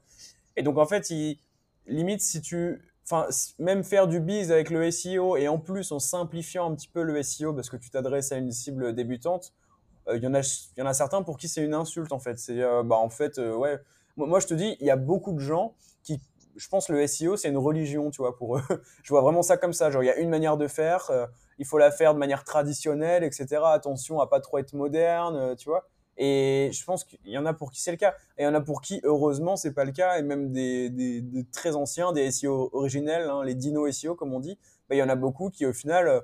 Et 0.56 0.62
donc 0.62 0.76
en 0.76 0.86
fait, 0.86 1.08
il, 1.10 1.38
limite 1.86 2.20
si 2.20 2.40
tu 2.40 2.82
enfin, 3.04 3.28
même 3.58 3.84
faire 3.84 4.08
du 4.08 4.20
biz 4.20 4.50
avec 4.50 4.70
le 4.70 4.90
SEO 4.90 5.36
et 5.36 5.48
en 5.48 5.58
plus 5.58 5.92
en 5.92 5.98
simplifiant 5.98 6.70
un 6.70 6.74
petit 6.74 6.88
peu 6.88 7.02
le 7.02 7.22
SEO 7.22 7.52
parce 7.52 7.70
que 7.70 7.76
tu 7.76 7.90
t'adresses 7.90 8.32
à 8.32 8.36
une 8.36 8.52
cible 8.52 8.94
débutante, 8.94 9.54
il 10.14 10.22
y 10.22 10.26
en 10.26 10.34
a, 10.34 10.40
y 10.76 10.82
en 10.82 10.86
a 10.86 10.94
certains 10.94 11.22
pour 11.22 11.36
qui 11.36 11.48
c'est 11.48 11.62
une 11.62 11.74
insulte 11.74 12.12
en 12.12 12.18
fait. 12.18 12.38
C'est, 12.38 12.60
bah 12.84 12.96
en 12.96 13.08
fait, 13.08 13.38
ouais. 13.38 13.78
Moi, 14.16 14.40
je 14.40 14.46
te 14.46 14.54
dis, 14.54 14.76
il 14.80 14.86
y 14.86 14.90
a 14.90 14.96
beaucoup 14.96 15.32
de 15.32 15.40
gens 15.40 15.74
qui, 16.02 16.20
je 16.56 16.68
pense, 16.68 16.88
le 16.88 17.06
SEO 17.06 17.36
c'est 17.36 17.48
une 17.48 17.58
religion, 17.58 18.10
tu 18.10 18.22
vois, 18.22 18.36
pour 18.36 18.56
eux. 18.56 18.62
je 19.02 19.08
vois 19.10 19.20
vraiment 19.20 19.42
ça 19.42 19.56
comme 19.56 19.72
ça. 19.72 19.90
Genre, 19.90 20.02
il 20.02 20.06
y 20.06 20.10
a 20.10 20.16
une 20.16 20.30
manière 20.30 20.56
de 20.56 20.68
faire, 20.68 21.10
il 21.58 21.66
faut 21.66 21.78
la 21.78 21.90
faire 21.90 22.14
de 22.14 22.18
manière 22.18 22.44
traditionnelle, 22.44 23.24
etc. 23.24 23.62
Attention 23.66 24.20
à 24.20 24.28
pas 24.28 24.40
trop 24.40 24.58
être 24.58 24.72
moderne, 24.72 25.54
tu 25.56 25.68
vois. 25.68 25.86
Et 26.18 26.70
je 26.72 26.84
pense 26.84 27.04
qu'il 27.04 27.18
y 27.26 27.36
en 27.36 27.44
a 27.44 27.52
pour 27.52 27.70
qui 27.70 27.80
c'est 27.80 27.90
le 27.90 27.96
cas. 27.96 28.14
Et 28.38 28.42
il 28.42 28.44
y 28.44 28.48
en 28.48 28.54
a 28.54 28.60
pour 28.60 28.80
qui, 28.80 29.00
heureusement, 29.04 29.56
c'est 29.56 29.72
pas 29.72 29.84
le 29.84 29.92
cas. 29.92 30.18
Et 30.18 30.22
même 30.22 30.50
des, 30.50 30.88
des, 30.90 31.44
très 31.52 31.76
anciens, 31.76 32.12
des 32.12 32.30
SEO 32.30 32.70
originels, 32.72 33.28
hein, 33.28 33.42
les 33.44 33.54
dino 33.54 33.90
SEO, 33.90 34.14
comme 34.14 34.32
on 34.32 34.40
dit, 34.40 34.58
bah, 34.88 34.94
il 34.94 34.98
y 34.98 35.02
en 35.02 35.08
a 35.08 35.16
beaucoup 35.16 35.50
qui, 35.50 35.66
au 35.66 35.72
final, 35.72 36.08
euh, 36.08 36.20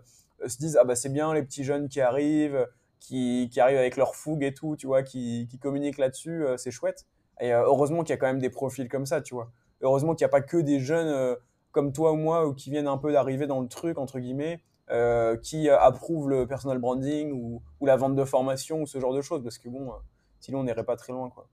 se 0.49 0.57
disent 0.59 0.79
Ah 0.81 0.85
bah 0.85 0.97
c'est 0.97 1.11
bien 1.11 1.35
les 1.35 1.43
petits 1.43 1.65
jeunes 1.65 1.89
qui 1.89 2.01
arrivent, 2.01 2.67
qui, 3.03 3.49
qui 3.51 3.61
arrivent 3.61 3.79
avec 3.79 3.97
leur 3.97 4.15
fougue 4.15 4.45
et 4.45 4.55
tout, 4.55 4.77
tu 4.77 4.87
vois, 4.87 5.03
qui, 5.03 5.49
qui 5.51 5.59
communiquent 5.59 5.99
là-dessus, 5.99 6.45
euh, 6.45 6.57
c'est 6.57 6.71
chouette. 6.71 7.07
Et 7.41 7.53
euh, 7.53 7.65
heureusement 7.65 8.03
qu'il 8.03 8.11
y 8.11 8.13
a 8.13 8.17
quand 8.17 8.27
même 8.27 8.39
des 8.39 8.51
profils 8.51 8.89
comme 8.89 9.07
ça, 9.07 9.21
tu 9.21 9.35
vois. 9.35 9.51
Heureusement 9.81 10.15
qu'il 10.15 10.25
n'y 10.25 10.29
a 10.29 10.31
pas 10.31 10.43
que 10.43 10.57
des 10.57 10.79
jeunes 10.79 11.37
comme 11.73 11.93
toi 11.93 12.13
ou 12.13 12.17
moi 12.17 12.47
ou 12.47 12.55
qui 12.55 12.71
viennent 12.71 12.87
un 12.87 12.99
peu 12.99 13.11
d'arriver 13.13 13.47
dans 13.47 13.61
le 13.61 13.67
truc, 13.67 13.99
entre 13.99 14.21
guillemets, 14.21 14.63
euh, 14.91 15.37
qui 15.37 15.69
approuve 15.69 16.29
le 16.29 16.47
personal 16.47 16.79
branding 16.79 17.33
ou, 17.33 17.63
ou, 17.81 17.87
la 17.87 17.97
vente 17.97 18.15
de 18.15 18.25
formation 18.25 18.83
ou 18.83 18.87
ce 18.87 19.01
genre 19.01 19.15
de 19.15 19.23
choses, 19.23 19.43
parce 19.43 19.59
que 19.59 19.69
bon, 19.69 19.91
euh, 19.91 19.97
sinon 20.39 20.61
on 20.61 20.65
n'irait 20.65 20.85
pas 20.85 20.97
très 20.97 21.13
loin. 21.13 21.31
Quoi. 21.31 21.49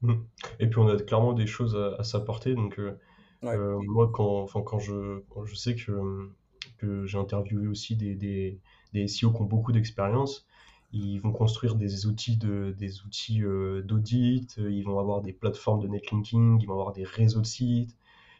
Mmh. 0.00 0.14
Et 0.60 0.66
puis 0.68 0.78
on 0.78 0.88
a 0.88 0.96
clairement 0.96 1.34
des 1.34 1.46
choses 1.46 1.76
à, 1.76 2.00
à 2.00 2.04
s'apporter. 2.04 2.54
Donc 2.54 2.78
euh, 2.78 2.98
ouais. 3.42 3.56
euh, 3.56 3.78
moi, 3.86 4.10
quand, 4.12 4.46
quand 4.46 4.78
je, 4.78 5.20
quand 5.28 5.44
je 5.44 5.54
sais 5.54 5.74
que, 5.74 6.30
que 6.78 7.06
j'ai 7.06 7.18
interviewé 7.18 7.68
aussi 7.68 7.96
des, 7.96 8.14
des, 8.14 8.60
des 8.92 9.06
SEO 9.08 9.30
qui 9.32 9.42
ont 9.42 9.44
beaucoup 9.44 9.72
d'expérience, 9.72 10.46
ils 10.94 11.18
vont 11.18 11.32
construire 11.32 11.74
des 11.74 12.06
outils 12.06 12.36
de, 12.36 12.74
des 12.78 13.02
outils 13.02 13.42
euh, 13.42 13.82
d'audit, 13.82 14.56
ils 14.58 14.82
vont 14.82 14.98
avoir 14.98 15.20
des 15.20 15.32
plateformes 15.32 15.80
de 15.80 15.88
netlinking, 15.88 16.60
ils 16.60 16.66
vont 16.66 16.74
avoir 16.74 16.92
des 16.92 17.04
réseaux 17.04 17.40
de 17.40 17.46
sites, 17.46 17.96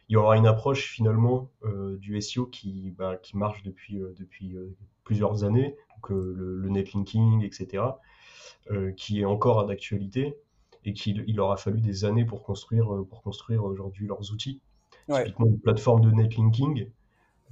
il 0.09 0.13
y 0.13 0.15
aura 0.15 0.37
une 0.37 0.45
approche 0.45 0.91
finalement 0.91 1.49
euh, 1.63 1.97
du 1.97 2.19
SEO 2.21 2.45
qui, 2.45 2.91
bah, 2.91 3.17
qui 3.17 3.37
marche 3.37 3.63
depuis, 3.63 3.99
euh, 4.01 4.13
depuis 4.17 4.55
euh, 4.55 4.75
plusieurs 5.03 5.43
années, 5.43 5.75
donc 5.95 6.09
le, 6.09 6.57
le, 6.57 6.69
netlinking, 6.69 7.43
etc., 7.43 7.83
qui 8.97 9.21
est 9.21 9.25
encore 9.25 9.63
d'actualité 9.67 10.39
et 10.85 10.93
qu'il 10.93 11.23
il 11.27 11.39
aura 11.39 11.55
fallu 11.55 11.81
des 11.81 12.03
années 12.03 12.25
pour 12.25 12.41
construire, 12.41 12.87
pour 13.07 13.21
construire 13.21 13.63
aujourd'hui 13.63 14.07
leurs 14.07 14.31
outils. 14.31 14.59
Ouais. 15.07 15.23
Typiquement, 15.23 15.45
une 15.45 15.59
plateforme 15.59 16.01
de 16.01 16.09
netlinking, 16.09 16.89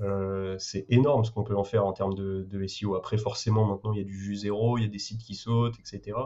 euh, 0.02 0.58
c'est 0.58 0.86
énorme 0.90 1.24
ce 1.24 1.32
qu'on 1.32 1.44
peut 1.44 1.56
en 1.56 1.64
faire 1.64 1.86
en 1.86 1.94
termes 1.94 2.16
de, 2.16 2.44
de, 2.50 2.68
SEO. 2.68 2.96
Après, 2.96 3.18
forcément, 3.18 3.66
maintenant, 3.66 3.94
il 3.94 4.00
y 4.00 4.02
a 4.02 4.06
du 4.06 4.18
jus 4.18 4.36
zéro, 4.36 4.78
il 4.78 4.84
y 4.84 4.86
a 4.86 4.90
des 4.90 5.00
sites 5.00 5.22
qui 5.22 5.36
sautent, 5.36 5.78
etc. 5.80 6.18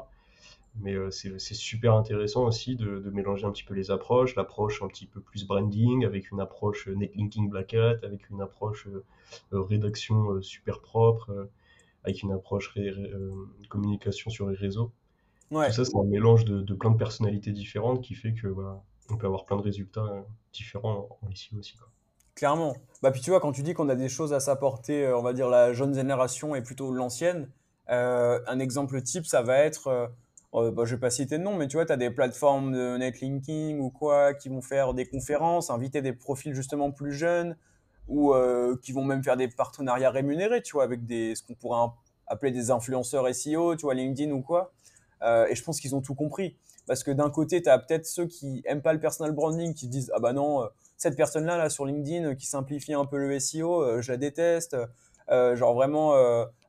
Mais 0.80 0.94
euh, 0.94 1.10
c'est 1.10 1.40
super 1.40 1.96
intéressant 1.96 2.46
aussi 2.46 2.76
de, 2.76 3.00
de, 3.00 3.10
mélanger 3.10 3.46
un 3.46 3.52
petit 3.52 3.64
peu 3.64 3.74
les 3.74 3.90
approches, 3.90 4.36
l'approche 4.36 4.82
un 4.84 4.88
petit 4.88 5.08
peu 5.08 5.20
plus 5.20 5.46
branding, 5.46 6.06
avec 6.06 6.32
une 6.32 6.40
approche 6.40 6.88
netlinking 6.88 7.50
black 7.50 7.74
hat, 7.74 7.98
avec 8.04 8.30
une 8.30 8.42
approche 8.42 8.88
euh, 8.88 9.62
rédaction 9.62 10.32
euh, 10.32 10.42
super 10.42 10.82
propre, 10.82 11.32
euh, 11.32 11.46
avec 12.04 12.22
une 12.22 12.32
approche 12.32 12.70
ré, 12.70 12.92
ré, 12.92 13.12
communication 13.70 14.30
sur 14.30 14.48
les 14.48 14.56
réseaux. 14.56 14.92
Ouais. 15.50 15.68
Tout 15.68 15.74
ça, 15.74 15.86
c'est 15.86 15.98
un 15.98 16.04
mélange 16.04 16.46
de, 16.46 16.62
de, 16.62 16.74
plein 16.74 16.92
de 16.92 16.98
personnalités 16.98 17.52
différentes 17.52 18.04
qui 18.04 18.14
fait 18.14 18.34
que 18.34 18.48
voilà, 18.48 18.82
on 19.10 19.18
peut 19.18 19.26
avoir 19.26 19.46
plein 19.46 19.58
de 19.58 19.64
résultats 19.64 20.26
différents 20.54 21.10
en 21.22 21.36
SEO 21.36 21.58
aussi. 21.58 21.76
Quoi. 21.76 21.90
Clairement. 22.38 22.78
Bah, 23.02 23.12
puis 23.12 23.20
tu 23.20 23.32
vois, 23.32 23.42
quand 23.42 23.52
tu 23.52 23.64
dis 23.64 23.74
qu'on 23.74 23.90
a 23.90 23.96
des 23.96 24.08
choses 24.08 24.32
à 24.32 24.40
s'apporter, 24.40 25.12
on 25.12 25.22
va 25.22 25.34
dire 25.34 25.50
la 25.50 25.74
jeune 25.74 25.94
génération 25.94 26.56
et 26.56 26.62
plutôt 26.62 26.94
l'ancienne, 26.94 27.50
un 27.90 28.60
exemple 28.60 29.02
type, 29.02 29.26
ça 29.26 29.42
va 29.42 29.58
être 29.58 30.12
euh, 30.58 30.72
bah, 30.72 30.84
je 30.86 30.96
vais 30.96 31.00
pas 31.00 31.10
citer 31.10 31.38
de 31.38 31.44
nom, 31.44 31.56
mais 31.56 31.68
tu 31.68 31.78
vois, 31.78 31.86
tu 31.86 31.92
as 31.92 31.98
des 31.98 32.10
plateformes 32.10 32.72
de 32.72 32.98
netlinking 32.98 33.80
ou 33.80 33.90
quoi 33.90 34.34
qui 34.34 34.50
vont 34.50 34.62
faire 34.62 34.94
des 34.94 35.06
conférences, 35.06 35.70
inviter 35.70 36.02
des 36.02 36.14
profils 36.14 36.54
justement 36.54 36.92
plus 36.92 37.14
jeunes 37.14 37.58
ou 38.08 38.34
euh, 38.34 38.78
qui 38.82 38.94
vont 38.94 39.04
même 39.04 39.24
faire 39.24 39.38
des 39.38 39.50
partenariats 39.50 40.10
rémunérés, 40.10 40.62
tu 40.62 40.74
vois, 40.74 40.84
avec 40.84 41.06
des, 41.06 41.36
ce 41.36 41.44
qu'on 41.44 41.54
pourrait 41.56 41.92
appeler 42.28 42.52
des 42.52 42.72
influenceurs 42.72 43.28
SEO, 43.36 43.76
tu 43.76 43.84
vois, 43.84 43.94
LinkedIn 43.94 44.32
ou 44.32 44.42
quoi. 44.42 44.72
Euh, 45.22 45.48
et 45.48 45.56
je 45.56 45.64
pense 45.64 45.82
qu'ils 45.82 45.96
ont 45.96 46.02
tout 46.02 46.16
compris. 46.16 46.56
Parce 46.88 47.04
que 47.04 47.12
d'un 47.12 47.30
côté, 47.30 47.62
tu 47.62 47.70
as 47.70 47.78
peut-être 47.78 48.06
ceux 48.06 48.26
qui 48.26 48.64
aiment 48.66 48.82
pas 48.82 48.94
le 48.94 49.00
personal 49.00 49.34
branding, 49.34 49.74
qui 49.74 49.88
disent 49.88 50.12
Ah 50.16 50.20
bah 50.20 50.34
non, 50.34 50.64
euh, 50.64 50.68
cette 50.98 51.16
personne-là, 51.16 51.58
là, 51.58 51.70
sur 51.70 51.86
LinkedIn, 51.86 52.36
qui 52.36 52.48
simplifie 52.48 52.94
un 52.94 53.06
peu 53.06 53.18
le 53.18 53.40
SEO, 53.40 53.84
euh, 53.84 54.02
je 54.02 54.12
la 54.12 54.18
déteste, 54.18 54.76
euh, 55.30 55.56
genre 55.56 55.76
vraiment 55.76 56.16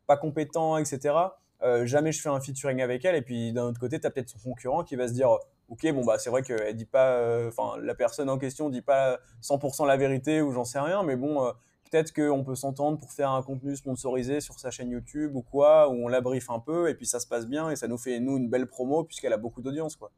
pas 0.06 0.16
compétent, 0.16 0.76
etc 0.76 1.30
euh, 1.62 1.86
jamais 1.86 2.12
je 2.12 2.20
fais 2.20 2.28
un 2.28 2.40
featuring 2.40 2.80
avec 2.82 3.04
elle. 3.04 3.16
Et 3.16 3.22
puis 3.22 3.52
d'un 3.52 3.64
autre 3.64 3.80
côté, 3.80 4.00
tu 4.00 4.06
as 4.06 4.10
peut-être 4.10 4.28
son 4.28 4.38
concurrent 4.38 4.84
qui 4.84 4.96
va 4.96 5.08
se 5.08 5.12
dire 5.12 5.30
Ok, 5.68 5.86
bon, 5.92 6.04
bah, 6.04 6.18
c'est 6.18 6.30
vrai 6.30 6.42
qu'elle 6.42 6.74
dit 6.76 6.86
pas, 6.86 7.12
euh, 7.16 7.48
enfin, 7.48 7.78
la 7.82 7.94
personne 7.94 8.30
en 8.30 8.38
question 8.38 8.70
dit 8.70 8.80
pas 8.80 9.18
100% 9.42 9.86
la 9.86 9.98
vérité 9.98 10.40
ou 10.40 10.50
j'en 10.50 10.64
sais 10.64 10.80
rien, 10.80 11.02
mais 11.02 11.16
bon, 11.16 11.44
euh, 11.44 11.52
peut-être 11.90 12.12
qu'on 12.12 12.44
peut 12.44 12.54
s'entendre 12.54 12.98
pour 12.98 13.12
faire 13.12 13.30
un 13.30 13.42
contenu 13.42 13.76
sponsorisé 13.76 14.40
sur 14.40 14.58
sa 14.58 14.70
chaîne 14.70 14.90
YouTube 14.90 15.34
ou 15.34 15.42
quoi, 15.42 15.88
où 15.88 15.92
on 15.92 16.08
la 16.08 16.20
briefe 16.20 16.50
un 16.50 16.60
peu 16.60 16.88
et 16.88 16.94
puis 16.94 17.06
ça 17.06 17.20
se 17.20 17.26
passe 17.26 17.46
bien 17.46 17.70
et 17.70 17.76
ça 17.76 17.88
nous 17.88 17.98
fait, 17.98 18.20
nous, 18.20 18.36
une 18.36 18.48
belle 18.48 18.66
promo 18.66 19.04
puisqu'elle 19.04 19.32
a 19.32 19.38
beaucoup 19.38 19.62
d'audience, 19.62 19.96
quoi. 19.96 20.10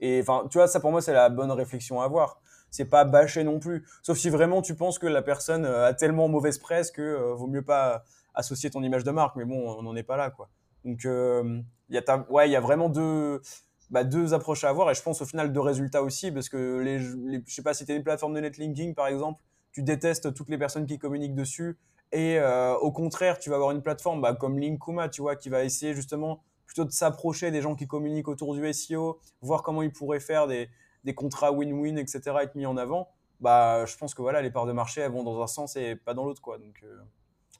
Et 0.00 0.20
enfin, 0.20 0.46
tu 0.50 0.58
vois, 0.58 0.66
ça 0.66 0.80
pour 0.80 0.90
moi, 0.90 1.02
c'est 1.02 1.12
la 1.12 1.28
bonne 1.28 1.50
réflexion 1.50 2.00
à 2.00 2.04
avoir. 2.04 2.40
C'est 2.70 2.86
pas 2.86 3.04
bâcher 3.04 3.44
non 3.44 3.58
plus. 3.58 3.86
Sauf 4.02 4.16
si 4.16 4.30
vraiment 4.30 4.62
tu 4.62 4.74
penses 4.74 4.98
que 4.98 5.06
la 5.06 5.22
personne 5.22 5.66
a 5.66 5.92
tellement 5.92 6.28
mauvaise 6.28 6.58
presse 6.58 6.90
que 6.90 7.02
euh, 7.02 7.34
vaut 7.34 7.48
mieux 7.48 7.64
pas 7.64 8.04
associer 8.34 8.70
ton 8.70 8.82
image 8.82 9.04
de 9.04 9.10
marque. 9.10 9.36
Mais 9.36 9.44
bon, 9.44 9.68
on 9.78 9.82
n'en 9.82 9.94
est 9.96 10.02
pas 10.02 10.16
là, 10.16 10.30
quoi. 10.30 10.48
Donc, 10.84 11.04
euh, 11.04 11.60
il 11.90 11.94
y, 11.94 11.98
a 11.98 12.26
ouais, 12.30 12.48
y 12.48 12.56
a 12.56 12.60
vraiment 12.60 12.88
deux, 12.88 13.42
bah, 13.90 14.04
deux 14.04 14.32
approches 14.32 14.64
à 14.64 14.68
avoir 14.68 14.90
et 14.90 14.94
je 14.94 15.02
pense 15.02 15.20
au 15.20 15.26
final 15.26 15.52
deux 15.52 15.60
résultats 15.60 16.02
aussi 16.02 16.30
parce 16.30 16.48
que 16.48 16.78
les, 16.78 16.98
les 16.98 17.42
je 17.46 17.54
sais 17.54 17.62
pas 17.62 17.74
si 17.74 17.84
tu 17.84 17.94
une 17.94 18.04
plateforme 18.04 18.34
de 18.34 18.40
netlinking 18.40 18.94
par 18.94 19.08
exemple, 19.08 19.42
tu 19.72 19.82
détestes 19.82 20.34
toutes 20.34 20.48
les 20.48 20.58
personnes 20.58 20.86
qui 20.86 20.98
communiquent 20.98 21.34
dessus 21.34 21.78
et 22.12 22.38
euh, 22.38 22.74
au 22.76 22.90
contraire, 22.90 23.38
tu 23.38 23.50
vas 23.50 23.56
avoir 23.56 23.70
une 23.70 23.82
plateforme 23.82 24.20
bah, 24.20 24.34
comme 24.34 24.58
Linkuma, 24.58 25.08
tu 25.08 25.22
vois, 25.22 25.36
qui 25.36 25.48
va 25.48 25.64
essayer 25.64 25.94
justement 25.94 26.42
plutôt 26.66 26.84
de 26.84 26.90
s'approcher 26.90 27.50
des 27.50 27.62
gens 27.62 27.74
qui 27.74 27.86
communiquent 27.86 28.28
autour 28.28 28.54
du 28.54 28.72
SEO, 28.72 29.20
voir 29.42 29.62
comment 29.62 29.82
ils 29.82 29.92
pourraient 29.92 30.20
faire 30.20 30.46
des, 30.46 30.68
contrats 31.14 31.52
win-win, 31.52 31.98
etc., 31.98 32.20
être 32.42 32.54
mis 32.54 32.66
en 32.66 32.76
avant. 32.76 33.08
Bah, 33.40 33.86
je 33.86 33.96
pense 33.96 34.14
que 34.14 34.22
voilà, 34.22 34.42
les 34.42 34.50
parts 34.50 34.66
de 34.66 34.72
marché 34.72 35.00
elles 35.00 35.12
vont 35.12 35.22
dans 35.22 35.40
un 35.42 35.46
sens 35.46 35.76
et 35.76 35.96
pas 35.96 36.14
dans 36.14 36.24
l'autre, 36.24 36.42
quoi. 36.42 36.58
Donc, 36.58 36.82
euh, 36.84 37.00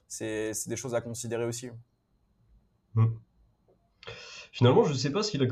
c'est 0.09 0.69
des 0.69 0.77
choses 0.77 0.95
à 0.95 1.01
considérer 1.01 1.45
aussi. 1.45 1.71
Mmh. 2.95 3.07
Finalement, 4.53 4.85
je 4.85 4.93
ne 4.93 4.97
sais 4.97 5.11
pas 5.11 5.23
si 5.23 5.39
la 5.39 5.47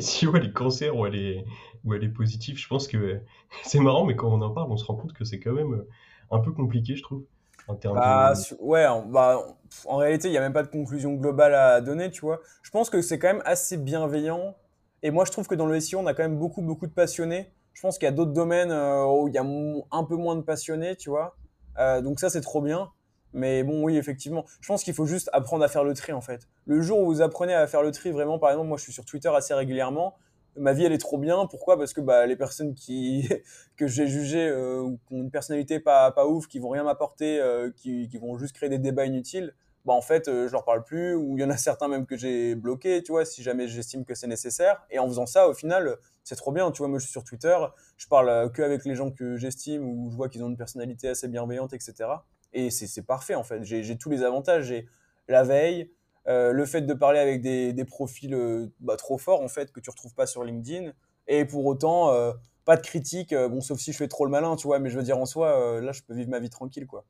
SEO 0.00 0.36
elle 0.36 0.46
est 0.46 0.52
cancer 0.52 0.96
ou 0.96 1.06
elle 1.06 1.16
est, 1.16 1.44
ou 1.84 1.94
elle 1.94 2.04
est 2.04 2.08
positive. 2.08 2.58
Je 2.58 2.68
pense 2.68 2.88
que 2.88 3.20
c'est 3.62 3.80
marrant, 3.80 4.04
mais 4.04 4.16
quand 4.16 4.28
on 4.28 4.40
en 4.42 4.50
parle, 4.50 4.70
on 4.70 4.76
se 4.76 4.84
rend 4.84 4.96
compte 4.96 5.12
que 5.12 5.24
c'est 5.24 5.40
quand 5.40 5.52
même 5.52 5.84
un 6.30 6.38
peu 6.40 6.52
compliqué, 6.52 6.96
je 6.96 7.02
trouve. 7.02 7.24
En 7.66 7.76
termes 7.76 7.96
bah, 7.96 8.34
de... 8.34 8.56
Ouais, 8.60 8.86
bah, 9.06 9.40
en 9.86 9.96
réalité, 9.96 10.28
il 10.28 10.32
n'y 10.32 10.36
a 10.36 10.40
même 10.40 10.52
pas 10.52 10.62
de 10.62 10.68
conclusion 10.68 11.14
globale 11.14 11.54
à 11.54 11.80
donner, 11.80 12.10
tu 12.10 12.20
vois. 12.20 12.40
Je 12.62 12.70
pense 12.70 12.90
que 12.90 13.00
c'est 13.00 13.18
quand 13.18 13.28
même 13.28 13.42
assez 13.46 13.78
bienveillant. 13.78 14.54
Et 15.02 15.10
moi, 15.10 15.24
je 15.24 15.32
trouve 15.32 15.46
que 15.46 15.54
dans 15.54 15.66
le 15.66 15.80
SEO, 15.80 15.98
on 15.98 16.06
a 16.06 16.14
quand 16.14 16.22
même 16.22 16.38
beaucoup, 16.38 16.62
beaucoup 16.62 16.86
de 16.86 16.92
passionnés. 16.92 17.50
Je 17.72 17.80
pense 17.80 17.98
qu'il 17.98 18.06
y 18.06 18.08
a 18.08 18.12
d'autres 18.12 18.32
domaines 18.32 18.70
euh, 18.70 19.04
où 19.06 19.28
il 19.28 19.34
y 19.34 19.38
a 19.38 19.44
un 19.44 20.04
peu 20.04 20.16
moins 20.16 20.36
de 20.36 20.42
passionnés, 20.42 20.96
tu 20.96 21.10
vois. 21.10 21.36
Euh, 21.78 22.02
donc 22.02 22.20
ça, 22.20 22.30
c'est 22.30 22.40
trop 22.40 22.60
bien. 22.60 22.90
Mais 23.34 23.64
bon, 23.64 23.82
oui, 23.82 23.96
effectivement. 23.96 24.44
Je 24.60 24.68
pense 24.68 24.84
qu'il 24.84 24.94
faut 24.94 25.06
juste 25.06 25.28
apprendre 25.32 25.64
à 25.64 25.68
faire 25.68 25.82
le 25.82 25.92
tri, 25.92 26.12
en 26.12 26.20
fait. 26.20 26.48
Le 26.66 26.80
jour 26.80 27.00
où 27.00 27.06
vous 27.06 27.20
apprenez 27.20 27.52
à 27.52 27.66
faire 27.66 27.82
le 27.82 27.90
tri, 27.90 28.12
vraiment, 28.12 28.38
par 28.38 28.50
exemple, 28.50 28.68
moi, 28.68 28.78
je 28.78 28.84
suis 28.84 28.92
sur 28.92 29.04
Twitter 29.04 29.28
assez 29.28 29.52
régulièrement. 29.52 30.14
Ma 30.56 30.72
vie, 30.72 30.84
elle 30.84 30.92
est 30.92 30.98
trop 30.98 31.18
bien. 31.18 31.46
Pourquoi? 31.46 31.76
Parce 31.76 31.92
que 31.92 32.00
bah, 32.00 32.26
les 32.26 32.36
personnes 32.36 32.74
qui 32.74 33.28
que 33.76 33.88
j'ai 33.88 34.06
jugées 34.06 34.48
euh, 34.48 34.88
qui 35.08 35.14
ont 35.14 35.18
une 35.18 35.32
personnalité 35.32 35.80
pas, 35.80 36.12
pas 36.12 36.26
ouf, 36.26 36.46
qui 36.46 36.60
vont 36.60 36.68
rien 36.68 36.84
m'apporter, 36.84 37.40
euh, 37.40 37.72
qui, 37.74 38.08
qui 38.08 38.18
vont 38.18 38.38
juste 38.38 38.54
créer 38.54 38.68
des 38.68 38.78
débats 38.78 39.04
inutiles, 39.04 39.52
bah 39.84 39.94
en 39.94 40.00
fait, 40.00 40.28
euh, 40.28 40.46
je 40.46 40.52
leur 40.52 40.64
parle 40.64 40.84
plus. 40.84 41.16
Ou 41.16 41.36
il 41.36 41.40
y 41.40 41.44
en 41.44 41.50
a 41.50 41.56
certains 41.56 41.88
même 41.88 42.06
que 42.06 42.16
j'ai 42.16 42.54
bloqués, 42.54 43.02
tu 43.02 43.10
vois, 43.10 43.24
si 43.24 43.42
jamais 43.42 43.66
j'estime 43.66 44.04
que 44.04 44.14
c'est 44.14 44.28
nécessaire. 44.28 44.86
Et 44.90 45.00
en 45.00 45.08
faisant 45.08 45.26
ça, 45.26 45.48
au 45.48 45.54
final, 45.54 45.96
c'est 46.22 46.36
trop 46.36 46.52
bien. 46.52 46.70
Tu 46.70 46.78
vois, 46.78 46.88
moi, 46.88 47.00
je 47.00 47.04
suis 47.06 47.12
sur 47.12 47.24
Twitter, 47.24 47.56
je 47.96 48.06
parle 48.06 48.52
que 48.52 48.62
avec 48.62 48.84
les 48.84 48.94
gens 48.94 49.10
que 49.10 49.36
j'estime 49.38 49.84
ou 49.88 50.08
je 50.12 50.16
vois 50.16 50.28
qu'ils 50.28 50.44
ont 50.44 50.48
une 50.48 50.56
personnalité 50.56 51.08
assez 51.08 51.26
bienveillante, 51.26 51.72
etc. 51.72 52.10
Et 52.54 52.70
c'est 52.70 53.02
parfait, 53.02 53.34
en 53.34 53.42
fait. 53.42 53.64
J'ai 53.64 53.98
tous 53.98 54.08
les 54.08 54.22
avantages. 54.22 54.64
J'ai 54.66 54.88
la 55.28 55.42
veille, 55.42 55.90
euh, 56.28 56.52
le 56.52 56.64
fait 56.64 56.82
de 56.82 56.94
parler 56.94 57.18
avec 57.18 57.42
des, 57.42 57.72
des 57.72 57.84
profils 57.84 58.32
euh, 58.34 58.68
bah, 58.80 58.96
trop 58.96 59.18
forts, 59.18 59.42
en 59.42 59.48
fait, 59.48 59.72
que 59.72 59.80
tu 59.80 59.90
retrouves 59.90 60.14
pas 60.14 60.26
sur 60.26 60.44
LinkedIn. 60.44 60.92
Et 61.26 61.44
pour 61.44 61.66
autant, 61.66 62.12
euh, 62.12 62.32
pas 62.64 62.76
de 62.76 62.82
critique, 62.82 63.34
bon, 63.34 63.60
sauf 63.60 63.78
si 63.78 63.92
je 63.92 63.98
fais 63.98 64.08
trop 64.08 64.24
le 64.24 64.30
malin, 64.30 64.56
tu 64.56 64.66
vois. 64.66 64.78
Mais 64.78 64.88
je 64.88 64.96
veux 64.96 65.02
dire, 65.02 65.18
en 65.18 65.26
soi, 65.26 65.80
là, 65.80 65.92
je 65.92 66.02
peux 66.02 66.14
vivre 66.14 66.30
ma 66.30 66.38
vie 66.38 66.50
tranquille, 66.50 66.86
quoi. 66.86 67.04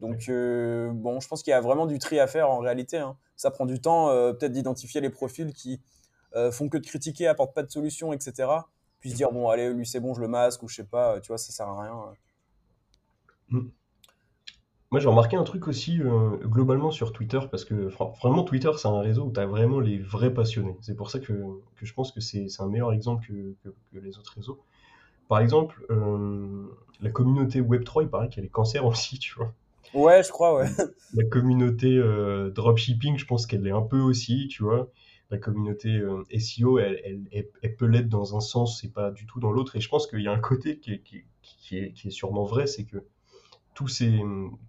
Donc, 0.00 0.28
bon, 0.28 1.20
je 1.20 1.28
pense 1.28 1.42
qu'il 1.42 1.52
y 1.52 1.54
a 1.54 1.60
vraiment 1.60 1.86
du 1.86 1.98
tri 1.98 2.18
à 2.18 2.26
faire 2.26 2.50
en 2.50 2.58
réalité. 2.58 2.98
Hein. 2.98 3.16
Ça 3.36 3.50
prend 3.50 3.66
du 3.66 3.80
temps, 3.80 4.08
peut-être 4.32 4.52
d'identifier 4.52 5.00
les 5.00 5.10
profils 5.10 5.52
qui 5.52 5.80
font 6.50 6.68
que 6.68 6.78
de 6.78 6.86
critiquer, 6.86 7.28
apportent 7.28 7.54
pas 7.54 7.62
de 7.62 7.70
solution, 7.70 8.12
etc. 8.12 8.48
Puis 9.00 9.10
se 9.10 9.16
dire, 9.16 9.30
bon, 9.30 9.48
allez, 9.48 9.72
lui, 9.72 9.86
c'est 9.86 10.00
bon, 10.00 10.12
je 10.14 10.20
le 10.20 10.28
masque, 10.28 10.62
ou 10.62 10.68
je 10.68 10.76
sais 10.76 10.84
pas, 10.84 11.20
tu 11.20 11.28
vois, 11.28 11.38
ça 11.38 11.52
sert 11.52 11.68
à 11.68 11.82
rien. 11.82 12.16
Mm. 13.50 13.68
Moi, 14.96 15.02
j'ai 15.02 15.10
remarqué 15.10 15.36
un 15.36 15.44
truc 15.44 15.68
aussi 15.68 16.00
euh, 16.00 16.38
globalement 16.44 16.90
sur 16.90 17.12
Twitter, 17.12 17.40
parce 17.50 17.66
que 17.66 17.90
vraiment, 18.22 18.44
Twitter, 18.44 18.70
c'est 18.78 18.88
un 18.88 19.02
réseau 19.02 19.24
où 19.24 19.30
tu 19.30 19.38
as 19.38 19.44
vraiment 19.44 19.78
les 19.78 19.98
vrais 19.98 20.32
passionnés. 20.32 20.74
C'est 20.80 20.96
pour 20.96 21.10
ça 21.10 21.18
que, 21.18 21.34
que 21.34 21.84
je 21.84 21.92
pense 21.92 22.12
que 22.12 22.20
c'est 22.22 22.48
un 22.60 22.68
meilleur 22.68 22.94
exemple 22.94 23.26
que, 23.62 23.68
que, 23.92 23.98
les 23.98 24.16
autres 24.16 24.32
réseaux. 24.34 24.58
Par 25.28 25.40
exemple, 25.40 25.84
euh, 25.90 26.64
la 27.02 27.10
communauté 27.10 27.60
Web3, 27.60 28.04
il 28.04 28.08
paraît 28.08 28.30
qu'elle 28.30 28.46
est 28.46 28.48
cancer 28.48 28.86
aussi, 28.86 29.18
tu 29.18 29.34
vois. 29.34 29.52
Ouais, 29.92 30.22
je 30.22 30.30
crois, 30.30 30.56
ouais. 30.56 30.70
La 31.12 31.24
communauté 31.24 31.98
euh, 31.98 32.48
dropshipping, 32.48 33.18
je 33.18 33.26
pense 33.26 33.46
qu'elle 33.46 33.66
est 33.66 33.72
un 33.72 33.82
peu 33.82 34.00
aussi, 34.00 34.48
tu 34.48 34.62
vois. 34.62 34.88
La 35.30 35.36
communauté 35.36 36.02
SEO, 36.38 36.78
elle, 36.78 37.02
elle, 37.04 37.48
elle, 37.60 37.76
peut 37.76 37.84
l'être 37.84 38.08
dans 38.08 38.34
un 38.34 38.40
sens 38.40 38.82
et 38.82 38.88
pas 38.88 39.10
du 39.10 39.26
tout 39.26 39.40
dans 39.40 39.52
l'autre. 39.52 39.76
Et 39.76 39.80
je 39.80 39.90
pense 39.90 40.06
qu'il 40.06 40.22
y 40.22 40.26
a 40.28 40.32
un 40.32 40.38
côté 40.38 40.78
qui 40.78 40.94
est, 40.94 41.00
qui, 41.00 41.24
qui 41.42 41.76
est, 41.76 41.92
qui 41.92 42.08
est 42.08 42.12
sûrement 42.12 42.44
vrai, 42.44 42.66
c'est 42.66 42.84
que 42.84 43.04
tous 43.76 43.88
ces, 43.88 44.20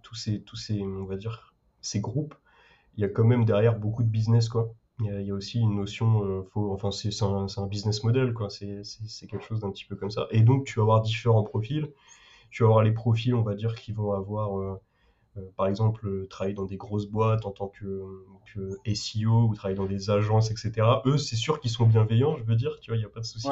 tous 0.02 0.14
ces, 0.14 0.42
tous 0.42 0.56
ces, 0.56 0.82
on 0.82 1.06
va 1.06 1.16
dire, 1.16 1.54
ces 1.80 1.98
groupes, 1.98 2.34
il 2.96 3.00
y 3.00 3.04
a 3.04 3.08
quand 3.08 3.24
même 3.24 3.44
derrière 3.44 3.76
beaucoup 3.76 4.04
de 4.04 4.08
business, 4.08 4.48
quoi. 4.48 4.72
Il 5.00 5.06
y 5.06 5.30
a, 5.30 5.34
aussi 5.34 5.60
une 5.60 5.76
notion, 5.76 6.24
euh, 6.24 6.42
faut, 6.52 6.72
enfin, 6.72 6.90
c'est 6.90 7.22
un, 7.22 7.46
un, 7.56 7.66
business 7.68 8.02
model, 8.02 8.34
quoi. 8.34 8.50
C'est 8.50 8.82
quelque 9.28 9.44
chose 9.44 9.60
d'un 9.60 9.70
petit 9.70 9.84
peu 9.84 9.96
comme 9.96 10.10
ça. 10.10 10.26
Et 10.30 10.42
donc, 10.42 10.66
tu 10.66 10.78
vas 10.78 10.82
avoir 10.82 11.02
différents 11.02 11.44
profils. 11.44 11.88
Tu 12.50 12.64
vas 12.64 12.68
avoir 12.68 12.82
les 12.82 12.92
profils, 12.92 13.34
on 13.34 13.42
va 13.42 13.54
dire, 13.54 13.76
qui 13.76 13.92
vont 13.92 14.12
avoir, 14.12 14.58
euh, 14.58 14.80
euh, 15.36 15.42
par 15.56 15.68
exemple, 15.68 16.26
travailler 16.28 16.54
dans 16.54 16.64
des 16.64 16.76
grosses 16.76 17.06
boîtes 17.06 17.46
en 17.46 17.52
tant 17.52 17.68
que, 17.68 18.02
que 18.52 18.76
SEO 18.92 19.46
ou 19.48 19.54
travailler 19.54 19.76
dans 19.76 19.86
des 19.86 20.10
agences, 20.10 20.50
etc. 20.50 20.86
Eux, 21.06 21.16
c'est 21.16 21.36
sûr 21.36 21.60
qu'ils 21.60 21.70
sont 21.70 21.86
bienveillants, 21.86 22.36
je 22.36 22.42
veux 22.42 22.56
dire, 22.56 22.78
tu 22.80 22.90
vois, 22.90 22.96
il 22.96 23.00
n'y 23.00 23.06
a 23.06 23.10
pas 23.10 23.20
de 23.20 23.26
souci. 23.26 23.48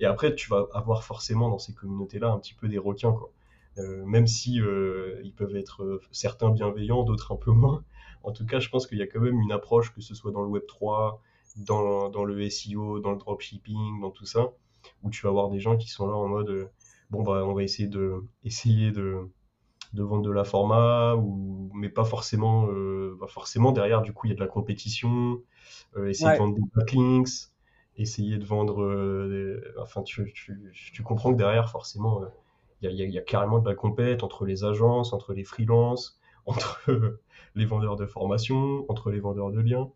Et 0.00 0.06
après, 0.06 0.34
tu 0.36 0.48
vas 0.48 0.68
avoir 0.72 1.02
forcément 1.02 1.50
dans 1.50 1.58
ces 1.58 1.74
communautés-là 1.74 2.30
un 2.30 2.38
petit 2.38 2.54
peu 2.54 2.68
des 2.68 2.78
requins, 2.78 3.12
quoi. 3.12 3.32
Euh, 3.78 4.04
même 4.04 4.26
si 4.26 4.60
euh, 4.60 5.20
ils 5.22 5.32
peuvent 5.32 5.54
être 5.54 5.82
euh, 5.82 6.00
certains 6.10 6.50
bienveillants, 6.50 7.04
d'autres 7.04 7.32
un 7.32 7.36
peu 7.36 7.52
moins. 7.52 7.84
En 8.22 8.32
tout 8.32 8.44
cas, 8.44 8.58
je 8.58 8.68
pense 8.68 8.86
qu'il 8.86 8.98
y 8.98 9.02
a 9.02 9.06
quand 9.06 9.20
même 9.20 9.40
une 9.40 9.52
approche, 9.52 9.94
que 9.94 10.00
ce 10.00 10.14
soit 10.14 10.32
dans 10.32 10.42
le 10.42 10.48
Web 10.48 10.64
3, 10.66 11.22
dans, 11.56 12.08
dans 12.08 12.24
le 12.24 12.50
SEO, 12.50 12.98
dans 13.00 13.12
le 13.12 13.18
dropshipping, 13.18 14.00
dans 14.00 14.10
tout 14.10 14.26
ça, 14.26 14.52
où 15.02 15.10
tu 15.10 15.22
vas 15.22 15.28
avoir 15.28 15.48
des 15.48 15.60
gens 15.60 15.76
qui 15.76 15.88
sont 15.88 16.06
là 16.06 16.14
en 16.14 16.28
mode 16.28 16.70
bon 17.10 17.22
bah 17.22 17.42
on 17.46 17.54
va 17.54 17.62
essayer 17.62 17.88
de 17.88 18.22
essayer 18.44 18.92
de, 18.92 19.30
de 19.94 20.02
vendre 20.02 20.22
de 20.22 20.30
la 20.30 20.44
format 20.44 21.14
ou 21.16 21.70
mais 21.72 21.88
pas 21.88 22.04
forcément 22.04 22.66
bah, 23.18 23.26
forcément 23.28 23.72
derrière 23.72 24.02
du 24.02 24.12
coup 24.12 24.26
il 24.26 24.30
y 24.30 24.32
a 24.32 24.34
de 24.34 24.40
la 24.40 24.46
compétition 24.46 25.40
essayer 26.06 26.32
de 26.32 26.38
vendre 26.38 26.54
des 26.54 26.62
backlinks 26.74 27.50
essayer 27.96 28.36
de 28.36 28.44
vendre 28.44 29.62
enfin 29.80 30.02
tu, 30.02 30.30
tu, 30.34 30.70
tu, 30.92 31.02
comprends 31.02 31.32
que 31.32 31.38
derrière 31.38 31.70
forcément 31.70 32.22
il 32.82 32.92
y 32.92 33.18
a, 33.18 33.22
carrément 33.22 33.58
de 33.58 33.68
la 33.68 33.74
compète 33.74 34.22
entre 34.22 34.44
les 34.44 34.64
agences, 34.64 35.12
entre 35.12 35.32
les 35.32 35.44
freelances, 35.44 36.18
entre 36.46 37.18
les 37.54 37.64
vendeurs 37.64 37.96
de 37.96 38.06
formation, 38.06 38.84
entre 38.88 39.10
les 39.10 39.20
vendeurs 39.20 39.50
de 39.50 39.60
liens. 39.60 39.90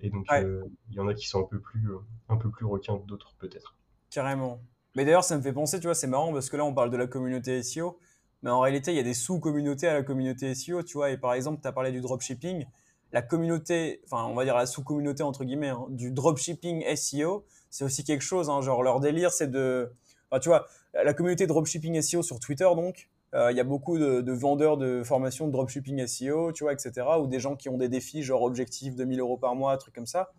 Et 0.00 0.10
donc, 0.10 0.26
euh, 0.32 0.62
il 0.90 0.96
y 0.96 1.00
en 1.00 1.08
a 1.08 1.14
qui 1.14 1.26
sont 1.26 1.40
un 1.40 1.46
peu 1.46 1.58
plus, 1.58 1.90
euh, 1.90 1.98
un 2.28 2.36
peu 2.36 2.50
plus 2.50 2.66
requins 2.66 2.98
que 2.98 3.06
d'autres, 3.06 3.34
peut-être. 3.38 3.76
Carrément. 4.10 4.60
Mais 4.94 5.04
d'ailleurs, 5.04 5.24
ça 5.24 5.36
me 5.36 5.42
fait 5.42 5.52
penser, 5.52 5.78
tu 5.78 5.86
vois, 5.86 5.94
c'est 5.94 6.06
marrant 6.06 6.32
parce 6.32 6.50
que 6.50 6.56
là, 6.56 6.64
on 6.64 6.74
parle 6.74 6.90
de 6.90 6.96
la 6.96 7.06
communauté 7.06 7.62
SEO, 7.62 7.98
mais 8.42 8.50
en 8.50 8.60
réalité, 8.60 8.92
il 8.92 8.96
y 8.96 9.00
a 9.00 9.02
des 9.02 9.14
sous-communautés 9.14 9.88
à 9.88 9.94
la 9.94 10.02
communauté 10.02 10.54
SEO, 10.54 10.82
tu 10.82 10.98
vois. 10.98 11.10
Et 11.10 11.16
par 11.16 11.34
exemple, 11.34 11.60
tu 11.62 11.68
as 11.68 11.72
parlé 11.72 11.92
du 11.92 12.00
dropshipping. 12.00 12.66
La 13.12 13.22
communauté, 13.22 14.02
enfin, 14.04 14.24
on 14.26 14.34
va 14.34 14.44
dire 14.44 14.56
la 14.56 14.66
sous-communauté, 14.66 15.22
entre 15.22 15.44
guillemets, 15.44 15.68
hein, 15.68 15.86
du 15.90 16.10
dropshipping 16.10 16.84
SEO, 16.96 17.46
c'est 17.70 17.84
aussi 17.84 18.04
quelque 18.04 18.22
chose. 18.22 18.50
Hein, 18.50 18.60
genre, 18.60 18.82
leur 18.82 19.00
délire, 19.00 19.30
c'est 19.30 19.50
de. 19.50 19.92
Enfin, 20.30 20.40
tu 20.40 20.48
vois, 20.48 20.66
la 21.04 21.14
communauté 21.14 21.46
dropshipping 21.46 22.00
SEO 22.00 22.22
sur 22.22 22.40
Twitter, 22.40 22.68
donc, 22.74 23.08
euh, 23.34 23.50
il 23.50 23.56
y 23.56 23.60
a 23.60 23.64
beaucoup 23.64 23.98
de, 23.98 24.32
vendeurs 24.32 24.76
de 24.76 25.02
formations 25.04 25.46
de 25.46 25.52
dropshipping 25.52 26.06
SEO, 26.06 26.52
tu 26.52 26.64
vois, 26.64 26.72
etc. 26.72 27.06
Ou 27.20 27.26
des 27.26 27.40
gens 27.40 27.56
qui 27.56 27.68
ont 27.68 27.76
des 27.76 27.88
défis, 27.88 28.22
genre 28.22 28.42
objectif 28.42 28.94
de 28.94 29.04
1000 29.04 29.20
euros 29.20 29.36
par 29.36 29.54
mois, 29.54 29.76
trucs 29.76 29.94
comme 29.94 30.06
ça. 30.06 30.32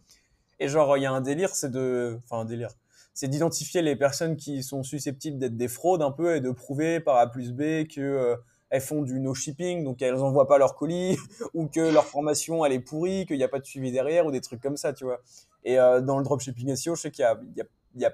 Et 0.60 0.68
genre, 0.68 0.98
il 0.98 1.04
y 1.04 1.06
a 1.06 1.12
un 1.12 1.22
délire, 1.22 1.56
c'est 1.56 1.72
de. 1.72 2.20
Enfin, 2.24 2.42
un 2.42 2.46
délire. 2.46 2.72
C'est 3.14 3.28
d'identifier 3.28 3.82
les 3.82 3.96
personnes 3.96 4.36
qui 4.36 4.64
sont 4.64 4.84
susceptibles 4.84 5.38
d'être 5.38 5.58
des 5.58 5.68
fraudes 5.68 6.02
un 6.02 6.12
peu 6.12 6.36
et 6.36 6.42
de 6.42 6.52
prouver 6.52 7.00
par 7.00 7.18
A 7.18 7.30
plus 7.30 7.52
B 7.52 7.88
que. 7.88 8.02
Euh, 8.02 8.36
elles 8.70 8.82
font 8.82 9.02
du 9.02 9.22
no 9.22 9.34
shipping, 9.34 9.86
donc 9.86 10.02
elles 10.02 10.16
n'envoient 10.16 10.48
pas 10.48 10.58
leur 10.58 10.76
colis, 10.76 11.18
ou 11.54 11.68
que 11.68 11.80
leur 11.80 12.06
formation 12.06 12.66
elle 12.66 12.74
est 12.74 12.82
pourrie, 12.82 13.26
qu'il 13.26 13.38
n'y 13.38 13.44
a 13.44 13.48
pas 13.48 13.60
de 13.60 13.66
suivi 13.66 13.94
derrière, 13.94 14.26
ou 14.26 14.32
des 14.32 14.42
trucs 14.42 14.62
comme 14.62 14.76
ça, 14.76 14.92
tu 14.92 15.06
vois. 15.06 15.22
Et 15.64 15.80
euh, 15.80 16.02
dans 16.02 16.18
le 16.18 16.24
dropshipping 16.24 16.76
SEO, 16.76 16.96
je 16.96 17.02
sais 17.02 17.12
qu'il 17.12 17.24
y 17.24 17.62
a, 17.62 17.66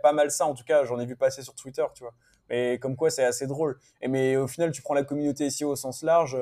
pas 0.01 0.13
mal 0.13 0.31
ça, 0.31 0.45
en 0.45 0.53
tout 0.53 0.63
cas, 0.63 0.85
j'en 0.85 0.99
ai 0.99 1.05
vu 1.05 1.15
passer 1.15 1.41
sur 1.41 1.55
Twitter, 1.55 1.85
tu 1.93 2.03
vois. 2.03 2.13
Mais 2.49 2.77
comme 2.79 2.95
quoi, 2.95 3.09
c'est 3.09 3.23
assez 3.23 3.47
drôle. 3.47 3.77
Et 4.01 4.07
mais 4.07 4.35
au 4.35 4.47
final, 4.47 4.71
tu 4.71 4.81
prends 4.81 4.93
la 4.93 5.03
communauté 5.03 5.49
SEO 5.49 5.69
au 5.71 5.75
sens 5.75 6.03
large, 6.03 6.37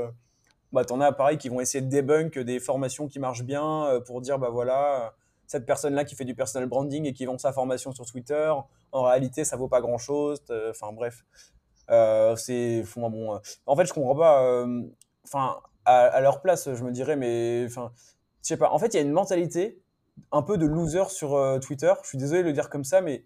bah, 0.71 0.83
en 0.89 1.01
as 1.01 1.11
pareil 1.11 1.37
qui 1.37 1.49
vont 1.49 1.59
essayer 1.59 1.81
de 1.81 1.89
debunk 1.89 2.39
des 2.39 2.59
formations 2.59 3.07
qui 3.07 3.19
marchent 3.19 3.43
bien 3.43 3.85
euh, 3.87 3.99
pour 3.99 4.21
dire, 4.21 4.39
bah 4.39 4.49
voilà, 4.49 5.13
cette 5.47 5.65
personne-là 5.65 6.05
qui 6.05 6.15
fait 6.15 6.23
du 6.25 6.35
personal 6.35 6.67
branding 6.67 7.05
et 7.05 7.13
qui 7.13 7.25
vend 7.25 7.37
sa 7.37 7.51
formation 7.51 7.91
sur 7.91 8.05
Twitter, 8.05 8.53
en 8.93 9.03
réalité, 9.03 9.43
ça 9.43 9.57
vaut 9.57 9.67
pas 9.67 9.81
grand-chose. 9.81 10.41
Enfin 10.69 10.93
bref, 10.93 11.25
euh, 11.89 12.35
c'est 12.37 12.83
bon. 12.95 13.35
Euh, 13.35 13.39
en 13.65 13.75
fait, 13.75 13.85
je 13.85 13.93
comprends 13.93 14.15
pas. 14.15 14.65
Enfin, 15.25 15.59
à, 15.85 16.21
leur 16.21 16.41
place, 16.41 16.73
je 16.73 16.83
me 16.83 16.91
dirais, 16.91 17.17
mais 17.17 17.65
enfin, 17.67 17.91
je 18.41 18.47
sais 18.47 18.57
pas. 18.57 18.71
En 18.71 18.79
fait, 18.79 18.93
il 18.93 18.97
y 18.97 18.99
a 18.99 19.03
une 19.03 19.11
mentalité 19.11 19.81
un 20.31 20.41
peu 20.41 20.57
de 20.57 20.65
loser 20.65 21.09
sur 21.09 21.59
Twitter. 21.61 21.93
Je 22.03 22.09
suis 22.09 22.17
désolé 22.17 22.41
de 22.41 22.47
le 22.47 22.53
dire 22.53 22.69
comme 22.69 22.83
ça, 22.83 23.01
mais 23.01 23.23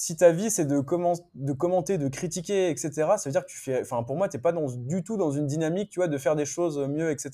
si 0.00 0.16
ta 0.16 0.32
vie 0.32 0.50
c'est 0.50 0.64
de, 0.64 0.80
commenter, 0.80 1.98
de 1.98 2.08
critiquer, 2.08 2.70
etc., 2.70 2.90
ça 2.94 3.22
veut 3.26 3.32
dire 3.32 3.44
que 3.44 3.50
tu 3.50 3.58
fais. 3.58 3.82
Enfin, 3.82 4.02
pour 4.02 4.16
moi, 4.16 4.30
tu 4.30 4.36
n'es 4.38 4.40
pas 4.40 4.50
du 4.50 5.04
tout 5.04 5.18
dans 5.18 5.30
une 5.30 5.46
dynamique, 5.46 5.90
tu 5.90 6.00
vois, 6.00 6.08
de 6.08 6.16
faire 6.16 6.36
des 6.36 6.46
choses 6.46 6.78
mieux, 6.78 7.10
etc. 7.10 7.30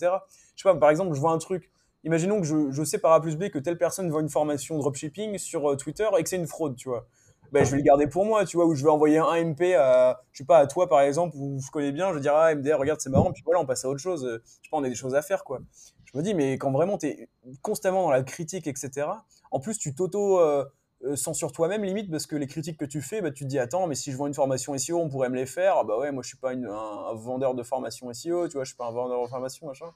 Je 0.57 0.63
sais 0.63 0.69
pas, 0.69 0.75
par 0.75 0.91
exemple, 0.91 1.15
je 1.15 1.21
vois 1.21 1.31
un 1.31 1.39
truc. 1.39 1.71
Imaginons 2.03 2.41
que 2.41 2.73
je, 2.73 2.85
sais 2.85 2.99
par 2.99 3.13
A 3.13 3.21
plus 3.21 3.37
B 3.37 3.51
que 3.51 3.61
telle 3.61 3.79
personne 3.79 4.11
vend 4.11 4.19
une 4.19 4.29
formation 4.29 4.79
dropshipping 4.79 5.39
sur 5.39 5.71
euh, 5.71 5.77
Twitter 5.77 6.09
et 6.19 6.23
que 6.25 6.29
c'est 6.29 6.37
une 6.37 6.49
fraude, 6.49 6.75
tu 6.75 6.89
vois. 6.89 7.07
Ben, 7.53 7.65
je 7.65 7.71
vais 7.71 7.77
le 7.77 7.85
garder 7.85 8.09
pour 8.09 8.25
moi, 8.25 8.45
tu 8.45 8.57
vois, 8.57 8.67
ou 8.67 8.75
je 8.75 8.83
vais 8.83 8.91
envoyer 8.91 9.19
un 9.19 9.45
MP 9.45 9.75
à, 9.77 10.21
je 10.33 10.39
sais 10.39 10.45
pas, 10.45 10.59
à 10.59 10.67
toi 10.67 10.89
par 10.89 11.03
exemple, 11.03 11.37
où 11.37 11.61
je 11.65 11.71
connais 11.71 11.93
bien, 11.93 12.09
je 12.11 12.15
vais 12.15 12.21
dire, 12.21 12.35
ah, 12.35 12.53
MDR, 12.53 12.79
regarde, 12.79 13.01
c'est 13.01 13.11
marrant, 13.11 13.31
puis 13.33 13.45
voilà, 13.45 13.61
on 13.61 13.67
passe 13.67 13.85
à 13.85 13.89
autre 13.89 14.01
chose. 14.01 14.29
Je 14.29 14.65
sais 14.65 14.71
pas, 14.73 14.79
on 14.79 14.83
a 14.83 14.89
des 14.89 14.97
choses 14.97 15.15
à 15.15 15.23
faire, 15.23 15.45
quoi. 15.45 15.61
Je 16.07 16.17
me 16.17 16.23
dis, 16.23 16.35
mais 16.35 16.55
quand 16.55 16.73
vraiment 16.73 16.99
tu 16.99 17.07
es 17.07 17.29
constamment 17.63 18.03
dans 18.03 18.11
la 18.11 18.23
critique, 18.23 18.67
etc., 18.67 19.09
en 19.51 19.61
plus, 19.61 19.79
tu 19.79 19.95
t'auto. 19.95 20.41
Euh, 20.41 20.65
euh, 21.05 21.15
sur 21.15 21.53
toi-même 21.53 21.85
limite 21.85 22.11
parce 22.11 22.27
que 22.27 22.37
les 22.37 22.47
critiques 22.47 22.79
que 22.79 22.85
tu 22.87 23.03
fais, 23.03 23.21
bah, 23.21 23.31
tu 23.31 23.45
te 23.45 23.49
dis 23.49 23.59
attends 23.59 23.87
mais 23.87 23.95
si 23.95 24.13
je 24.13 24.17
vends 24.17 24.27
une 24.27 24.35
formation 24.35 24.77
SEO 24.79 24.99
on 24.99 25.11
pourrait 25.11 25.29
me 25.29 25.37
les 25.37 25.45
faire. 25.45 25.77
Ah, 25.77 25.85
bah 25.85 25.99
ouais 25.99 26.11
moi 26.11 26.23
je 26.23 26.29
suis 26.29 26.39
pas 26.39 26.53
un, 26.53 27.15
vendeur 27.15 27.55
de 27.55 27.63
formation 27.63 28.11
SEO, 28.13 28.49
tu 28.49 28.55
vois 28.55 28.65
je 28.65 28.69
suis 28.69 28.77
pas 28.77 28.87
un 28.87 28.93
vendeur 28.93 29.23
de 29.23 29.29
formation 29.29 29.67
machin. 29.67 29.93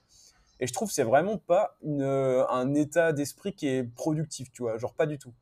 Et 0.61 0.66
je 0.66 0.73
trouve 0.75 0.90
c'est 0.90 1.03
vraiment 1.03 1.38
pas 1.38 1.79
euh, 1.87 2.46
un 2.51 2.75
état 2.75 3.12
d'esprit 3.14 3.55
qui 3.55 3.66
est 3.66 3.83
productif, 3.83 4.53
tu 4.53 4.62
vois, 4.62 4.77
genre 4.77 4.92
pas 4.92 5.07
du 5.07 5.18
tout. 5.18 5.33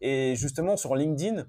Et 0.00 0.34
justement 0.34 0.76
sur 0.76 0.96
LinkedIn, 0.96 1.46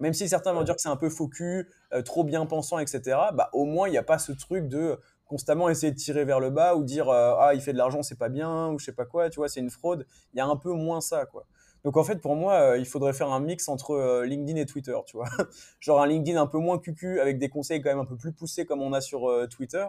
même 0.00 0.14
si 0.14 0.26
certains 0.26 0.54
vont 0.54 0.62
dire 0.62 0.74
que 0.74 0.80
c'est 0.80 0.88
un 0.88 0.96
peu 0.96 1.10
faux 1.10 1.28
cul, 1.28 1.68
euh, 1.92 2.00
trop 2.00 2.24
bien 2.24 2.46
pensant, 2.46 2.78
etc., 2.78 3.00
bah 3.34 3.50
au 3.52 3.66
moins 3.66 3.88
il 3.88 3.90
n'y 3.90 3.98
a 3.98 4.02
pas 4.02 4.18
ce 4.18 4.32
truc 4.32 4.68
de 4.68 4.98
constamment 5.26 5.68
essayer 5.68 5.92
de 5.92 5.96
tirer 5.98 6.24
vers 6.24 6.40
le 6.40 6.50
bas 6.50 6.76
ou 6.76 6.84
dire 6.84 7.10
ah 7.10 7.52
il 7.54 7.60
fait 7.60 7.72
de 7.72 7.78
l'argent 7.78 8.02
c'est 8.02 8.18
pas 8.18 8.28
bien 8.28 8.68
ou 8.68 8.78
je 8.78 8.84
sais 8.84 8.92
pas 8.92 9.04
quoi, 9.04 9.28
tu 9.28 9.36
vois 9.36 9.48
c'est 9.48 9.60
une 9.60 9.70
fraude. 9.70 10.06
Il 10.32 10.38
y 10.38 10.40
a 10.40 10.46
un 10.46 10.56
peu 10.56 10.72
moins 10.72 11.00
ça 11.00 11.26
quoi. 11.26 11.46
Donc 11.86 11.96
en 11.96 12.02
fait, 12.02 12.16
pour 12.16 12.34
moi, 12.34 12.54
euh, 12.54 12.78
il 12.78 12.84
faudrait 12.84 13.12
faire 13.12 13.30
un 13.30 13.38
mix 13.38 13.68
entre 13.68 13.92
euh, 13.92 14.26
LinkedIn 14.26 14.60
et 14.60 14.66
Twitter, 14.66 14.96
tu 15.06 15.16
vois. 15.16 15.28
Genre 15.78 16.02
un 16.02 16.08
LinkedIn 16.08 16.36
un 16.36 16.48
peu 16.48 16.58
moins 16.58 16.80
cucu 16.80 17.20
avec 17.20 17.38
des 17.38 17.48
conseils 17.48 17.80
quand 17.80 17.90
même 17.90 18.00
un 18.00 18.04
peu 18.04 18.16
plus 18.16 18.32
poussés 18.32 18.66
comme 18.66 18.82
on 18.82 18.92
a 18.92 19.00
sur 19.00 19.30
euh, 19.30 19.46
Twitter. 19.46 19.86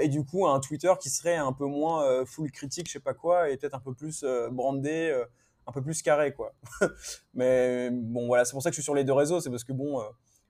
et 0.00 0.08
du 0.08 0.24
coup, 0.24 0.48
un 0.48 0.58
Twitter 0.58 0.92
qui 1.00 1.08
serait 1.08 1.36
un 1.36 1.52
peu 1.52 1.66
moins 1.66 2.26
full 2.26 2.50
critique, 2.50 2.88
je 2.88 2.94
sais 2.94 3.00
pas 3.00 3.14
quoi, 3.14 3.48
et 3.48 3.56
peut-être 3.56 3.76
un 3.76 3.80
peu 3.80 3.94
plus 3.94 4.24
brandé, 4.50 5.24
un 5.68 5.72
peu 5.72 5.80
plus 5.80 6.02
carré, 6.02 6.34
quoi. 6.34 6.52
Mais 7.34 7.90
bon, 7.92 8.26
voilà, 8.26 8.44
c'est 8.44 8.52
pour 8.52 8.62
ça 8.62 8.70
que 8.70 8.74
je 8.74 8.80
suis 8.80 8.84
sur 8.84 8.96
les 8.96 9.04
deux 9.04 9.12
réseaux, 9.12 9.40
c'est 9.40 9.50
parce 9.50 9.64
que 9.64 9.72
bon, 9.72 10.02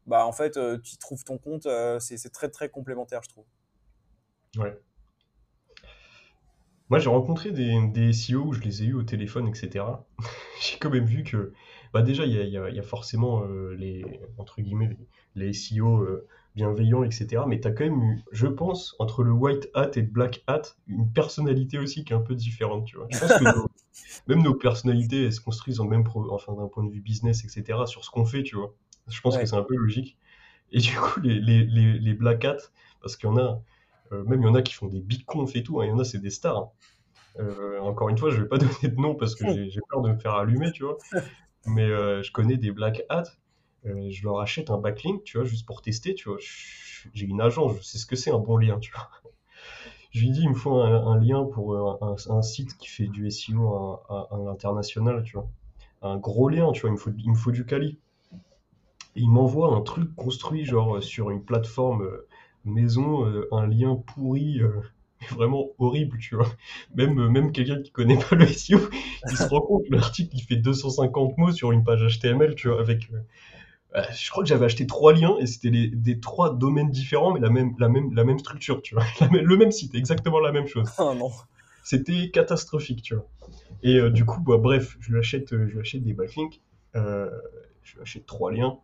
bah 0.06 0.26
en 0.26 0.32
fait, 0.32 0.58
tu 0.82 0.96
trouves 0.96 1.24
ton 1.24 1.38
compte, 1.38 1.68
c'est 2.00 2.32
très 2.32 2.48
très 2.48 2.70
complémentaire, 2.70 3.20
je 3.22 3.28
trouve. 3.28 3.44
Ouais. 4.56 4.78
Moi, 6.88 6.98
j'ai 6.98 7.08
rencontré 7.08 7.52
des, 7.52 7.88
des 7.88 8.12
SEO 8.12 8.42
où 8.42 8.52
je 8.52 8.60
les 8.60 8.82
ai 8.82 8.86
eus 8.88 8.94
au 8.94 9.02
téléphone, 9.02 9.48
etc. 9.48 9.84
j'ai 10.60 10.78
quand 10.78 10.90
même 10.90 11.06
vu 11.06 11.22
que, 11.24 11.54
bah 11.94 12.02
déjà, 12.02 12.26
il 12.26 12.32
y 12.32 12.58
a, 12.58 12.68
y 12.68 12.78
a, 12.78 12.82
forcément 12.82 13.44
euh, 13.44 13.74
les, 13.74 14.04
entre 14.36 14.60
guillemets, 14.60 14.94
les, 15.34 15.54
SEO 15.54 16.02
euh, 16.02 16.28
bienveillant, 16.54 17.02
etc. 17.02 17.44
Mais 17.46 17.60
tu 17.60 17.68
as 17.68 17.70
quand 17.70 17.84
même 17.84 18.02
eu, 18.02 18.22
je 18.32 18.46
pense, 18.46 18.94
entre 18.98 19.22
le 19.22 19.32
white 19.32 19.70
hat 19.72 19.92
et 19.96 20.02
le 20.02 20.06
black 20.06 20.44
hat, 20.46 20.62
une 20.86 21.10
personnalité 21.10 21.78
aussi 21.78 22.04
qui 22.04 22.12
est 22.12 22.16
un 22.16 22.20
peu 22.20 22.34
différente, 22.34 22.84
tu 22.84 22.98
vois. 22.98 23.06
Je 23.10 23.18
pense 23.18 23.38
que 23.38 23.44
même 24.28 24.42
nos 24.42 24.54
personnalités, 24.54 25.24
elles 25.24 25.32
se 25.32 25.40
construisent 25.40 25.80
en 25.80 25.86
même 25.86 26.04
enfin, 26.30 26.52
d'un 26.54 26.68
point 26.68 26.84
de 26.84 26.90
vue 26.90 27.00
business, 27.00 27.44
etc., 27.44 27.78
sur 27.86 28.04
ce 28.04 28.10
qu'on 28.10 28.26
fait, 28.26 28.42
tu 28.42 28.56
vois. 28.56 28.74
Je 29.08 29.20
pense 29.22 29.38
que 29.38 29.46
c'est 29.46 29.56
un 29.56 29.62
peu 29.62 29.76
logique. 29.76 30.18
Et 30.72 30.78
du 30.78 30.94
coup, 30.94 31.20
les, 31.20 31.40
les, 31.40 31.64
les, 31.64 32.14
black 32.14 32.44
hats, 32.44 32.56
parce 33.00 33.16
qu'il 33.16 33.28
y 33.28 33.32
en 33.32 33.38
a, 33.38 33.62
même 34.26 34.40
il 34.40 34.46
y 34.46 34.48
en 34.48 34.54
a 34.54 34.62
qui 34.62 34.74
font 34.74 34.88
des 34.88 35.00
big 35.00 35.24
confs 35.24 35.56
et 35.56 35.62
tout, 35.62 35.80
hein, 35.80 35.86
il 35.86 35.88
y 35.88 35.92
en 35.92 35.98
a, 35.98 36.04
c'est 36.04 36.18
des 36.18 36.30
stars. 36.30 36.58
Hein. 36.58 36.68
Euh, 37.40 37.80
encore 37.80 38.08
une 38.08 38.18
fois, 38.18 38.30
je 38.30 38.42
vais 38.42 38.48
pas 38.48 38.58
donner 38.58 38.72
de 38.82 39.00
nom 39.00 39.14
parce 39.14 39.34
que 39.34 39.44
j'ai 39.68 39.80
peur 39.88 40.02
de 40.02 40.10
me 40.10 40.18
faire 40.18 40.34
allumer, 40.34 40.72
tu 40.72 40.84
vois. 40.84 40.98
Mais 41.66 41.84
euh, 41.84 42.22
je 42.22 42.32
connais 42.32 42.56
des 42.56 42.72
black 42.72 43.04
hats 43.08 43.24
euh, 43.86 44.10
je 44.10 44.22
leur 44.22 44.40
achète 44.40 44.70
un 44.70 44.78
backlink, 44.78 45.24
tu 45.24 45.38
vois, 45.38 45.46
juste 45.46 45.66
pour 45.66 45.82
tester, 45.82 46.14
tu 46.14 46.28
vois. 46.28 46.38
J'ai 46.40 47.26
une 47.26 47.40
agence, 47.40 47.76
je 47.78 47.82
sais 47.82 47.98
ce 47.98 48.06
que 48.06 48.16
c'est 48.16 48.30
un 48.30 48.38
bon 48.38 48.56
lien, 48.56 48.78
tu 48.78 48.92
vois. 48.92 49.08
Je 50.10 50.20
lui 50.20 50.30
dis, 50.30 50.42
il 50.42 50.50
me 50.50 50.54
faut 50.54 50.74
un, 50.74 51.18
lien 51.18 51.44
pour 51.44 51.74
euh, 51.74 52.14
un, 52.28 52.42
site 52.42 52.76
qui 52.76 52.88
fait 52.88 53.06
du 53.06 53.30
SEO 53.30 53.98
à, 54.08 54.28
l'international, 54.44 55.24
tu 55.24 55.32
vois. 55.32 55.48
Un 56.02 56.18
gros 56.18 56.48
lien, 56.48 56.70
tu 56.72 56.82
vois, 56.82 56.90
il 56.90 56.92
me 56.92 56.98
faut, 56.98 57.10
il 57.16 57.30
me 57.30 57.34
faut 57.34 57.50
du 57.50 57.64
quali. 57.64 57.98
Et 59.16 59.20
il 59.20 59.30
m'envoie 59.30 59.74
un 59.74 59.80
truc 59.80 60.14
construit, 60.14 60.64
genre, 60.64 61.02
sur 61.02 61.30
une 61.30 61.42
plateforme 61.42 62.06
euh, 62.66 62.70
maison, 62.70 63.24
un 63.52 63.66
lien 63.66 63.96
pourri, 63.96 64.60
vraiment 65.30 65.68
horrible, 65.78 66.18
tu 66.18 66.36
vois. 66.36 66.48
Même, 66.94 67.28
même 67.28 67.52
quelqu'un 67.52 67.80
qui 67.82 67.90
connaît 67.90 68.18
pas 68.18 68.36
le 68.36 68.46
SEO, 68.46 68.78
il 69.30 69.36
se 69.36 69.44
rend 69.44 69.60
compte, 69.60 69.84
l'article, 69.90 70.34
il 70.34 70.42
fait 70.42 70.56
250 70.56 71.38
mots 71.38 71.52
sur 71.52 71.72
une 71.72 71.84
page 71.84 72.18
HTML, 72.18 72.54
tu 72.54 72.68
vois, 72.68 72.80
avec 72.80 73.08
euh, 73.94 74.02
je 74.14 74.30
crois 74.30 74.42
que 74.42 74.48
j'avais 74.48 74.64
acheté 74.64 74.86
trois 74.86 75.12
liens 75.12 75.36
et 75.38 75.46
c'était 75.46 75.70
des 75.70 76.20
trois 76.20 76.54
domaines 76.54 76.90
différents, 76.90 77.34
mais 77.34 77.40
la 77.40 77.50
même, 77.50 77.74
la 77.78 77.88
même, 77.88 78.14
la 78.14 78.24
même 78.24 78.38
structure, 78.38 78.80
tu 78.80 78.94
vois. 78.94 79.04
le 79.30 79.56
même 79.56 79.70
site, 79.70 79.94
exactement 79.94 80.40
la 80.40 80.52
même 80.52 80.66
chose. 80.66 80.88
Oh 80.98 81.14
non. 81.14 81.30
C'était 81.84 82.30
catastrophique, 82.30 83.02
tu 83.02 83.14
vois. 83.14 83.26
Et 83.82 83.96
euh, 83.96 84.10
du 84.10 84.24
coup, 84.24 84.40
bah, 84.40 84.56
bref, 84.56 84.96
je 85.00 85.12
lui 85.12 85.18
achète, 85.18 85.52
euh, 85.52 85.66
je 85.68 85.74
lui 85.74 85.80
achète 85.80 86.02
des 86.02 86.14
backlinks. 86.14 86.60
je 86.94 87.94
lui 87.94 88.02
achète 88.02 88.24
trois 88.24 88.52
liens. 88.52 88.78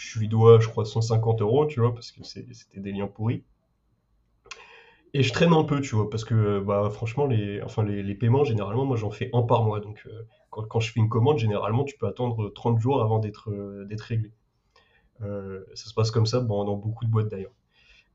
Je 0.00 0.18
lui 0.18 0.28
dois, 0.28 0.60
je 0.60 0.68
crois, 0.68 0.86
150 0.86 1.42
euros, 1.42 1.66
tu 1.66 1.80
vois, 1.80 1.92
parce 1.92 2.10
que 2.10 2.24
c'était 2.24 2.80
des 2.80 2.92
liens 2.92 3.06
pourris. 3.06 3.44
Et 5.12 5.22
je 5.22 5.32
traîne 5.32 5.52
un 5.52 5.64
peu, 5.64 5.80
tu 5.80 5.94
vois, 5.94 6.08
parce 6.08 6.24
que 6.24 6.60
bah, 6.60 6.88
franchement, 6.90 7.26
les, 7.26 7.60
enfin, 7.62 7.82
les, 7.82 8.02
les 8.02 8.14
paiements, 8.14 8.44
généralement, 8.44 8.86
moi 8.86 8.96
j'en 8.96 9.10
fais 9.10 9.28
un 9.34 9.42
par 9.42 9.64
mois. 9.64 9.80
Donc 9.80 10.06
quand, 10.50 10.80
je 10.80 10.92
fais 10.92 11.00
une 11.00 11.08
commande, 11.08 11.38
généralement, 11.38 11.84
tu 11.84 11.96
peux 11.96 12.06
attendre 12.06 12.48
30 12.50 12.80
jours 12.80 13.02
avant 13.02 13.18
d'être 13.18 13.50
euh, 13.50 13.86
réglé. 14.00 14.32
Euh, 15.22 15.64
ça 15.74 15.88
se 15.88 15.94
passe 15.94 16.10
comme 16.10 16.26
ça 16.26 16.40
dans 16.40 16.76
beaucoup 16.76 17.04
de 17.04 17.10
boîtes 17.10 17.28
d'ailleurs. 17.28 17.52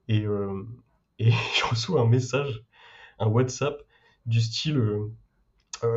Et, 0.07 0.25
euh, 0.25 0.63
et 1.19 1.31
je 1.57 1.65
reçois 1.69 2.01
un 2.01 2.07
message, 2.07 2.63
un 3.19 3.27
WhatsApp 3.27 3.81
du 4.25 4.41
style 4.41 4.81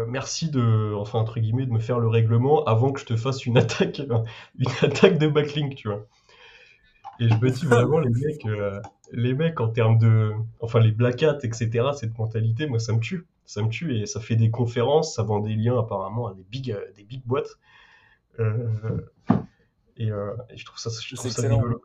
merci 0.09 0.51
de, 0.51 0.95
enfin 0.95 1.18
entre 1.18 1.41
guillemets, 1.41 1.66
de 1.66 1.72
me 1.72 1.78
faire 1.78 1.99
le 1.99 2.09
règlement 2.09 2.64
avant 2.64 2.93
que 2.93 3.01
je 3.01 3.07
te 3.07 3.16
fasse 3.16 3.47
une 3.47 3.59
attaque, 3.59 4.01
une 4.59 4.70
attaque 4.82 5.18
de 5.18 5.28
backlink, 5.28 5.74
tu 5.74 5.89
vois. 5.89 6.07
Et 7.20 7.28
je 7.28 7.34
me 7.34 7.51
dis 7.51 7.66
vraiment 7.66 7.99
les 7.99 8.11
mecs, 8.11 8.47
les 9.12 9.34
mecs 9.34 9.61
en 9.61 9.68
termes 9.68 9.99
de, 9.99 10.32
enfin 10.61 10.78
les 10.80 10.93
black 10.93 11.22
hats, 11.22 11.39
etc. 11.43 11.89
Cette 11.95 12.16
mentalité, 12.16 12.66
moi 12.66 12.78
ça 12.78 12.93
me 12.93 13.01
tue 13.01 13.26
ça 13.49 13.62
me 13.62 13.70
tue 13.70 13.97
et 13.97 14.07
ça 14.07 14.20
fait 14.20 14.36
des 14.36 14.51
conférences, 14.51 15.14
ça 15.14 15.22
vend 15.22 15.41
des 15.41 15.55
liens 15.55 15.78
apparemment 15.78 16.28
à 16.28 16.34
des 16.34 16.45
big, 16.45 16.70
euh, 16.70 16.84
des 16.95 17.03
big 17.03 17.22
boîtes. 17.24 17.59
Euh, 18.39 18.68
euh, 19.30 19.41
et, 19.97 20.09
je 20.55 20.64
trouve 20.66 20.78
ça, 20.78 20.91
je 20.91 21.16
trouve 21.16 21.30
ça 21.30 21.49
rigolo. 21.49 21.82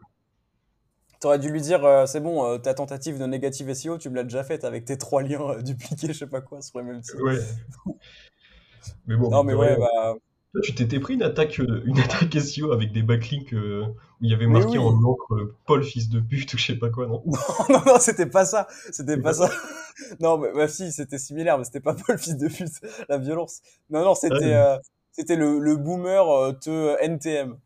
T'aurais 1.24 1.40
dû 1.40 1.50
lui 1.50 1.62
dire, 1.62 2.04
c'est 2.06 2.20
bon, 2.20 2.60
ta 2.60 2.74
tentative 2.74 3.18
de 3.18 3.26
négative 3.26 3.74
SEO, 3.74 3.98
tu 3.98 4.10
me 4.10 4.16
l'as 4.16 4.24
déjà 4.24 4.44
faite 4.44 4.66
avec 4.66 4.84
tes 4.84 4.98
trois 4.98 5.24
liens 5.24 5.62
dupliqués, 5.62 6.08
je 6.08 6.14
sais 6.14 6.28
pas 6.28 6.42
quoi, 6.42 6.62
sur 6.62 6.80
le 6.80 6.86
même 6.86 7.02
site. 7.02 7.16
Ouais. 7.22 7.40
mais 9.08 9.16
bon. 9.16 9.30
Non, 9.30 9.46
mais 9.46 9.54
ouais, 9.54 9.78
bah 9.78 10.16
tu 10.62 10.76
t'étais 10.76 11.00
pris 11.00 11.16
une 11.16 11.24
attaque, 11.24 11.60
euh, 11.60 11.82
une 11.86 12.00
attaque 12.00 12.40
SEO 12.40 12.72
avec 12.72 12.92
des 12.92 13.02
backlinks 13.02 13.54
euh, 13.54 13.86
où 13.88 14.26
il 14.26 14.30
y 14.30 14.34
avait 14.34 14.46
marqué 14.46 14.78
en 14.78 15.04
encre 15.04 15.34
euh, 15.34 15.56
Paul 15.66 15.84
fils 15.84 16.10
de 16.10 16.20
pute 16.20 16.54
ou 16.54 16.58
je 16.58 16.66
sais 16.66 16.76
pas 16.76 16.90
quoi, 16.90 17.08
non? 17.08 17.24
Non, 17.70 17.82
non, 17.86 18.00
c'était 18.00 18.28
pas 18.28 18.46
ça. 18.46 18.68
C'était 18.92 19.18
pas 19.18 19.34
ça. 19.34 19.50
non, 20.20 20.38
mais 20.38 20.52
bah, 20.54 20.68
si, 20.68 20.92
c'était 20.92 21.18
similaire, 21.18 21.58
mais 21.58 21.64
c'était 21.64 21.80
pas 21.80 21.96
Paul 21.96 22.20
fils 22.20 22.38
de 22.38 22.48
pute, 22.48 22.82
la 23.10 23.18
violence. 23.18 23.62
Non, 23.90 24.04
non, 24.04 24.16
c'était 24.16 24.54
ah 24.54 24.80
c'était 25.12 25.36
le, 25.36 25.60
le, 25.60 25.76
boomer 25.76 26.58
te 26.60 26.98
NTM. 27.04 27.58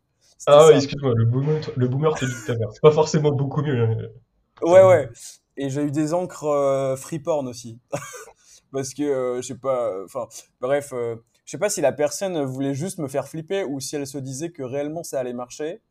Ah 0.46 0.68
ouais, 0.68 0.76
excuse-moi, 0.76 1.14
le 1.16 1.26
boomer, 1.26 1.62
le 1.76 1.88
boomer 1.88 2.14
te 2.14 2.26
dit 2.26 2.32
C'est 2.32 2.82
pas 2.82 2.92
forcément 2.92 3.32
beaucoup 3.32 3.62
mieux. 3.62 3.82
Hein. 3.84 3.98
Ouais, 4.62 4.84
ouais. 4.84 5.10
Et 5.58 5.70
j'ai 5.70 5.84
eu 5.84 5.92
des 5.92 6.14
encres 6.14 6.96
free 6.98 7.20
porn 7.20 7.48
aussi. 7.48 7.80
Parce 8.72 8.94
que, 8.94 9.38
je 9.38 9.48
sais 9.48 9.58
pas, 9.58 10.04
enfin, 10.04 10.28
bref 10.62 10.94
je 11.48 11.52
sais 11.52 11.58
pas 11.58 11.70
si 11.70 11.80
la 11.80 11.94
personne 11.94 12.44
voulait 12.44 12.74
juste 12.74 13.00
me 13.00 13.08
faire 13.08 13.26
flipper 13.26 13.64
ou 13.64 13.80
si 13.80 13.96
elle 13.96 14.06
se 14.06 14.18
disait 14.18 14.52
que 14.52 14.64
réellement 14.64 15.02
ça 15.02 15.18
allait 15.18 15.32
marcher. 15.32 15.82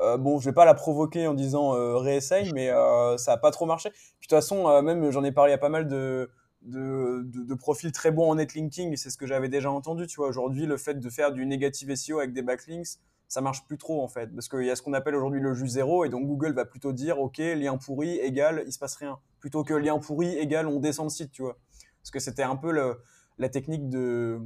Euh, 0.00 0.16
bon, 0.16 0.40
je 0.40 0.46
vais 0.46 0.52
pas 0.52 0.64
la 0.64 0.74
provoquer 0.74 1.28
en 1.28 1.34
disant 1.34 1.76
euh, 1.76 1.96
réessaye, 1.96 2.52
mais 2.52 2.70
euh, 2.70 3.16
ça 3.16 3.34
a 3.34 3.36
pas 3.36 3.52
trop 3.52 3.66
marché. 3.66 3.90
Puis 3.90 4.00
de 4.00 4.20
toute 4.22 4.30
façon, 4.30 4.68
euh, 4.68 4.82
même 4.82 5.12
j'en 5.12 5.22
ai 5.22 5.30
parlé 5.30 5.52
à 5.52 5.58
pas 5.58 5.68
mal 5.68 5.86
de, 5.86 6.28
de, 6.62 7.22
de, 7.24 7.54
profils 7.54 7.92
très 7.92 8.10
bons 8.10 8.28
en 8.28 8.34
netlinking, 8.34 8.92
et 8.92 8.96
c'est 8.96 9.10
ce 9.10 9.16
que 9.16 9.28
j'avais 9.28 9.48
déjà 9.48 9.70
entendu. 9.70 10.08
Tu 10.08 10.16
vois, 10.16 10.26
aujourd'hui, 10.26 10.66
le 10.66 10.76
fait 10.76 10.98
de 10.98 11.08
faire 11.08 11.30
du 11.30 11.46
negative 11.46 11.94
SEO 11.94 12.18
avec 12.18 12.32
des 12.32 12.42
backlinks, 12.42 12.98
ça 13.28 13.40
marche 13.40 13.66
plus 13.66 13.78
trop 13.78 14.02
en 14.02 14.08
fait, 14.08 14.28
parce 14.34 14.48
qu'il 14.48 14.64
y 14.64 14.70
a 14.70 14.76
ce 14.76 14.82
qu'on 14.82 14.92
appelle 14.92 15.14
aujourd'hui 15.14 15.40
le 15.40 15.54
jus 15.54 15.68
zéro, 15.68 16.04
et 16.04 16.08
donc 16.08 16.26
Google 16.26 16.52
va 16.52 16.64
plutôt 16.64 16.92
dire, 16.92 17.18
ok, 17.18 17.38
lien 17.38 17.76
pourri 17.76 18.18
égale, 18.18 18.64
il 18.66 18.72
se 18.72 18.78
passe 18.78 18.96
rien, 18.96 19.18
plutôt 19.40 19.64
que 19.64 19.74
lien 19.74 19.98
pourri 19.98 20.36
égale, 20.38 20.68
on 20.68 20.78
descend 20.78 21.06
le 21.06 21.10
site, 21.10 21.32
tu 21.32 21.42
vois. 21.42 21.56
Parce 22.02 22.10
que 22.10 22.20
c'était 22.20 22.42
un 22.42 22.56
peu 22.56 22.70
la 23.38 23.48
technique 23.48 23.88
de, 23.88 24.38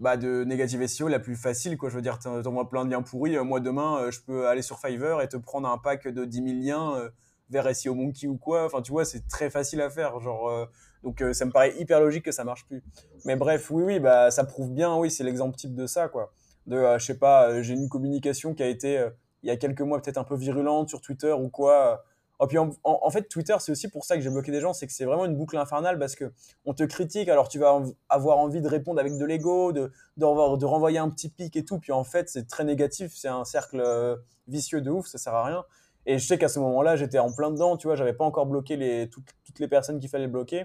bah, 0.00 0.16
de 0.16 0.44
Negative 0.44 0.86
SEO 0.86 1.08
la 1.08 1.20
plus 1.20 1.36
facile. 1.36 1.76
Quoi. 1.76 1.90
Je 1.90 1.94
veux 1.94 2.02
dire, 2.02 2.18
t'envoies 2.18 2.68
plein 2.68 2.84
de 2.86 2.90
liens 2.90 3.02
pourris. 3.02 3.36
Euh, 3.36 3.44
moi, 3.44 3.60
demain, 3.60 3.98
euh, 3.98 4.10
je 4.10 4.20
peux 4.22 4.48
aller 4.48 4.62
sur 4.62 4.80
Fiverr 4.80 5.20
et 5.20 5.28
te 5.28 5.36
prendre 5.36 5.68
un 5.68 5.78
pack 5.78 6.08
de 6.08 6.24
10 6.24 6.36
000 6.36 6.48
liens 6.58 6.96
euh, 6.96 7.10
vers 7.50 7.74
SEO 7.76 7.94
Monkey 7.94 8.26
ou 8.26 8.38
quoi. 8.38 8.64
Enfin, 8.64 8.80
tu 8.80 8.92
vois, 8.92 9.04
c'est 9.04 9.28
très 9.28 9.50
facile 9.50 9.82
à 9.82 9.90
faire. 9.90 10.18
Genre, 10.20 10.68
donc, 11.02 11.22
ça 11.32 11.44
me 11.44 11.50
paraît 11.50 11.74
hyper 11.78 12.00
logique 12.00 12.24
que 12.24 12.32
ça 12.32 12.44
marche 12.44 12.66
plus. 12.66 12.82
Mais 13.24 13.36
bref, 13.36 13.70
oui, 13.70 13.82
oui, 13.84 14.00
bah, 14.00 14.30
ça 14.30 14.44
prouve 14.44 14.70
bien, 14.70 14.96
oui, 14.96 15.10
c'est 15.10 15.24
l'exemple 15.24 15.56
type 15.56 15.74
de 15.74 15.86
ça, 15.86 16.08
quoi. 16.08 16.32
De, 16.66 16.98
je 16.98 17.04
sais 17.04 17.18
pas, 17.18 17.62
j'ai 17.62 17.74
une 17.74 17.88
communication 17.88 18.54
qui 18.54 18.62
a 18.62 18.68
été, 18.68 19.08
il 19.42 19.48
y 19.48 19.50
a 19.50 19.56
quelques 19.56 19.80
mois, 19.80 20.00
peut-être 20.00 20.18
un 20.18 20.24
peu 20.24 20.36
virulente 20.36 20.88
sur 20.88 21.00
Twitter 21.00 21.32
ou 21.32 21.48
quoi 21.48 22.04
Oh, 22.42 22.46
puis 22.46 22.56
en, 22.56 23.10
fait, 23.10 23.28
Twitter, 23.28 23.54
c'est 23.58 23.70
aussi 23.70 23.88
pour 23.88 24.06
ça 24.06 24.16
que 24.16 24.22
j'ai 24.22 24.30
bloqué 24.30 24.50
des 24.50 24.60
gens, 24.62 24.72
c'est 24.72 24.86
que 24.86 24.94
c'est 24.94 25.04
vraiment 25.04 25.26
une 25.26 25.36
boucle 25.36 25.58
infernale 25.58 25.98
parce 25.98 26.14
que 26.14 26.32
on 26.64 26.72
te 26.72 26.82
critique, 26.84 27.28
alors 27.28 27.50
tu 27.50 27.58
vas 27.58 27.82
avoir 28.08 28.38
envie 28.38 28.62
de 28.62 28.66
répondre 28.66 28.98
avec 28.98 29.18
de 29.18 29.26
l'ego, 29.26 29.72
de, 29.72 29.92
de, 30.16 30.56
de, 30.56 30.64
renvoyer 30.64 30.98
un 30.98 31.10
petit 31.10 31.28
pic 31.28 31.54
et 31.54 31.66
tout, 31.66 31.78
puis 31.78 31.92
en 31.92 32.02
fait, 32.02 32.30
c'est 32.30 32.48
très 32.48 32.64
négatif, 32.64 33.12
c'est 33.14 33.28
un 33.28 33.44
cercle 33.44 33.82
euh, 33.84 34.16
vicieux 34.48 34.80
de 34.80 34.90
ouf, 34.90 35.06
ça 35.06 35.18
sert 35.18 35.34
à 35.34 35.44
rien. 35.44 35.64
Et 36.06 36.16
je 36.16 36.26
sais 36.26 36.38
qu'à 36.38 36.48
ce 36.48 36.58
moment-là, 36.60 36.96
j'étais 36.96 37.18
en 37.18 37.30
plein 37.30 37.50
dedans, 37.50 37.76
tu 37.76 37.88
vois, 37.88 37.94
j'avais 37.94 38.14
pas 38.14 38.24
encore 38.24 38.46
bloqué 38.46 38.78
les, 38.78 39.10
toutes, 39.10 39.28
les 39.58 39.68
personnes 39.68 40.00
qu'il 40.00 40.08
fallait 40.08 40.26
bloquer. 40.26 40.64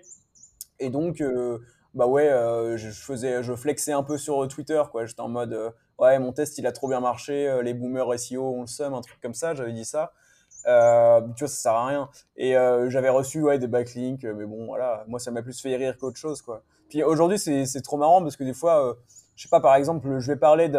Et 0.80 0.90
donc, 0.90 1.20
euh, 1.20 1.60
bah 1.94 2.08
ouais, 2.08 2.30
euh, 2.30 2.78
je 2.78 2.90
faisais, 2.90 3.44
je 3.44 3.54
flexais 3.54 3.92
un 3.92 4.04
peu 4.04 4.18
sur 4.18 4.48
Twitter, 4.48 4.82
quoi. 4.94 5.06
J'étais 5.06 5.20
en 5.20 5.28
mode, 5.28 5.74
ouais, 6.00 6.20
mon 6.20 6.34
test, 6.34 6.58
il 6.58 6.68
a 6.68 6.72
trop 6.72 6.88
bien 6.88 7.00
marché, 7.00 7.60
les 7.64 7.74
boomers 7.74 8.20
SEO, 8.20 8.44
on 8.44 8.62
le 8.62 8.68
somme, 8.68 8.94
un 8.94 9.02
truc 9.02 9.20
comme 9.22 9.34
ça, 9.34 9.54
j'avais 9.54 9.74
dit 9.74 9.86
ça. 9.86 10.12
Euh, 10.68 11.22
tu 11.36 11.44
vois, 11.44 11.48
ça 11.48 11.56
sert 11.56 11.74
à 11.74 11.88
rien. 11.88 12.10
Et 12.38 12.58
euh, 12.58 12.90
j'avais 12.90 13.10
reçu 13.10 13.42
ouais, 13.42 13.60
des 13.60 13.68
backlinks, 13.68 14.24
euh, 14.26 14.34
mais 14.34 14.46
bon, 14.46 14.66
voilà, 14.66 15.04
moi 15.08 15.20
ça 15.20 15.32
m'a 15.32 15.42
plus 15.42 15.60
fait 15.60 15.76
rire 15.76 15.98
qu'autre 15.98 16.18
chose, 16.18 16.42
quoi. 16.42 16.64
Puis 16.90 17.04
aujourd'hui, 17.04 17.40
c'est 17.40 17.82
trop 17.82 17.98
marrant 17.98 18.22
parce 18.22 18.36
que 18.36 18.44
des 18.44 18.54
fois, 18.54 18.90
euh, 18.90 18.94
je 19.36 19.44
sais 19.44 19.50
pas, 19.50 19.60
par 19.60 19.76
exemple, 19.76 20.20
je 20.20 20.32
vais 20.32 20.38
parler 20.38 20.72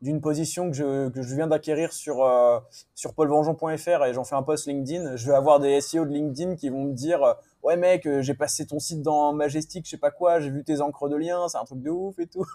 d'une 0.00 0.20
position 0.20 0.70
que 0.70 0.76
je, 0.76 1.08
que 1.08 1.20
je 1.20 1.34
viens 1.34 1.48
d'acquérir 1.48 1.92
sur, 1.92 2.22
euh, 2.22 2.60
sur 2.94 3.12
paulvengeon.fr 3.12 4.04
et 4.04 4.14
j'en 4.14 4.22
fais 4.22 4.36
un 4.36 4.44
post 4.44 4.66
LinkedIn. 4.66 5.16
Je 5.16 5.26
vais 5.26 5.34
avoir 5.34 5.58
des 5.58 5.80
SEO 5.80 6.04
de 6.04 6.12
LinkedIn 6.12 6.54
qui 6.54 6.68
vont 6.68 6.84
me 6.84 6.92
dire 6.92 7.36
Ouais, 7.64 7.76
mec, 7.76 8.08
j'ai 8.20 8.34
passé 8.34 8.66
ton 8.66 8.78
site 8.78 9.02
dans 9.02 9.32
Majestic, 9.32 9.84
je 9.84 9.90
sais 9.90 9.98
pas 9.98 10.12
quoi, 10.12 10.38
j'ai 10.38 10.50
vu 10.50 10.62
tes 10.62 10.80
encres 10.80 11.08
de 11.08 11.16
liens, 11.16 11.48
c'est 11.48 11.58
un 11.58 11.64
truc 11.64 11.82
de 11.82 11.90
ouf 11.90 12.18
et 12.20 12.28
tout. 12.28 12.46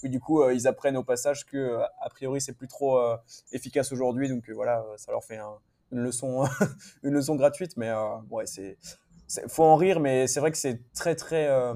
Puis 0.00 0.10
du 0.10 0.18
coup, 0.18 0.48
ils 0.48 0.66
apprennent 0.66 0.96
au 0.96 1.04
passage 1.04 1.44
que, 1.46 1.78
a 1.78 2.08
priori, 2.10 2.40
c'est 2.40 2.54
plus 2.54 2.68
trop 2.68 2.98
efficace 3.52 3.92
aujourd'hui. 3.92 4.28
Donc 4.28 4.48
voilà, 4.50 4.84
ça 4.96 5.12
leur 5.12 5.22
fait 5.22 5.36
un, 5.36 5.58
une 5.92 6.00
leçon, 6.00 6.44
une 7.02 7.14
leçon 7.14 7.36
gratuite, 7.36 7.76
mais 7.76 7.88
euh, 7.88 8.16
ouais, 8.30 8.46
c'est, 8.46 8.78
faut 9.48 9.64
en 9.64 9.76
rire, 9.76 10.00
mais 10.00 10.26
c'est 10.26 10.40
vrai 10.40 10.50
que 10.50 10.58
c'est 10.58 10.80
très 10.92 11.14
très 11.14 11.48
euh, 11.48 11.74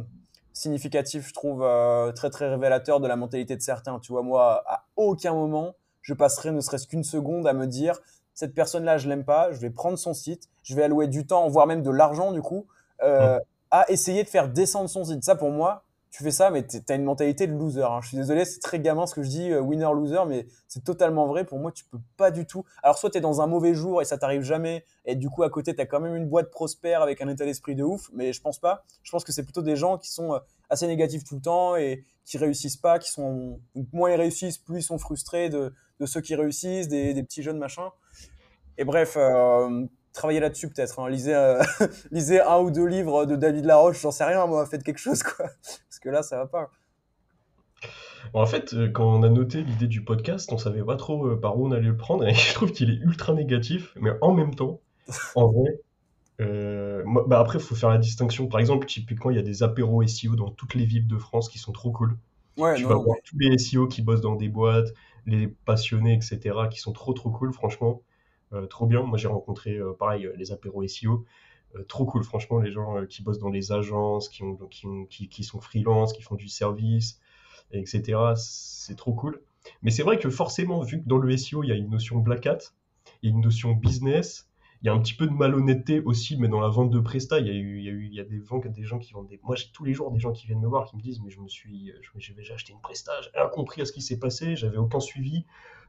significatif, 0.53 1.29
je 1.29 1.35
trouve, 1.35 1.63
euh, 1.63 2.13
très 2.13 2.31
très 2.31 2.49
révélateur 2.49 3.01
de 3.01 3.09
la 3.09 3.17
mentalité 3.17 3.57
de 3.57 3.63
certains. 3.63 3.99
Tu 4.01 4.13
vois, 4.13 4.23
moi, 4.23 4.63
à 4.67 4.87
aucun 4.97 5.35
moment, 5.35 5.75
je 6.03 6.15
passerai 6.15 6.53
ne 6.53 6.61
serait-ce 6.61 6.87
qu'une 6.87 7.05
seconde 7.05 7.47
à 7.47 7.53
me 7.53 7.67
dire 7.67 8.01
cette 8.35 8.55
personne-là, 8.55 8.99
je 8.99 9.09
l'aime 9.09 9.25
pas, 9.25 9.53
je 9.53 9.61
vais 9.61 9.71
prendre 9.71 9.97
son 9.97 10.13
site, 10.13 10.49
je 10.65 10.75
vais 10.75 10.83
allouer 10.83 11.07
du 11.07 11.27
temps, 11.27 11.49
voire 11.49 11.67
même 11.67 11.83
de 11.83 11.91
l'argent 11.91 12.33
du 12.33 12.43
coup, 12.43 12.67
à 13.01 13.85
essayer 13.89 14.25
de 14.25 14.29
faire 14.29 14.49
descendre 14.49 14.89
son 14.89 15.05
site. 15.05 15.23
Ça, 15.23 15.37
pour 15.37 15.51
moi, 15.51 15.85
tu 16.15 16.23
fais 16.23 16.31
ça, 16.31 16.53
mais 16.53 16.65
tu 16.65 16.79
as 16.89 16.95
une 16.95 17.03
mentalité 17.03 17.49
de 17.49 17.55
loser. 17.55 17.83
Hein. 17.83 17.99
Je 18.01 18.07
suis 18.07 18.17
désolé, 18.17 18.45
c'est 18.45 18.61
très 18.61 18.79
gamin 18.79 19.05
ce 19.05 19.17
que 19.17 19.25
je 19.25 19.29
dis, 19.29 19.51
euh, 19.51 19.61
winner-loser, 19.61 20.25
mais 20.29 20.47
c'est 20.69 20.85
totalement 20.85 21.27
vrai. 21.27 21.45
Pour 21.45 21.59
moi, 21.59 21.73
tu 21.73 21.85
peux 21.87 21.99
pas 22.17 22.31
du 22.31 22.47
tout. 22.47 22.65
Alors, 22.85 22.97
soit 22.97 23.11
tu 23.11 23.19
es 23.19 23.21
dans 23.21 23.41
un 23.41 23.49
mauvais 23.49 23.75
jour 23.75 24.01
et 24.01 24.05
ça 24.05 24.17
t'arrive 24.17 24.43
jamais, 24.43 24.85
et 25.07 25.17
du 25.17 25.29
coup, 25.29 25.43
à 25.43 25.51
côté, 25.51 25.75
tu 25.75 25.81
as 25.81 25.87
quand 25.87 25.99
même 25.99 26.15
une 26.15 26.29
boîte 26.29 26.53
prospère 26.53 27.03
avec 27.03 27.21
un 27.21 27.27
état 27.27 27.45
d'esprit 27.45 27.75
de 27.75 27.83
ouf, 27.83 28.11
mais 28.13 28.33
je 28.33 28.41
pense 28.41 28.61
pas. 28.61 28.85
Je 29.03 29.11
pense 29.11 29.25
que 29.25 29.33
c'est 29.33 29.43
plutôt 29.43 29.63
des 29.63 29.75
gens 29.75 29.99
qui 29.99 30.09
sont 30.09 30.35
euh, 30.35 30.39
assez 30.71 30.87
négatifs 30.87 31.25
tout 31.25 31.35
le 31.35 31.41
temps 31.41 31.75
et 31.75 32.05
qui 32.25 32.39
réussissent 32.39 32.77
pas, 32.77 33.01
qui 33.01 33.11
sont. 33.11 33.59
Moins 33.93 34.13
ils 34.13 34.17
réussissent, 34.17 34.59
plus 34.59 34.79
ils 34.79 34.83
sont 34.85 34.99
frustrés 34.99 35.49
de, 35.49 35.73
ceux 36.07 36.21
qui 36.21 36.37
réussissent, 36.37 36.87
des, 36.87 37.13
des 37.13 37.25
petits 37.25 37.43
jeunes 37.43 37.59
machins. 37.59 37.91
Et 38.79 38.85
bref, 38.85 39.15
euh, 39.17 39.85
travailler 40.15 40.41
là-dessus 40.41 40.71
peut-être. 40.71 40.99
Hein. 40.99 41.11
Lisez, 41.11 41.35
euh, 41.35 41.63
lisez 42.11 42.41
un 42.41 42.59
ou 42.61 42.71
deux 42.71 42.87
livres 42.87 43.27
de 43.27 43.37
David 43.37 43.67
Laroche, 43.67 44.01
j'en 44.01 44.11
sais 44.11 44.25
rien, 44.25 44.47
moi, 44.47 44.65
faites 44.65 44.83
quelque 44.83 44.99
chose, 44.99 45.23
quoi. 45.23 45.47
Parce 45.63 45.99
que 46.01 46.09
là, 46.09 46.23
ça 46.23 46.39
va 46.39 46.47
pas. 46.47 46.71
en 48.33 48.47
fait, 48.47 48.73
euh, 48.73 48.89
quand 48.89 49.05
on 49.05 49.23
a 49.23 49.29
noté 49.29 49.63
l'idée 49.63 49.89
du 49.89 50.03
podcast, 50.03 50.51
on 50.53 50.59
savait 50.59 50.83
pas 50.83 50.97
trop 50.97 51.27
euh, 51.27 51.39
par 51.39 51.59
où 51.59 51.67
on 51.67 51.73
allait 51.73 51.89
le 51.89 51.97
prendre, 51.97 52.27
et 52.27 52.35
je 52.35 52.55
trouve 52.55 52.73
qu'il 52.73 52.91
est 52.91 52.99
ultra 53.03 53.35
négatif, 53.35 53.93
mais 54.01 54.13
en 54.23 54.33
même 54.33 54.55
temps, 54.55 54.81
en 55.35 55.49
vrai, 55.49 55.81
bah 56.39 57.39
après, 57.39 57.59
il 57.59 57.65
faut 57.65 57.75
faire 57.75 57.91
la 57.91 57.99
distinction. 57.99 58.49
Par 58.49 58.59
exemple, 58.59 58.87
typiquement, 58.87 59.31
il 59.31 59.37
y 59.37 59.41
a 59.41 59.43
des 59.43 59.63
apéros 59.63 60.05
SEO 60.07 60.35
dans 60.35 60.51
toutes 60.51 60.75
les 60.75 60.85
villes 60.85 61.07
de 61.07 61.19
France 61.19 61.49
qui 61.49 61.59
sont 61.59 61.73
trop 61.73 61.93
cool. 61.93 62.17
Ouais, 62.57 62.77
tu 62.77 62.85
vas 62.85 62.95
voir 62.95 63.17
tous 63.25 63.37
les 63.39 63.59
SEO 63.59 63.89
qui 63.89 64.01
bossent 64.01 64.21
dans 64.21 64.37
des 64.37 64.49
boîtes, 64.49 64.95
les 65.27 65.49
passionnés, 65.49 66.15
etc., 66.15 66.57
qui 66.71 66.79
sont 66.79 66.93
trop 66.93 67.13
trop 67.13 67.31
cool, 67.31 67.53
franchement. 67.53 68.03
Euh, 68.55 68.67
trop 68.67 68.87
bien. 68.87 69.03
Moi, 69.03 69.19
j'ai 69.19 69.29
rencontré, 69.29 69.77
euh, 69.77 69.93
pareil, 69.93 70.29
les 70.37 70.53
apéros 70.53 70.87
SEO. 70.87 71.25
Euh, 71.75 71.83
trop 71.85 72.07
cool, 72.07 72.23
franchement, 72.23 72.61
les 72.61 72.71
gens 72.71 73.05
qui 73.07 73.23
bossent 73.23 73.41
dans 73.41 73.51
les 73.51 73.73
agences, 73.73 74.29
qui, 74.29 74.43
ont, 74.43 74.57
qui, 74.71 75.29
qui, 75.29 75.45
sont 75.45 75.61
freelance, 75.61 76.13
qui 76.13 76.23
font 76.23 76.37
du 76.37 76.49
service, 76.49 77.21
etc. 77.73 78.35
C'est 78.37 78.97
trop 78.97 79.13
cool. 79.13 79.43
Mais 79.83 79.91
c'est 79.91 80.03
vrai 80.03 80.19
que 80.19 80.31
forcément, 80.31 80.83
vu 80.83 81.03
que 81.03 81.09
dans 81.09 81.19
le 81.19 81.37
SEO, 81.37 81.65
il 81.65 81.69
y 81.69 81.73
a 81.73 81.75
une 81.75 81.91
notion 81.91 82.19
black 82.19 82.47
hat, 82.47 82.59
il 83.23 83.31
y 83.31 83.33
a 83.33 83.35
une 83.35 83.43
notion 83.43 83.73
business, 83.73 84.49
il 84.83 84.87
y 84.87 84.91
a 84.91 84.93
un 84.93 85.01
petit 85.01 85.15
peu 85.15 85.27
de 85.27 85.33
malhonnêteté 85.33 86.01
aussi, 86.01 86.37
mais 86.37 86.47
dans 86.47 86.61
la 86.61 86.69
vente 86.69 86.91
de 86.91 87.01
Presta, 87.01 87.41
il 87.41 87.47
y 87.47 87.51
a 87.51 87.55
eu, 87.55 87.79
il 87.79 87.85
y 87.85 87.89
a 87.89 87.93
eu, 87.93 88.07
il 88.07 88.15
y 88.15 88.21
a 88.21 88.25
des, 88.25 88.39
des 88.69 88.83
gens 88.85 88.99
qui 88.99 89.15
vendent 89.15 89.29
des. 89.29 89.41
Moi, 89.43 89.57
j'ai 89.57 89.69
tous 89.73 89.85
les 89.85 89.95
jours 89.95 90.13
des 90.13 90.21
gens 90.21 90.33
qui 90.33 90.47
viennent 90.47 90.61
me 90.61 90.69
voir 90.69 90.85
qui 90.85 90.97
me 90.97 91.01
disent, 91.01 91.21
mais 91.23 91.31
je 91.31 91.41
me 91.41 91.49
suis, 91.49 91.91
j'ai 92.19 92.53
acheté 92.53 92.73
une 92.73 92.81
Presta, 92.81 93.13
j'ai 93.23 93.31
rien 93.35 93.49
compris 93.49 93.81
à 93.81 93.87
ce 93.87 93.93
qui 93.93 94.03
s'est 94.03 94.19
passé, 94.19 94.57
j'avais 94.57 94.77
aucun 94.77 95.01
suivi. 95.01 95.47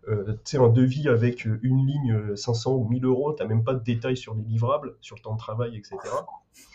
Euh, 0.08 0.36
tu 0.46 0.58
un 0.58 0.70
devis 0.70 1.08
avec 1.10 1.46
une 1.46 1.86
ligne 1.86 2.36
500 2.36 2.74
ou 2.74 2.88
1000 2.88 3.06
euros, 3.06 3.34
t'as 3.34 3.46
même 3.46 3.64
pas 3.64 3.74
de 3.74 3.84
détails 3.84 4.18
sur 4.18 4.36
les 4.36 4.44
livrables, 4.44 4.96
sur 5.02 5.16
le 5.16 5.22
temps 5.22 5.34
de 5.34 5.40
travail, 5.40 5.76
etc. 5.76 5.96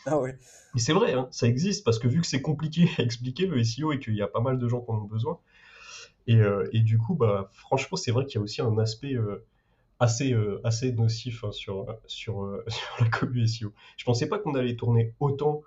Ah 0.04 0.18
ouais. 0.18 0.36
Mais 0.74 0.80
c'est 0.80 0.92
vrai, 0.92 1.14
hein, 1.14 1.26
ça 1.30 1.46
existe 1.46 1.84
parce 1.84 1.98
que 1.98 2.06
vu 2.06 2.20
que 2.20 2.26
c'est 2.26 2.42
compliqué 2.42 2.88
à 2.98 3.02
expliquer 3.02 3.46
le 3.46 3.62
SEO 3.64 3.92
et 3.92 3.98
qu'il 3.98 4.14
y 4.14 4.22
a 4.22 4.28
pas 4.28 4.40
mal 4.40 4.58
de 4.58 4.68
gens 4.68 4.80
qui 4.80 4.90
en 4.90 4.96
ont 4.96 5.04
besoin. 5.04 5.38
Et, 6.26 6.36
euh, 6.36 6.68
et 6.72 6.80
du 6.80 6.98
coup, 6.98 7.14
bah, 7.14 7.48
franchement, 7.52 7.96
c'est 7.96 8.12
vrai 8.12 8.26
qu'il 8.26 8.36
y 8.36 8.38
a 8.38 8.42
aussi 8.42 8.60
un 8.60 8.76
aspect 8.78 9.14
euh, 9.14 9.44
assez, 10.00 10.32
euh, 10.32 10.60
assez 10.64 10.92
nocif 10.92 11.44
hein, 11.44 11.52
sur, 11.52 11.86
sur, 12.06 12.42
euh, 12.42 12.64
sur 12.68 13.04
la 13.04 13.08
commu 13.10 13.46
SEO. 13.46 13.72
Je 13.96 14.04
pensais 14.04 14.28
pas 14.28 14.38
qu'on 14.38 14.54
allait 14.54 14.76
tourner 14.76 15.14
autant, 15.20 15.62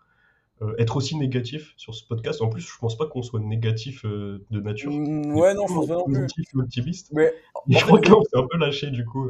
euh, 0.64 0.76
être 0.78 0.98
aussi 0.98 1.16
négatif 1.18 1.74
sur 1.78 1.94
ce 1.94 2.06
podcast. 2.06 2.42
En 2.42 2.50
plus, 2.50 2.62
je 2.62 2.78
pense 2.80 2.98
pas 2.98 3.06
qu'on 3.08 3.22
soit 3.22 3.40
négatif 3.40 4.06
de 4.06 4.60
nature. 4.60 4.92
Mmh, 4.92 5.36
ouais, 5.36 5.54
non, 5.54 5.68
je 5.68 5.74
pense 5.74 5.88
pas 5.88 5.96
non 5.96 6.06
plus. 6.06 6.28
optimiste. 6.56 7.10
Mais, 7.14 7.34
je 7.68 7.84
crois 7.86 8.00
que 8.00 8.10
là, 8.10 8.16
on 8.18 8.24
s'est 8.24 8.38
un 8.38 8.48
peu 8.50 8.58
lâché 8.58 8.90
du 8.90 9.06
coup. 9.06 9.30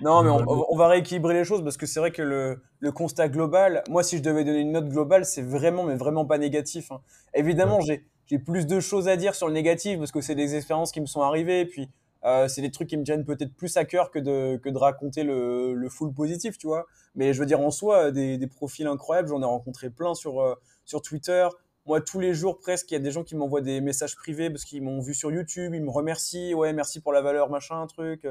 non, 0.00 0.22
mais 0.22 0.30
on, 0.30 0.76
va 0.76 0.88
rééquilibrer 0.88 1.34
les 1.34 1.44
choses 1.44 1.62
parce 1.62 1.76
que 1.76 1.86
c'est 1.86 2.00
vrai 2.00 2.10
que 2.10 2.22
le, 2.22 2.60
le, 2.80 2.92
constat 2.92 3.28
global, 3.28 3.82
moi, 3.88 4.02
si 4.02 4.18
je 4.18 4.22
devais 4.22 4.44
donner 4.44 4.60
une 4.60 4.72
note 4.72 4.88
globale, 4.88 5.24
c'est 5.24 5.42
vraiment, 5.42 5.84
mais 5.84 5.96
vraiment 5.96 6.24
pas 6.24 6.38
négatif. 6.38 6.92
Hein. 6.92 7.00
Évidemment, 7.34 7.80
j'ai 7.80 8.04
j'ai 8.26 8.38
plus 8.38 8.66
de 8.66 8.80
choses 8.80 9.08
à 9.08 9.16
dire 9.16 9.34
sur 9.34 9.46
le 9.46 9.52
négatif 9.52 9.98
parce 9.98 10.12
que 10.12 10.20
c'est 10.20 10.34
des 10.34 10.56
expériences 10.56 10.92
qui 10.92 11.00
me 11.00 11.06
sont 11.06 11.22
arrivées. 11.22 11.60
Et 11.60 11.66
puis, 11.66 11.88
euh, 12.26 12.48
c'est 12.48 12.60
des 12.60 12.70
trucs 12.70 12.88
qui 12.88 12.96
me 12.96 13.04
tiennent 13.04 13.24
peut-être 13.24 13.54
plus 13.54 13.76
à 13.76 13.84
cœur 13.84 14.10
que 14.10 14.18
de, 14.18 14.56
que 14.56 14.68
de 14.68 14.78
raconter 14.78 15.22
le, 15.22 15.72
le 15.74 15.88
full 15.88 16.12
positif, 16.12 16.58
tu 16.58 16.66
vois. 16.66 16.86
Mais 17.14 17.32
je 17.32 17.40
veux 17.40 17.46
dire, 17.46 17.60
en 17.60 17.70
soi, 17.70 18.10
des, 18.10 18.36
des 18.36 18.46
profils 18.46 18.86
incroyables, 18.86 19.28
j'en 19.28 19.40
ai 19.40 19.46
rencontré 19.46 19.90
plein 19.90 20.14
sur, 20.14 20.40
euh, 20.40 20.54
sur 20.84 21.00
Twitter. 21.02 21.48
Moi, 21.86 22.00
tous 22.00 22.18
les 22.18 22.34
jours, 22.34 22.58
presque, 22.58 22.90
il 22.90 22.94
y 22.94 22.96
a 22.96 23.00
des 23.00 23.12
gens 23.12 23.22
qui 23.22 23.36
m'envoient 23.36 23.60
des 23.60 23.80
messages 23.80 24.16
privés 24.16 24.50
parce 24.50 24.64
qu'ils 24.64 24.82
m'ont 24.82 25.00
vu 25.00 25.14
sur 25.14 25.30
YouTube, 25.30 25.72
ils 25.72 25.82
me 25.82 25.90
remercient, 25.90 26.52
ouais, 26.54 26.72
merci 26.72 27.00
pour 27.00 27.12
la 27.12 27.22
valeur, 27.22 27.48
machin, 27.48 27.86
truc. 27.86 28.26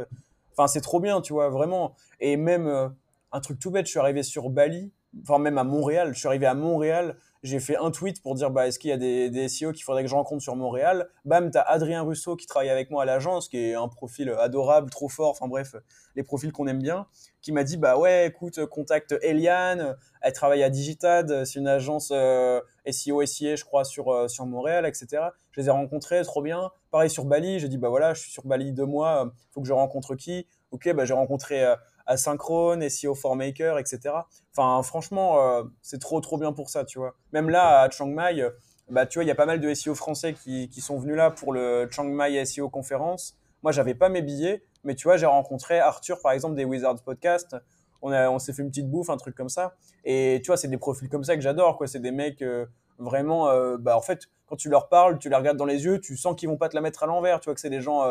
Enfin, 0.51 0.67
c'est 0.67 0.81
trop 0.81 0.99
bien, 0.99 1.21
tu 1.21 1.33
vois, 1.33 1.49
vraiment. 1.49 1.95
Et 2.19 2.37
même, 2.37 2.67
euh, 2.67 2.89
un 3.31 3.39
truc 3.39 3.59
tout 3.59 3.71
bête, 3.71 3.85
je 3.85 3.91
suis 3.91 3.99
arrivé 3.99 4.23
sur 4.23 4.49
Bali, 4.49 4.91
enfin, 5.21 5.39
même 5.39 5.57
à 5.57 5.63
Montréal, 5.63 6.13
je 6.13 6.19
suis 6.19 6.27
arrivé 6.27 6.45
à 6.45 6.53
Montréal, 6.53 7.17
j'ai 7.45 7.59
fait 7.59 7.77
un 7.77 7.91
tweet 7.91 8.23
pour 8.23 8.33
dire 8.33 8.49
bah, 8.49 8.67
est-ce 8.67 8.79
qu'il 8.79 8.89
y 8.89 8.93
a 8.93 8.97
des, 8.97 9.29
des 9.29 9.47
SEO 9.47 9.71
qu'il 9.71 9.83
faudrait 9.83 10.03
que 10.03 10.09
je 10.09 10.15
rencontre 10.15 10.41
sur 10.41 10.55
Montréal? 10.55 11.07
Bam, 11.25 11.51
tu 11.51 11.57
as 11.59 11.61
Adrien 11.61 12.01
Russo 12.01 12.35
qui 12.35 12.47
travaille 12.47 12.71
avec 12.71 12.89
moi 12.89 13.03
à 13.03 13.05
l'agence, 13.05 13.47
qui 13.49 13.57
est 13.57 13.75
un 13.75 13.87
profil 13.87 14.31
adorable, 14.39 14.89
trop 14.89 15.09
fort, 15.09 15.29
enfin 15.29 15.47
bref, 15.47 15.75
les 16.15 16.23
profils 16.23 16.51
qu'on 16.51 16.65
aime 16.65 16.81
bien, 16.81 17.05
qui 17.43 17.51
m'a 17.51 17.63
dit 17.63 17.77
bah 17.77 17.97
ouais, 17.97 18.25
écoute, 18.25 18.65
contacte 18.65 19.13
Eliane, 19.21 19.95
elle 20.21 20.33
travaille 20.33 20.63
à 20.63 20.71
Digitad, 20.71 21.45
c'est 21.45 21.59
une 21.59 21.67
agence 21.67 22.09
euh, 22.11 22.59
SEO, 22.89 23.23
SIA, 23.23 23.55
je 23.55 23.63
crois, 23.63 23.85
sur, 23.85 24.11
euh, 24.11 24.27
sur 24.27 24.47
Montréal, 24.47 24.87
etc. 24.87 25.27
Je 25.51 25.61
les 25.61 25.67
ai 25.67 25.71
rencontrés, 25.71 26.23
trop 26.23 26.41
bien. 26.41 26.71
Pareil 26.89 27.11
sur 27.11 27.25
Bali, 27.25 27.59
j'ai 27.59 27.69
dit 27.69 27.77
bah 27.77 27.89
voilà, 27.89 28.15
je 28.15 28.21
suis 28.21 28.31
sur 28.31 28.45
Bali 28.47 28.73
deux 28.73 28.87
mois, 28.87 29.31
faut 29.51 29.61
que 29.61 29.67
je 29.67 29.73
rencontre 29.73 30.15
qui? 30.15 30.47
Ok, 30.71 30.91
bah 30.93 31.05
j'ai 31.05 31.13
rencontré. 31.13 31.63
Euh, 31.63 31.75
asynchrone, 32.05 32.87
SEO 32.89 33.15
for 33.15 33.35
Maker, 33.35 33.77
etc. 33.79 33.99
Enfin, 34.55 34.81
franchement, 34.83 35.39
euh, 35.39 35.63
c'est 35.81 35.99
trop, 35.99 36.21
trop 36.21 36.37
bien 36.37 36.53
pour 36.53 36.69
ça, 36.69 36.85
tu 36.85 36.99
vois. 36.99 37.15
Même 37.31 37.49
là, 37.49 37.81
à 37.81 37.89
Chiang 37.89 38.07
Mai, 38.07 38.41
euh, 38.41 38.49
bah, 38.89 39.05
tu 39.05 39.17
vois, 39.17 39.23
il 39.23 39.27
y 39.27 39.31
a 39.31 39.35
pas 39.35 39.45
mal 39.45 39.59
de 39.59 39.73
SEO 39.73 39.95
français 39.95 40.33
qui, 40.33 40.69
qui, 40.69 40.81
sont 40.81 40.97
venus 40.97 41.15
là 41.15 41.31
pour 41.31 41.53
le 41.53 41.87
Chiang 41.91 42.05
Mai 42.05 42.43
SEO 42.45 42.69
conférence. 42.69 43.37
Moi, 43.63 43.71
j'avais 43.71 43.95
pas 43.95 44.09
mes 44.09 44.21
billets, 44.21 44.63
mais 44.83 44.95
tu 44.95 45.07
vois, 45.07 45.17
j'ai 45.17 45.25
rencontré 45.25 45.79
Arthur, 45.79 46.21
par 46.21 46.31
exemple, 46.31 46.55
des 46.55 46.65
Wizards 46.65 47.01
Podcast. 47.03 47.55
On, 48.01 48.13
on 48.13 48.39
s'est 48.39 48.53
fait 48.53 48.61
une 48.61 48.69
petite 48.69 48.89
bouffe, 48.89 49.09
un 49.09 49.17
truc 49.17 49.35
comme 49.35 49.49
ça. 49.49 49.75
Et 50.03 50.39
tu 50.43 50.47
vois, 50.47 50.57
c'est 50.57 50.67
des 50.67 50.77
profils 50.77 51.09
comme 51.09 51.23
ça 51.23 51.35
que 51.35 51.41
j'adore, 51.41 51.77
quoi. 51.77 51.87
C'est 51.87 51.99
des 51.99 52.11
mecs 52.11 52.43
euh, 52.43 52.67
vraiment, 52.99 53.49
bah, 53.77 53.97
en 53.97 54.01
fait, 54.01 54.29
quand 54.45 54.55
tu 54.55 54.69
leur 54.69 54.87
parles, 54.89 55.17
tu 55.17 55.29
les 55.29 55.35
regardes 55.35 55.57
dans 55.57 55.65
les 55.65 55.85
yeux, 55.85 55.99
tu 55.99 56.15
sens 56.15 56.35
qu'ils 56.35 56.47
vont 56.47 56.57
pas 56.57 56.69
te 56.69 56.75
la 56.75 56.81
mettre 56.81 57.01
à 57.01 57.07
l'envers. 57.07 57.39
Tu 57.39 57.45
vois 57.45 57.55
que 57.55 57.61
c'est 57.61 57.71
des 57.71 57.81
gens 57.81 58.03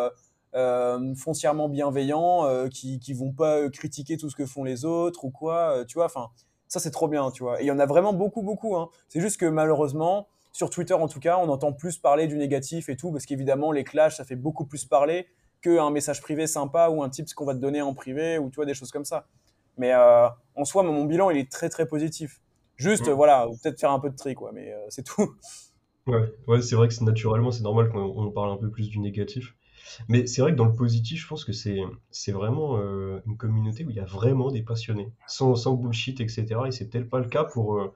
euh, 0.54 1.14
foncièrement 1.16 1.68
bienveillants, 1.68 2.46
euh, 2.46 2.68
qui 2.68 3.00
qui 3.00 3.12
vont 3.12 3.32
pas 3.32 3.58
euh, 3.58 3.70
critiquer 3.70 4.16
tout 4.16 4.30
ce 4.30 4.36
que 4.36 4.46
font 4.46 4.62
les 4.62 4.84
autres 4.84 5.24
ou 5.24 5.30
quoi, 5.30 5.84
tu 5.88 5.94
vois. 5.94 6.06
Enfin, 6.06 6.30
ça 6.68 6.78
c'est 6.78 6.92
trop 6.92 7.08
bien, 7.08 7.30
tu 7.32 7.42
vois. 7.42 7.60
Et 7.60 7.64
il 7.64 7.66
y 7.66 7.72
en 7.72 7.78
a 7.80 7.86
vraiment 7.86 8.12
beaucoup, 8.12 8.42
beaucoup. 8.42 8.76
Hein. 8.76 8.88
C'est 9.08 9.20
juste 9.20 9.38
que 9.38 9.46
malheureusement, 9.46 10.28
sur 10.52 10.70
Twitter 10.70 10.94
en 10.94 11.08
tout 11.08 11.18
cas, 11.18 11.38
on 11.38 11.48
entend 11.48 11.72
plus 11.72 11.98
parler 11.98 12.28
du 12.28 12.36
négatif 12.36 12.88
et 12.88 12.96
tout, 12.96 13.10
parce 13.10 13.26
qu'évidemment 13.26 13.72
les 13.72 13.82
clashs 13.82 14.16
ça 14.16 14.24
fait 14.24 14.36
beaucoup 14.36 14.64
plus 14.64 14.84
parler 14.84 15.26
qu'un 15.60 15.90
message 15.90 16.20
privé 16.20 16.46
sympa 16.46 16.88
ou 16.88 17.02
un 17.02 17.08
tips 17.08 17.34
qu'on 17.34 17.46
va 17.46 17.54
te 17.54 17.60
donner 17.60 17.82
en 17.82 17.94
privé 17.94 18.38
ou 18.38 18.50
tu 18.50 18.56
vois 18.56 18.66
des 18.66 18.74
choses 18.74 18.92
comme 18.92 19.04
ça. 19.04 19.26
Mais 19.76 19.92
en 19.94 20.64
soi, 20.64 20.84
mon 20.84 21.04
bilan 21.04 21.30
il 21.30 21.38
est 21.38 21.50
très 21.50 21.68
très 21.68 21.86
positif. 21.86 22.40
Juste, 22.76 23.08
voilà, 23.08 23.48
peut-être 23.62 23.80
faire 23.80 23.90
un 23.90 23.98
peu 23.98 24.10
de 24.10 24.16
tri, 24.16 24.34
quoi, 24.34 24.52
mais 24.52 24.72
c'est 24.88 25.04
tout. 25.04 25.34
Ouais, 26.06 26.32
ouais 26.46 26.60
c'est 26.60 26.76
vrai 26.76 26.88
que 26.88 27.02
naturellement, 27.02 27.50
c'est 27.50 27.62
normal 27.62 27.88
qu'on 27.88 28.30
parle 28.30 28.50
un 28.50 28.56
peu 28.56 28.70
plus 28.70 28.88
du 28.88 28.98
négatif. 28.98 29.54
Mais 30.08 30.26
c'est 30.26 30.42
vrai 30.42 30.52
que 30.52 30.56
dans 30.56 30.64
le 30.64 30.74
positif, 30.74 31.22
je 31.22 31.28
pense 31.28 31.44
que 31.44 31.52
c'est 31.52 32.32
vraiment 32.32 32.78
euh, 32.78 33.20
une 33.26 33.36
communauté 33.36 33.84
où 33.84 33.90
il 33.90 33.96
y 33.96 34.00
a 34.00 34.04
vraiment 34.04 34.50
des 34.50 34.62
passionnés, 34.62 35.12
sans, 35.26 35.54
bullshit, 35.74 36.20
etc. 36.20 36.46
Et 36.66 36.70
c'est 36.72 36.88
peut-être 36.88 37.08
pas 37.08 37.18
le 37.18 37.28
cas 37.28 37.44
pour, 37.44 37.76
euh, 37.78 37.92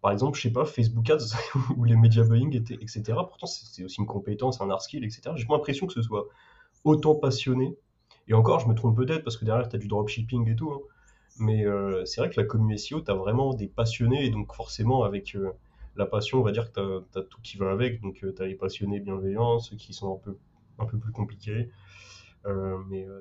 par 0.00 0.12
exemple, 0.12 0.36
je 0.36 0.42
sais 0.42 0.52
pas, 0.52 0.64
Facebook 0.64 1.08
Ads 1.10 1.36
ou 1.76 1.84
les 1.84 1.96
media 1.96 2.24
buying, 2.24 2.54
etc. 2.56 3.02
Pourtant, 3.14 3.46
c'est 3.46 3.84
aussi 3.84 4.00
une 4.00 4.06
compétence, 4.06 4.60
un 4.60 4.70
art 4.70 4.82
skill, 4.82 5.04
etc. 5.04 5.22
J'ai 5.36 5.46
pas 5.46 5.54
l'impression 5.54 5.86
que 5.86 5.92
ce 5.92 6.02
soit 6.02 6.28
autant 6.84 7.14
passionné. 7.14 7.76
Et 8.28 8.34
encore, 8.34 8.60
je 8.60 8.68
me 8.68 8.74
trompe 8.74 8.96
peut-être 8.96 9.24
parce 9.24 9.36
que 9.36 9.44
derrière, 9.44 9.68
tu 9.68 9.76
as 9.76 9.78
du 9.78 9.88
dropshipping 9.88 10.48
et 10.48 10.56
tout. 10.56 10.72
Hein. 10.72 10.80
Mais 11.38 11.66
euh, 11.66 12.04
c'est 12.04 12.20
vrai 12.20 12.30
que 12.30 12.40
la 12.40 12.46
communauté 12.46 12.78
SEO, 12.78 13.00
tu 13.00 13.10
as 13.10 13.14
vraiment 13.14 13.54
des 13.54 13.66
passionnés. 13.66 14.26
Et 14.26 14.30
donc, 14.30 14.54
forcément, 14.54 15.02
avec 15.02 15.36
la 15.96 16.06
passion, 16.06 16.38
on 16.38 16.42
va 16.42 16.52
dire 16.52 16.72
que 16.72 17.04
tu 17.12 17.18
as, 17.18 17.22
tout 17.22 17.40
qui 17.42 17.56
va 17.56 17.72
avec. 17.72 18.00
Donc, 18.00 18.14
tu 18.14 18.42
as 18.42 18.46
les 18.46 18.54
passionnés 18.54 19.00
bienveillants, 19.00 19.58
ceux 19.58 19.76
qui 19.76 19.92
sont 19.92 20.14
un 20.14 20.18
peu 20.18 20.36
un 20.78 20.86
peu 20.86 20.98
plus 20.98 21.12
compliqué. 21.12 21.70
Euh, 22.46 22.78
mais 22.88 23.06
euh, 23.06 23.20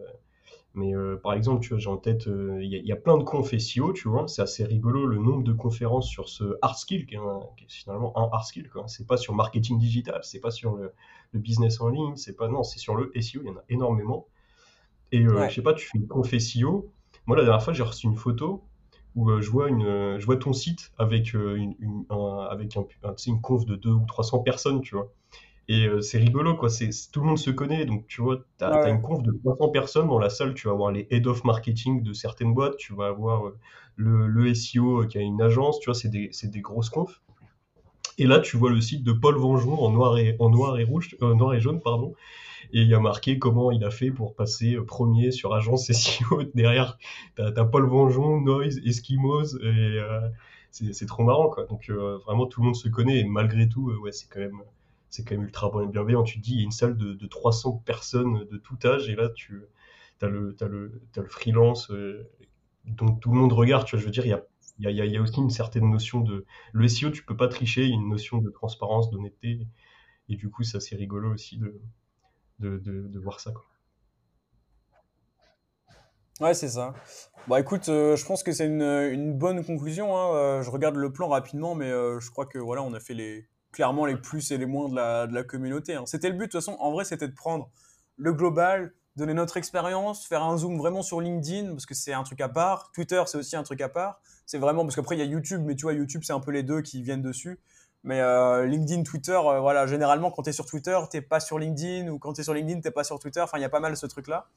mais 0.74 0.96
euh, 0.96 1.18
par 1.18 1.34
exemple, 1.34 1.62
tu 1.62 1.70
vois, 1.70 1.80
j'ai 1.80 1.90
en 1.90 1.98
tête, 1.98 2.28
il 2.28 2.66
y, 2.66 2.92
a 2.94 2.96
plein 2.96 3.18
de 3.18 3.24
confs 3.24 3.58
SEO, 3.58 3.92
tu 3.92 4.08
vois, 4.08 4.30
c'est 4.30 4.42
assez 4.42 4.64
rigolo 4.64 5.06
le 5.06 5.18
nombre 5.18 5.44
de 5.44 5.52
conférences 5.52 6.08
sur 6.08 6.30
ce 6.30 6.58
hard 6.62 6.78
skill, 6.78 7.06
qui 7.06 7.16
est, 7.16 7.20
finalement 7.68 8.18
un 8.18 8.30
hard 8.32 8.46
skill, 8.46 8.70
quoi. 8.70 8.86
C'est 8.88 9.06
pas 9.06 9.18
sur 9.18 9.34
marketing 9.34 9.78
digital, 9.78 10.22
c'est 10.24 10.40
pas 10.40 10.52
sur 10.52 10.78
le, 10.78 10.94
business 11.34 11.82
en 11.82 11.90
ligne, 11.90 12.16
c'est 12.16 12.38
pas, 12.38 12.48
non, 12.48 12.64
c'est 12.64 12.80
sur 12.80 12.96
le 12.96 13.12
SEO, 13.20 13.42
il 13.44 13.48
y 13.48 13.50
en 13.50 13.58
a 13.58 13.64
énormément. 13.68 14.28
Et 15.12 15.24
je 15.24 15.54
sais 15.54 15.62
pas, 15.62 15.74
tu 15.74 15.86
fais 15.86 15.98
une 15.98 16.08
conf 16.08 16.34
SEO. 16.38 16.90
Moi, 17.26 17.36
la 17.36 17.44
dernière 17.44 17.62
fois, 17.62 17.74
j'ai 17.74 17.84
reçu 17.84 18.08
une 18.08 18.16
photo 18.16 18.64
où 19.16 19.30
je, 19.42 19.50
vois 19.50 19.68
une, 19.68 20.18
je 20.20 20.26
vois 20.26 20.38
ton 20.38 20.54
site 20.54 20.94
avec, 20.98 21.34
une, 21.34 21.76
avec 22.50 22.78
un, 22.78 22.86
une 23.28 23.42
conf 23.42 23.66
de 23.66 23.76
2 23.76 23.90
ou 23.90 24.06
300 24.06 24.40
personnes, 24.40 24.80
tu 24.80 24.96
vois. 24.96 25.12
Et 25.68 25.86
euh, 25.86 26.02
c'est 26.02 26.18
rigolo, 26.18 26.56
quoi. 26.56 26.70
C'est, 26.70 26.90
tout 27.12 27.22
le 27.22 27.28
monde 27.28 27.38
se 27.38 27.52
connaît. 27.52 27.86
Donc, 27.86 28.08
tu 28.08 28.22
vois, 28.22 28.38
tu 28.58 28.66
as, 28.66 28.90
une 28.90 29.02
conf 29.02 29.22
de 29.24 29.32
300 29.44 29.70
personnes 29.70 30.08
dans 30.08 30.20
la 30.20 30.30
salle. 30.30 30.54
Tu 30.54 30.68
vas 30.68 30.74
avoir 30.74 30.92
les 30.92 31.08
head 31.12 31.28
of 31.28 31.44
marketing 31.44 32.04
de 32.04 32.14
certaines 32.14 32.54
boîtes. 32.54 32.78
Tu 32.78 32.94
vas 32.94 33.08
avoir 33.08 33.48
euh, 33.48 33.58
le, 33.96 34.28
le, 34.28 34.54
SEO 34.54 35.06
qui 35.06 35.18
a 35.18 35.22
une 35.22 35.42
agence. 35.42 35.80
Tu 35.80 35.86
vois, 35.86 35.96
c'est 35.96 36.10
des, 36.10 36.32
des, 36.44 36.62
grosses 36.62 36.90
confs. 36.90 37.22
Et 38.18 38.26
là, 38.26 38.40
tu 38.40 38.58
vois 38.58 38.70
le 38.70 38.82
site 38.82 39.04
de 39.04 39.14
Paul 39.14 39.36
Vengeon 39.36 39.80
en 39.80 39.92
noir 39.92 40.18
et, 40.18 40.36
en 40.40 40.50
noir 40.50 40.78
et 40.78 40.84
rouge, 40.84 41.16
euh, 41.22 41.34
noir 41.34 41.54
et 41.54 41.62
jaune, 41.62 41.82
pardon. 41.82 42.14
Et 42.74 42.82
il 42.82 42.88
y 42.88 42.94
a 42.94 43.00
marqué 43.00 43.40
comment 43.40 43.72
il 43.72 43.84
a 43.84 43.92
fait 43.92 44.12
pour 44.12 44.36
passer 44.36 44.76
euh, 44.76 44.86
premier 44.86 45.32
sur 45.32 45.54
Agence 45.54 45.92
SEO. 45.92 46.44
Derrière, 46.56 46.98
t'as 47.36 47.52
as 47.56 47.66
Paul 47.66 47.88
Vengeon, 47.88 48.42
Noise, 48.42 48.80
Eskimos, 48.86 49.56
et 49.62 49.66
euh, 49.66 50.20
c'est 50.70 51.06
trop 51.06 51.24
marrant, 51.24 51.50
quoi. 51.50 51.66
Donc 51.66 51.90
vraiment, 51.90 52.46
tout 52.46 52.62
le 52.62 52.68
monde 52.68 52.76
se 52.76 52.90
connaît, 52.90 53.20
et 53.20 53.24
malgré 53.24 53.68
tout, 53.68 53.92
ouais, 54.02 54.12
c'est 54.12 54.28
quand 54.30 54.40
même 54.40 54.62
c'est 55.12 55.24
quand 55.24 55.36
même 55.36 55.44
ultra 55.44 55.70
bienveillant. 55.86 56.24
Tu 56.24 56.40
te 56.40 56.44
dis, 56.44 56.54
il 56.54 56.58
y 56.58 56.62
a 56.62 56.64
une 56.64 56.72
salle 56.72 56.98
de, 56.98 57.14
de 57.14 57.28
300 57.28 57.84
personnes 57.86 58.46
de 58.50 58.58
tout 58.58 58.78
âge, 58.84 59.10
et 59.10 59.16
là, 59.16 59.30
tu 59.30 59.62
as 60.22 60.28
le, 60.28 60.56
as 60.60 60.68
le, 60.68 61.02
le 61.16 61.28
freelance 61.28 61.92
dont 62.86 63.14
tout 63.16 63.32
le 63.32 63.38
monde 63.38 63.54
regarde. 63.54 63.86
Tu 63.86 63.96
vois, 63.96 64.00
je 64.00 64.06
veux 64.06 64.12
dire, 64.12 64.26
il 64.26 64.30
y 64.30 64.34
a 64.34 64.44
il 64.80 64.90
y, 64.90 65.02
a, 65.02 65.06
y, 65.06 65.18
a, 65.18 65.22
aussi 65.22 65.38
une 65.40 65.50
certaine 65.50 65.90
notion 65.90 66.22
de. 66.22 66.46
Le 66.74 66.88
SEO, 66.88 67.12
tu 67.12 67.24
peux 67.24 67.38
pas 67.38 67.48
tricher, 67.48 67.84
il 67.84 67.90
y 67.90 67.92
a 67.92 67.96
une 67.96 68.10
notion 68.10 68.40
de 68.40 68.50
transparence, 68.50 69.12
d'honnêteté. 69.12 69.68
Et 70.28 70.36
du 70.36 70.50
coup, 70.50 70.64
c'est 70.64 70.78
assez 70.78 70.96
rigolo 70.96 71.34
aussi 71.34 71.58
de, 71.58 71.80
de, 72.60 72.78
de, 72.80 73.20
voir 73.20 73.40
ça. 73.40 73.52
Quoi. 73.52 73.66
Ouais, 76.40 76.54
c'est 76.56 76.70
ça. 76.70 76.94
Bon, 77.48 77.58
écoute, 77.58 77.90
euh, 77.90 78.16
je 78.16 78.26
pense 78.26 78.42
que 78.42 78.52
c'est 78.52 78.66
une, 78.66 78.82
une, 78.82 79.38
bonne 79.38 79.64
conclusion. 79.64 80.18
Hein. 80.18 80.36
Euh, 80.36 80.64
je 80.64 80.72
regarde 80.72 80.96
le 80.96 81.12
plan 81.12 81.28
rapidement, 81.28 81.76
mais 81.76 81.92
euh, 81.92 82.20
je 82.20 82.32
crois 82.32 82.48
que 82.48 82.58
voilà, 82.58 82.82
on 82.82 82.94
a 82.94 83.00
fait 83.00 83.14
les, 83.14 83.48
clairement 83.72 84.06
les 84.06 84.18
plus 84.18 84.52
et 84.52 84.58
les 84.58 84.66
moins 84.66 84.90
de 84.90 84.96
la, 84.96 85.28
de 85.28 85.34
la 85.34 85.44
communauté. 85.44 85.96
Hein. 85.96 86.04
C'était 86.06 86.30
le 86.30 86.36
but, 86.36 86.48
de 86.48 86.52
toute 86.52 86.62
façon, 86.62 86.78
en 86.80 86.92
vrai, 86.92 87.06
c'était 87.06 87.28
de 87.28 87.34
prendre 87.34 87.70
le 88.18 88.34
global, 88.34 88.94
donner 89.16 89.34
notre 89.34 89.58
expérience, 89.58 90.26
faire 90.26 90.44
un 90.44 90.58
zoom 90.58 90.78
vraiment 90.78 91.02
sur 91.02 91.22
LinkedIn, 91.22 91.72
parce 91.72 91.86
que 91.86 91.94
c'est 91.94 92.14
un 92.14 92.24
truc 92.24 92.42
à 92.42 92.50
part. 92.50 92.92
Twitter, 92.94 93.22
c'est 93.26 93.38
aussi 93.38 93.56
un 93.56 93.64
truc 93.64 93.82
à 93.82 93.90
part. 93.90 94.22
C'est 94.46 94.58
vraiment, 94.58 94.84
parce 94.84 94.96
qu'après, 94.96 95.16
il 95.16 95.20
y 95.20 95.22
a 95.22 95.26
YouTube, 95.26 95.62
mais 95.66 95.76
tu 95.76 95.84
vois, 95.84 95.94
YouTube, 95.94 96.22
c'est 96.24 96.34
un 96.34 96.40
peu 96.40 96.52
les 96.52 96.64
deux 96.64 96.82
qui 96.82 97.02
viennent 97.02 97.22
dessus. 97.22 97.60
Mais 98.04 98.20
euh, 98.20 98.66
LinkedIn, 98.66 99.04
Twitter, 99.04 99.34
euh, 99.34 99.60
voilà, 99.60 99.86
généralement, 99.86 100.32
quand 100.32 100.44
tu 100.44 100.50
es 100.50 100.54
sur 100.54 100.66
Twitter, 100.66 100.98
tu 101.12 101.22
pas 101.22 101.40
sur 101.40 101.60
LinkedIn, 101.60 102.10
ou 102.10 102.20
quand 102.20 102.34
tu 102.34 102.42
es 102.42 102.44
sur 102.44 102.54
LinkedIn, 102.54 102.82
tu 102.82 102.92
pas 102.92 103.04
sur 103.04 103.20
Twitter. 103.20 103.42
Enfin, 103.42 103.58
il 103.58 103.62
y 103.62 103.66
a 103.66 103.70
pas 103.70 103.80
mal 103.80 103.96
ce 103.96 104.06
truc-là. 104.06 104.48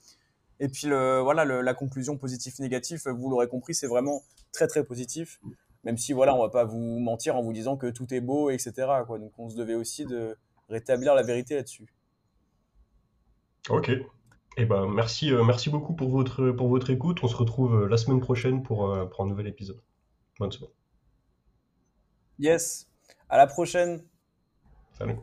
Et 0.61 0.69
puis, 0.69 0.87
le, 0.87 1.21
voilà, 1.21 1.45
la 1.45 1.75
conclusion 1.75 2.17
positif-négatif, 2.17 3.07
vous 3.09 3.29
l'aurez 3.29 3.49
compris, 3.49 3.75
c'est 3.75 3.89
vraiment 3.89 4.23
très, 4.53 4.67
très 4.67 4.85
positif. 4.85 5.41
Même 5.85 5.99
si, 5.99 6.13
voilà, 6.13 6.35
on 6.35 6.43
va 6.43 6.49
pas 6.49 6.65
vous 6.65 6.99
mentir 6.99 7.37
en 7.37 7.43
vous 7.43 7.53
disant 7.53 7.77
que 7.77 7.89
tout 7.89 8.13
est 8.15 8.21
beau, 8.21 8.51
etc. 8.51 8.73
Quoi. 9.07 9.19
Donc, 9.19 9.33
on 9.39 9.51
se 9.51 9.57
devait 9.57 9.75
aussi 9.75 10.07
de 10.07 10.37
rétablir 10.69 11.15
la 11.15 11.23
vérité 11.23 11.57
là-dessus. 11.57 11.95
Ok. 13.69 13.91
Eh 14.57 14.65
ben, 14.67 14.87
merci, 14.87 15.33
euh, 15.33 15.43
merci 15.43 15.69
beaucoup 15.69 15.95
pour 15.95 16.11
votre, 16.11 16.51
pour 16.51 16.69
votre 16.69 16.91
écoute. 16.91 17.19
On 17.23 17.29
se 17.29 17.37
retrouve 17.37 17.83
euh, 17.83 17.89
la 17.89 17.97
semaine 17.97 18.21
prochaine 18.21 18.63
pour, 18.63 18.91
euh, 18.91 19.05
pour 19.07 19.25
un 19.25 19.27
nouvel 19.27 19.47
épisode. 19.47 19.83
Bonne 20.39 20.53
semaine. 20.53 20.71
Yes. 22.39 22.89
À 23.29 23.37
la 23.37 23.47
prochaine. 23.47 24.03
Salut. 24.93 25.17